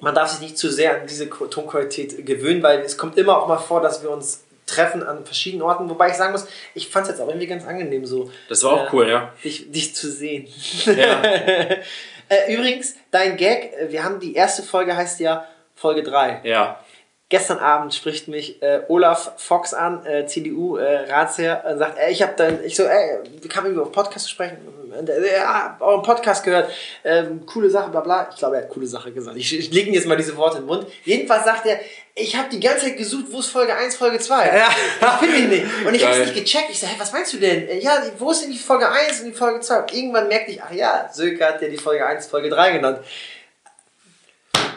[0.00, 3.48] man darf sich nicht zu sehr an diese Tonqualität gewöhnen, weil es kommt immer auch
[3.48, 5.88] mal vor, dass wir uns treffen an verschiedenen Orten.
[5.88, 8.30] Wobei ich sagen muss, ich fand es jetzt auch irgendwie ganz angenehm so.
[8.48, 9.32] Das war auch äh, cool, ja.
[9.42, 10.48] Dich, dich zu sehen.
[10.86, 11.22] Ja.
[12.28, 16.40] äh, übrigens, dein Gag, äh, wir haben die erste Folge heißt ja Folge 3.
[16.44, 16.80] Ja.
[17.28, 22.22] Gestern Abend spricht mich äh, Olaf Fox an, äh, CDU-Ratsherr, äh, und sagt, ey, ich
[22.22, 24.58] habe dann, ich so, ey, wie kann man über Podcast sprechen?
[24.96, 26.70] Und, äh, ja, einen Podcast gehört,
[27.02, 28.28] ähm, coole Sache, bla bla.
[28.30, 29.36] Ich glaube, er hat coole Sache gesagt.
[29.36, 30.86] Ich, ich lege ihm jetzt mal diese Worte in den Mund.
[31.04, 31.80] Jedenfalls sagt er,
[32.14, 34.56] ich habe die ganze Zeit gesucht, wo ist Folge 1, Folge 2?
[34.56, 34.68] Ja.
[35.00, 35.66] Das finde ich nicht.
[35.84, 36.70] Und ich habe es nicht gecheckt.
[36.70, 37.80] Ich so, hey, was meinst du denn?
[37.80, 39.80] Ja, wo ist denn die Folge 1 und die Folge 2?
[39.80, 43.00] Und irgendwann merkte ich, ach ja, Sönke hat ja die Folge 1, Folge 3 genannt.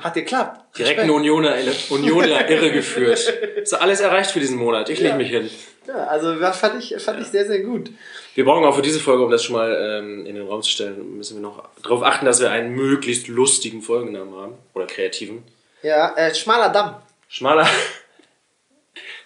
[0.01, 0.77] Hat geklappt.
[0.77, 1.55] Direkt eine Unioner,
[1.89, 3.19] Unioner irre geführt.
[3.61, 4.89] Ist alles erreicht für diesen Monat.
[4.89, 5.49] Ich lege mich hin.
[5.87, 7.89] Ja, also das fand ich, fand ich sehr, sehr gut.
[8.35, 10.69] Wir brauchen auch für diese Folge, um das schon mal ähm, in den Raum zu
[10.69, 14.53] stellen, müssen wir noch darauf achten, dass wir einen möglichst lustigen Folgennamen haben.
[14.73, 15.43] Oder kreativen.
[15.81, 16.95] Ja, äh, Schmaler Damm.
[17.27, 17.67] Schmaler.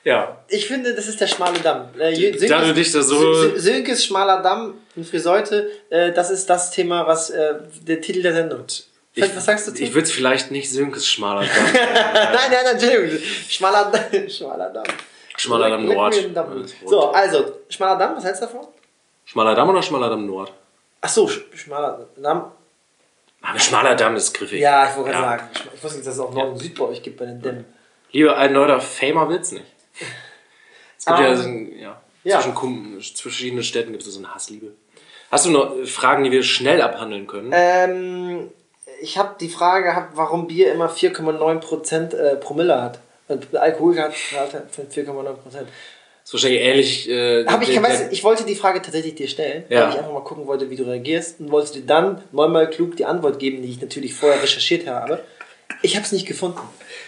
[0.04, 0.44] ja.
[0.48, 1.90] Ich finde, das ist der schmale Damm.
[2.00, 3.58] Äh, Sönkes, da du dich da so.
[3.58, 8.34] Sönkes schmaler Damm in Friseute, äh, das ist das Thema, was äh, der Titel der
[8.34, 8.66] Sendung.
[9.16, 9.84] Ich, was sagst du zu?
[9.84, 11.66] Ich würde es vielleicht nicht Sönkes schmaler Damm.
[11.74, 13.20] nein, nein, Entschuldigung.
[13.48, 13.92] Schmaler,
[14.30, 14.84] schmaler Damm.
[15.38, 16.16] Schmaler Damm Nord.
[16.86, 18.68] So, also, schmaler Damm, was hältst du davon?
[19.26, 20.52] Schmaler Damm oder schmaler Damm Nord?
[21.02, 22.52] Ach so, schmaler Damm.
[23.42, 24.60] Aber schmaler Damm ist griffig.
[24.60, 25.30] Ja, ich wollte gerade ja.
[25.38, 25.50] sagen.
[25.76, 27.66] Ich wusste nicht, dass es auch Nord und Süd bei euch gibt bei den Dämmen.
[28.12, 29.66] Lieber ein neuer Famer Witz nicht.
[30.98, 32.40] Es gibt um, ja, ähm, so ein, ja, ja.
[32.40, 32.56] Zwischen,
[33.02, 34.72] zwischen verschiedenen Städten gibt es so eine Hassliebe.
[35.30, 37.52] Hast du noch Fragen, die wir schnell abhandeln können?
[37.54, 38.52] Ähm,
[39.04, 43.00] ich habe die Frage gehabt, warum Bier immer 4,9% äh, Promille hat.
[43.28, 45.36] Und Alkohol hat 4,9%.
[45.44, 45.64] Das
[46.24, 47.10] ist wahrscheinlich ähnlich.
[47.10, 49.82] Äh, Hab ich, weiß, ich wollte die Frage tatsächlich dir stellen, ja.
[49.82, 52.96] weil ich einfach mal gucken wollte, wie du reagierst und wollte dir dann neunmal klug
[52.96, 55.22] die Antwort geben, die ich natürlich vorher recherchiert habe.
[55.82, 56.62] Ich habe es nicht gefunden.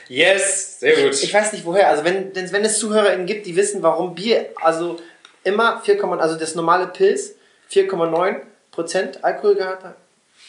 [0.09, 1.13] Yes, sehr gut.
[1.13, 1.89] Ich, ich, weiß nicht woher.
[1.89, 4.97] Also wenn, wenn es ZuhörerInnen gibt, die wissen, warum Bier also
[5.45, 7.35] immer 4, also das normale Pilz
[7.71, 9.95] 4,9% Alkoholgehalt hat,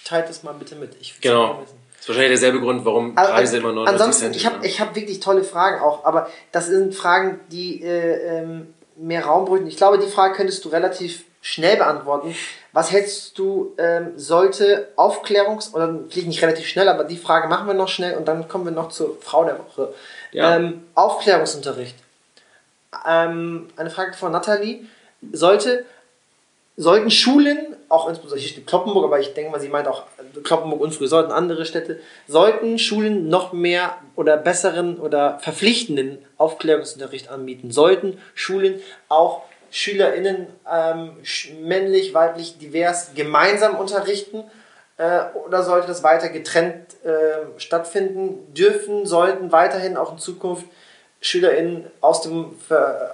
[0.06, 0.96] teilt das mal bitte mit.
[1.00, 1.60] Ich genau.
[1.60, 4.94] Das ist wahrscheinlich derselbe Grund, warum Preise immer 99 ansonsten, Cent ich habe ich hab
[4.94, 9.66] wirklich tolle Fragen auch, aber das sind Fragen, die äh, ähm, mehr Raum brüten.
[9.66, 12.34] Ich glaube, die Frage könntest du relativ schnell beantworten.
[12.72, 17.66] Was hältst du, ähm, sollte Aufklärungs- oder vielleicht nicht relativ schnell, aber die Frage machen
[17.66, 19.94] wir noch schnell und dann kommen wir noch zur Frau der Woche.
[20.32, 20.56] Ja.
[20.56, 21.96] Ähm, Aufklärungsunterricht.
[23.06, 24.86] Ähm, eine Frage von Nathalie.
[25.32, 25.84] Sollte
[26.76, 30.04] sollten Schulen, auch insbesondere hier steht Kloppenburg, aber ich denke mal, sie meint auch
[30.42, 37.28] Kloppenburg und früher sollten andere Städte, sollten Schulen noch mehr oder besseren oder verpflichtenden Aufklärungsunterricht
[37.30, 37.70] anbieten.
[37.70, 41.12] Sollten Schulen auch SchülerInnen ähm,
[41.60, 44.44] männlich, weiblich, divers gemeinsam unterrichten
[44.96, 48.52] äh, oder sollte das weiter getrennt äh, stattfinden?
[48.54, 50.66] Dürfen, sollten weiterhin auch in Zukunft
[51.20, 52.54] SchülerInnen aus dem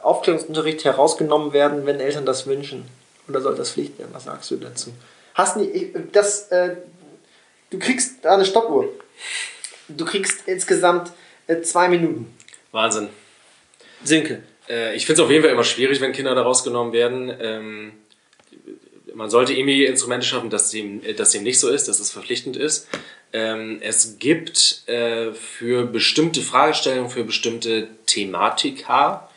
[0.03, 2.85] Aufklärungsunterricht herausgenommen werden, wenn Eltern das wünschen?
[3.29, 4.11] Oder soll das Pflicht werden?
[4.13, 4.93] Was sagst du dazu?
[5.35, 5.67] Hast du
[6.13, 6.77] das, äh,
[7.71, 8.89] du kriegst eine Stoppuhr.
[9.89, 11.13] Du kriegst insgesamt
[11.47, 12.35] äh, zwei Minuten.
[12.73, 13.09] Wahnsinn.
[14.05, 14.43] Sinke.
[14.69, 17.33] Äh, ich finde es auf jeden Fall immer schwierig, wenn Kinder da rausgenommen werden.
[17.41, 17.93] Ähm,
[19.15, 22.57] man sollte irgendwie Instrumente schaffen, dass dem, dass dem nicht so ist, dass es verpflichtend
[22.57, 22.89] ist.
[23.33, 29.32] Ähm, es gibt äh, für bestimmte Fragestellungen, für bestimmte Thematika, äh,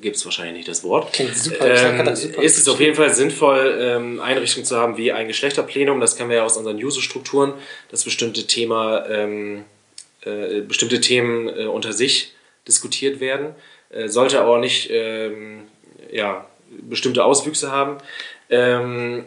[0.00, 2.94] gibt es wahrscheinlich nicht das Wort, Klingt super, ähm, das super ist es auf jeden
[2.94, 6.76] Fall sinnvoll, ähm, Einrichtungen zu haben wie ein Geschlechterplenum, das kennen wir ja aus unseren
[6.76, 7.54] User-Strukturen,
[7.90, 9.64] dass bestimmte Thema, ähm,
[10.22, 12.32] äh, bestimmte Themen äh, unter sich
[12.66, 13.54] diskutiert werden.
[13.90, 15.62] Äh, sollte aber auch nicht ähm,
[16.10, 17.98] ja, bestimmte Auswüchse haben.
[18.50, 19.24] Ähm,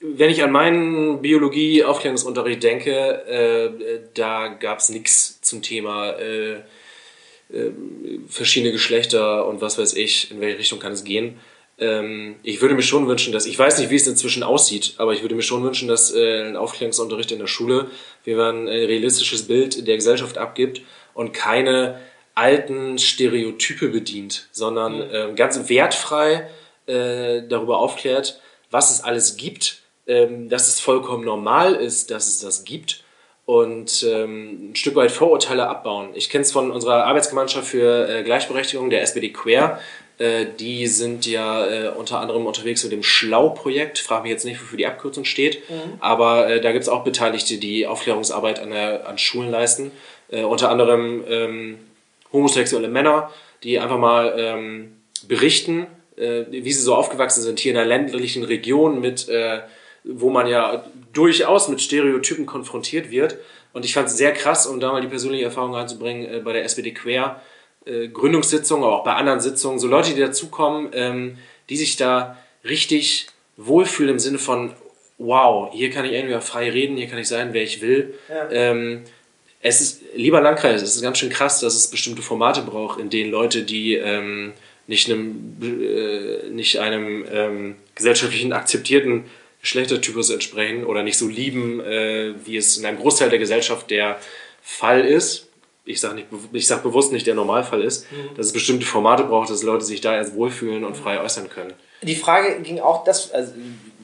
[0.00, 2.92] wenn ich an meinen Biologie-Aufklärungsunterricht denke,
[3.26, 6.60] äh, da gab es nichts zum Thema äh,
[8.28, 11.38] verschiedene Geschlechter und was weiß ich, in welche Richtung kann es gehen.
[11.78, 15.12] Ähm, ich würde mir schon wünschen, dass, ich weiß nicht, wie es inzwischen aussieht, aber
[15.12, 17.90] ich würde mir schon wünschen, dass äh, ein Aufklärungsunterricht in der Schule,
[18.24, 20.82] wie man ein realistisches Bild der Gesellschaft abgibt
[21.14, 22.00] und keine
[22.34, 25.14] alten Stereotype bedient, sondern mhm.
[25.14, 26.48] ähm, ganz wertfrei
[26.86, 32.40] äh, darüber aufklärt, was es alles gibt, ähm, dass es vollkommen normal ist, dass es
[32.40, 33.04] das gibt
[33.48, 36.10] und ähm, ein Stück weit Vorurteile abbauen.
[36.12, 39.80] Ich kenne es von unserer Arbeitsgemeinschaft für äh, Gleichberechtigung, der SPD Queer.
[40.18, 44.00] Äh, die sind ja äh, unter anderem unterwegs mit dem Schlau-Projekt.
[44.00, 45.62] Frage mich jetzt nicht, wofür die Abkürzung steht.
[45.70, 45.94] Mhm.
[46.00, 49.92] Aber äh, da gibt es auch Beteiligte, die Aufklärungsarbeit an, der, an Schulen leisten.
[50.28, 51.78] Äh, unter anderem ähm,
[52.34, 53.30] homosexuelle Männer,
[53.62, 54.92] die einfach mal ähm,
[55.26, 55.86] berichten,
[56.18, 59.60] äh, wie sie so aufgewachsen sind hier in einer ländlichen Region mit, äh,
[60.04, 63.36] wo man ja durchaus mit Stereotypen konfrontiert wird.
[63.72, 66.52] Und ich fand es sehr krass, um da mal die persönliche Erfahrung reinzubringen, äh, bei
[66.52, 67.40] der SPD Quer
[67.84, 72.36] äh, Gründungssitzung, aber auch bei anderen Sitzungen, so Leute, die dazukommen, ähm, die sich da
[72.64, 74.72] richtig wohlfühlen im Sinne von,
[75.18, 78.14] wow, hier kann ich entweder frei reden, hier kann ich sein, wer ich will.
[78.28, 78.50] Ja.
[78.50, 79.02] Ähm,
[79.60, 83.10] es ist, lieber Landkreis, es ist ganz schön krass, dass es bestimmte Formate braucht, in
[83.10, 84.52] denen Leute, die ähm,
[84.86, 89.24] nicht einem, äh, nicht einem ähm, gesellschaftlichen akzeptierten
[89.60, 94.18] Geschlechtertypus entsprechen oder nicht so lieben, äh, wie es in einem Großteil der Gesellschaft der
[94.62, 95.48] Fall ist.
[95.84, 96.22] Ich sage
[96.56, 98.36] sag bewusst nicht der Normalfall ist, mhm.
[98.36, 101.72] dass es bestimmte Formate braucht, dass Leute sich da erst wohlfühlen und frei äußern können.
[102.02, 103.52] Die Frage ging auch, das also,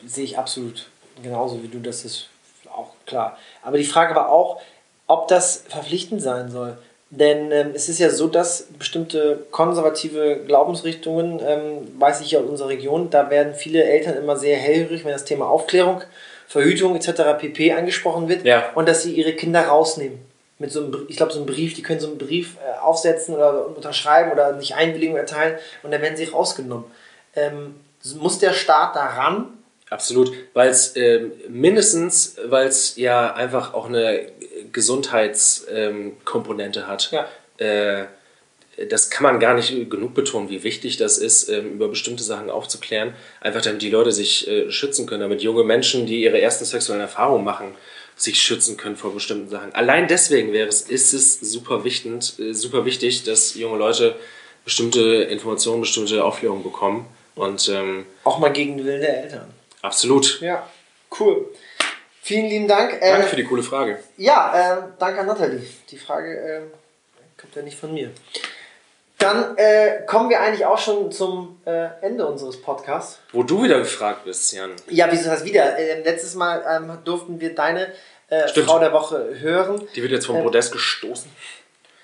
[0.07, 0.87] sehe ich absolut
[1.23, 2.29] genauso wie du, das ist
[2.71, 3.39] auch klar.
[3.63, 4.61] Aber die Frage war auch,
[5.07, 6.79] ob das verpflichtend sein soll.
[7.17, 12.47] Denn ähm, es ist ja so, dass bestimmte konservative Glaubensrichtungen, ähm, weiß ich ja in
[12.47, 16.03] unserer Region, da werden viele Eltern immer sehr hellhörig, wenn das Thema Aufklärung,
[16.49, 17.39] Verhütung etc.
[17.39, 17.73] pp.
[17.73, 18.65] angesprochen wird ja.
[18.75, 20.19] und dass sie ihre Kinder rausnehmen.
[20.59, 23.35] Mit so einem, ich glaube, so einem Brief, die können so einen Brief äh, aufsetzen
[23.35, 26.87] oder unterschreiben oder nicht Einwilligung erteilen und dann werden sie rausgenommen.
[27.37, 27.77] Ähm,
[28.21, 29.49] muss der Staat daran?
[29.91, 34.27] Absolut, weil es äh, mindestens, weil es ja einfach auch eine
[34.75, 37.11] Gesundheitskomponente ähm, hat.
[37.11, 37.27] Ja.
[37.57, 38.05] Äh,
[38.91, 42.51] das kann man gar nicht genug betonen, wie wichtig das ist, ähm, über bestimmte Sachen
[42.51, 43.15] aufzuklären.
[43.41, 47.01] Einfach damit die Leute sich äh, schützen können, damit junge Menschen, die ihre ersten sexuellen
[47.01, 47.75] Erfahrungen machen,
[48.17, 49.75] sich schützen können vor bestimmten Sachen.
[49.75, 54.17] Allein deswegen wäre es, ist es super wichtig, äh, super wichtig, dass junge Leute
[54.65, 57.07] bestimmte Informationen, bestimmte Aufklärungen bekommen.
[57.37, 59.51] Und, ähm, Auch mal gegen den Willen der Eltern.
[59.83, 60.41] Absolut.
[60.41, 60.69] Ja,
[61.21, 61.47] cool.
[62.27, 63.03] Vielen lieben Dank.
[63.03, 63.99] Äh, danke für die coole Frage.
[64.17, 65.61] Ja, äh, danke an Nathalie.
[65.91, 66.61] Die Frage äh,
[67.39, 68.13] kommt ja nicht von mir.
[69.19, 73.19] Dann äh, kommen wir eigentlich auch schon zum äh, Ende unseres Podcasts.
[73.31, 74.71] Wo du wieder gefragt bist, Jan.
[74.89, 75.79] Ja, wieso das wieder?
[75.79, 77.93] Äh, letztes Mal ähm, durften wir deine
[78.65, 79.87] Frau der Woche hören.
[79.95, 81.31] Die wird jetzt vom Podest gestoßen.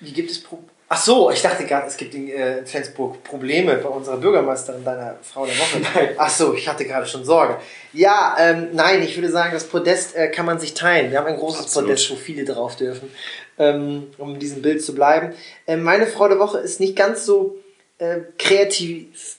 [0.01, 0.59] Wie gibt es Pro
[0.93, 5.17] Ach so, ich dachte gerade, es gibt in äh, Flensburg Probleme bei unserer Bürgermeisterin, deiner
[5.23, 5.79] Frau der Woche.
[5.95, 6.09] Nein.
[6.17, 7.59] Ach so, ich hatte gerade schon Sorge.
[7.93, 11.09] Ja, ähm, nein, ich würde sagen, das Podest äh, kann man sich teilen.
[11.09, 11.91] Wir haben ein großes Absolut.
[11.91, 13.09] Podest, wo viele drauf dürfen,
[13.57, 15.33] ähm, um in diesem Bild zu bleiben.
[15.65, 17.57] Äh, meine Frau der Woche ist nicht ganz so
[17.97, 19.37] äh, kreativ,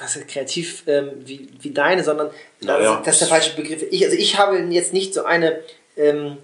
[0.00, 2.30] was ist kreativ ähm, wie, wie deine, sondern
[2.60, 3.00] naja.
[3.04, 3.84] das ist der falsche Begriff.
[3.92, 5.60] Ich, also ich habe jetzt nicht so eine
[5.96, 6.38] ähm,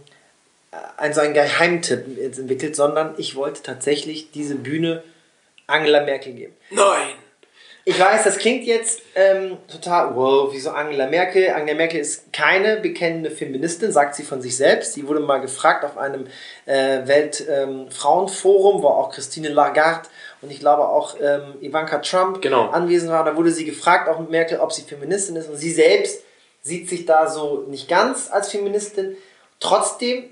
[0.97, 5.03] ein, so einen Geheimtipp entwickelt, sondern ich wollte tatsächlich diese Bühne
[5.67, 6.55] Angela Merkel geben.
[6.71, 7.15] Nein!
[7.87, 11.51] Ich weiß, das klingt jetzt ähm, total, wow, wieso Angela Merkel?
[11.51, 14.95] Angela Merkel ist keine bekennende Feministin, sagt sie von sich selbst.
[14.95, 16.27] Sie wurde mal gefragt auf einem
[16.65, 20.09] äh, Weltfrauenforum, ähm, wo auch Christine Lagarde
[20.41, 22.71] und ich glaube auch ähm, Ivanka Trump genau.
[22.71, 23.23] anwesend war.
[23.23, 25.51] Da wurde sie gefragt, auch mit Merkel, ob sie Feministin ist.
[25.51, 26.23] Und sie selbst
[26.63, 29.17] sieht sich da so nicht ganz als Feministin.
[29.61, 30.25] Trotzdem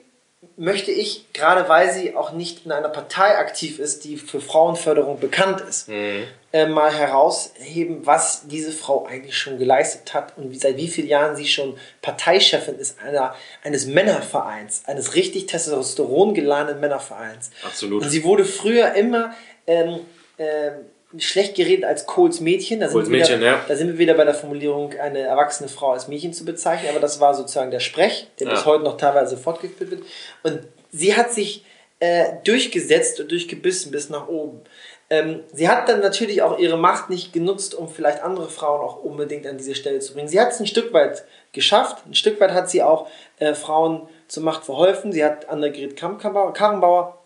[0.56, 5.20] möchte ich, gerade weil sie auch nicht in einer Partei aktiv ist, die für Frauenförderung
[5.20, 6.24] bekannt ist, mhm.
[6.52, 11.08] äh, mal herausheben, was diese Frau eigentlich schon geleistet hat und wie, seit wie vielen
[11.08, 17.50] Jahren sie schon Parteichefin ist einer, eines Männervereins, eines richtig Testosteron geladenen Männervereins.
[17.64, 18.02] Absolut.
[18.02, 19.34] Und sie wurde früher immer
[19.66, 20.00] ähm,
[20.38, 20.74] ähm,
[21.18, 22.80] schlecht geredet als Kohls Mädchen.
[22.80, 23.60] Da sind, Kohls wir wieder, Mädchen, ja.
[23.66, 26.90] da sind wir wieder bei der Formulierung, eine erwachsene Frau als Mädchen zu bezeichnen.
[26.90, 28.54] Aber das war sozusagen der Sprech, der Ja.
[28.54, 30.02] bis heute noch teilweise fortgeführt wird.
[30.42, 30.60] Und
[30.90, 31.64] sie hat sich
[32.00, 34.60] äh, durchgesetzt und durchgebissen bis nach oben.
[35.08, 39.02] Ähm, sie hat dann natürlich auch ihre Macht nicht genutzt, um vielleicht andere Frauen auch
[39.02, 40.26] unbedingt an diese Stelle zu bringen.
[40.28, 42.04] Sie hat es ein Stück weit geschafft.
[42.06, 43.08] Ein Stück weit hat sie auch
[43.38, 45.12] äh, Frauen zur Macht verholfen.
[45.12, 47.21] Sie hat Annegret Kramp-Karrenbauer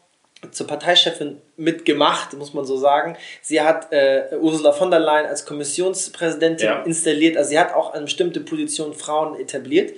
[0.50, 3.16] zur Parteichefin mitgemacht, muss man so sagen.
[3.42, 6.82] Sie hat äh, Ursula von der Leyen als Kommissionspräsidentin Ja.
[6.82, 7.36] installiert.
[7.36, 9.94] Also sie hat auch an bestimmte Positionen Frauen etabliert.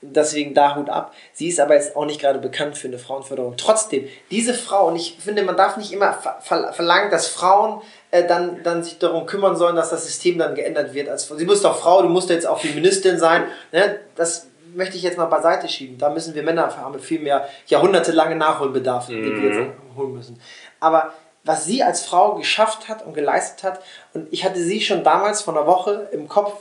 [0.00, 1.12] Deswegen da Hut ab.
[1.32, 3.56] Sie ist aber jetzt auch nicht gerade bekannt für eine Frauenförderung.
[3.56, 7.82] Trotzdem, diese Frau, und ich finde, man darf nicht immer ver ver verlangen, dass Frauen
[8.12, 11.08] äh, dann, dann sich darum kümmern sollen, dass das System dann geändert wird.
[11.08, 13.44] Als, sie muss doch Frau, du musst jetzt auch Feministin sein.
[13.72, 13.98] Ne?
[14.14, 14.46] Das
[14.78, 15.98] möchte ich jetzt mal beiseite schieben.
[15.98, 20.40] Da müssen wir Männer haben viel mehr jahrhundertelange Nachholbedarf, den wir jetzt holen müssen.
[20.80, 21.12] Aber
[21.44, 23.80] was sie als Frau geschafft hat und geleistet hat,
[24.14, 26.52] und ich hatte sie schon damals vor einer Woche im Kopf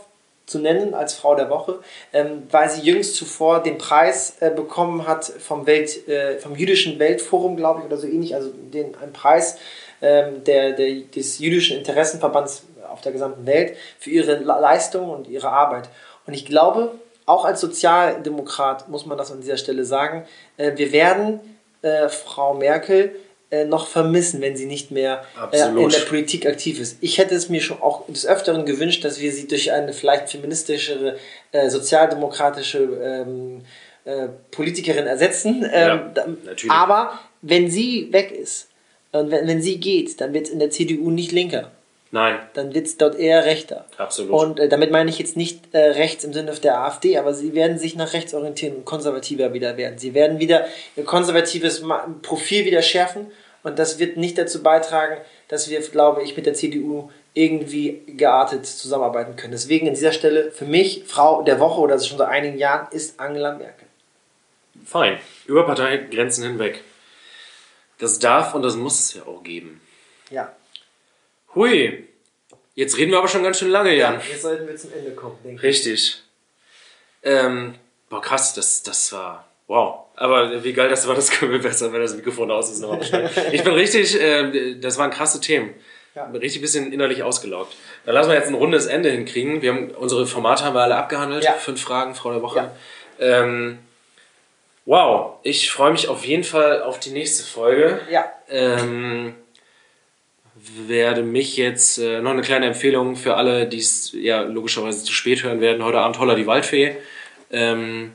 [0.46, 1.80] zu nennen als Frau der Woche,
[2.14, 7.00] ähm, weil sie jüngst zuvor den Preis äh, bekommen hat vom, Welt, äh, vom jüdischen
[7.00, 9.58] Weltforum, glaube ich, oder so ähnlich, also den, ein Preis
[10.02, 15.28] ähm, der, der, des jüdischen Interessenverbands auf der gesamten Welt für ihre Le- Leistung und
[15.28, 15.90] ihre Arbeit.
[16.26, 16.92] Und ich glaube,
[17.28, 20.26] auch als Sozialdemokrat muss man das an dieser Stelle sagen,
[20.58, 21.40] äh, wir werden
[21.84, 23.16] äh, Frau Merkel
[23.52, 26.98] äh, noch vermissen, wenn sie nicht mehr äh, in der Politik aktiv ist.
[27.02, 30.30] Ich hätte es mir schon auch des Öfteren gewünscht, dass wir sie durch eine vielleicht
[30.30, 31.18] feministischere,
[31.52, 33.62] äh, sozialdemokratische ähm,
[34.06, 35.66] äh, Politikerin ersetzen.
[35.72, 38.68] Ähm, Ja, aber wenn sie weg ist
[39.12, 41.72] und wenn, wenn sie geht, dann wird es in der CDU nicht linker.
[42.12, 43.86] Nein, Dann wird es dort eher rechter.
[43.98, 44.32] absolut.
[44.32, 47.54] Und äh, damit meine ich jetzt nicht äh, rechts im Sinne der AfD, aber sie
[47.54, 49.98] werden sich nach rechts orientieren und konservativer wieder werden.
[49.98, 50.66] Sie werden wieder
[50.96, 51.84] ihr konservatives
[52.22, 53.28] Profil wieder schärfen
[53.64, 55.18] und das wird nicht dazu beitragen,
[55.50, 59.52] dass wir, glaube ich, mit der CDU irgendwie geartet zusammenarbeiten können.
[59.52, 63.20] Deswegen an dieser Stelle für mich Frau der Woche oder schon seit einigen Jahren ist
[63.20, 63.86] Angela Merkel.
[64.86, 65.20] Fein.
[65.46, 66.82] Über Parteigrenzen hinweg.
[68.00, 69.82] Das darf und das muss es ja auch geben.
[70.32, 70.54] Ja.
[71.56, 72.08] Hui.
[72.76, 74.22] Jetzt reden wir aber schon ganz schön lange, Jan.
[74.30, 75.64] Jetzt sollten wir zum Ende kommen, denke ich.
[75.64, 76.22] Richtig.
[77.24, 77.76] Ähm,
[78.10, 79.48] boah, krass, das, das war.
[79.68, 80.06] Wow.
[80.16, 82.84] Aber wie geil das war, das können wir besser, wenn das Mikrofon aus ist.
[83.52, 85.74] Ich bin richtig, ähm, das waren krasse Themen.
[86.16, 86.26] Ja.
[86.26, 87.76] Bin richtig bisschen innerlich ausgelaugt.
[88.06, 89.62] Dann lassen wir jetzt ein rundes Ende hinkriegen.
[89.62, 91.44] Wir haben unsere Formate haben wir alle abgehandelt.
[91.44, 91.54] Ja.
[91.54, 92.72] Fünf Fragen, Frau der Woche.
[93.20, 93.44] Ja.
[93.44, 93.78] Ähm,
[94.86, 98.00] wow, ich freue mich auf jeden Fall auf die nächste Folge.
[98.10, 98.32] Ja.
[98.50, 99.36] Ähm,
[100.88, 105.14] werde mich jetzt äh, noch eine kleine Empfehlung für alle, die es ja logischerweise zu
[105.14, 105.84] spät hören werden.
[105.84, 106.96] Heute Abend Holler die Waldfee.
[107.52, 108.14] Ähm,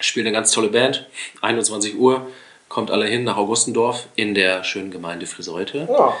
[0.00, 1.06] spielt eine ganz tolle Band.
[1.40, 2.26] 21 Uhr.
[2.68, 5.88] Kommt alle hin nach Augustendorf in der schönen Gemeinde Friseute.
[5.90, 6.16] Ja.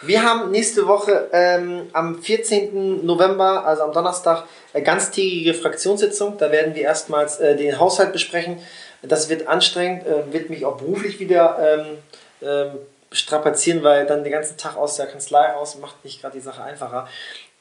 [0.00, 3.04] Wir haben nächste Woche ähm, am 14.
[3.04, 6.38] November, also am Donnerstag, eine ganztägige Fraktionssitzung.
[6.38, 8.58] Da werden wir erstmals äh, den Haushalt besprechen.
[9.02, 11.98] Das wird anstrengend, äh, wird mich auch beruflich wieder ähm,
[12.42, 12.78] ähm,
[13.12, 16.62] strapazieren, weil dann den ganzen Tag aus der Kanzlei raus macht nicht gerade die Sache
[16.62, 17.08] einfacher.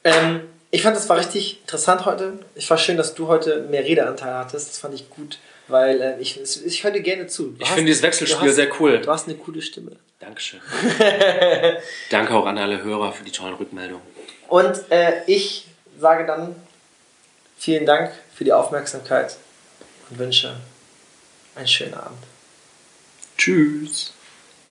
[0.04, 0.42] Ähm,
[0.72, 2.40] ich fand, das war richtig interessant heute.
[2.56, 4.70] Ich war schön, dass du heute mehr Redeanteil hattest.
[4.70, 5.38] Das fand ich gut,
[5.68, 7.48] weil äh, ich, ich höre dir gerne zu.
[7.52, 9.00] Du Ich hast- finde dieses Wechselspiel hast- sehr cool.
[9.00, 9.92] Du hast eine coole Stimme.
[10.20, 10.60] Dankeschön.
[12.10, 14.06] Danke auch an alle Hörer für die tollen Rückmeldungen.
[14.48, 15.68] Und äh, ich
[16.00, 16.56] sage dann
[17.58, 19.36] vielen Dank für die Aufmerksamkeit
[20.10, 20.56] und wünsche
[21.56, 22.18] einen schönen Abend.
[23.38, 24.14] Tschüss.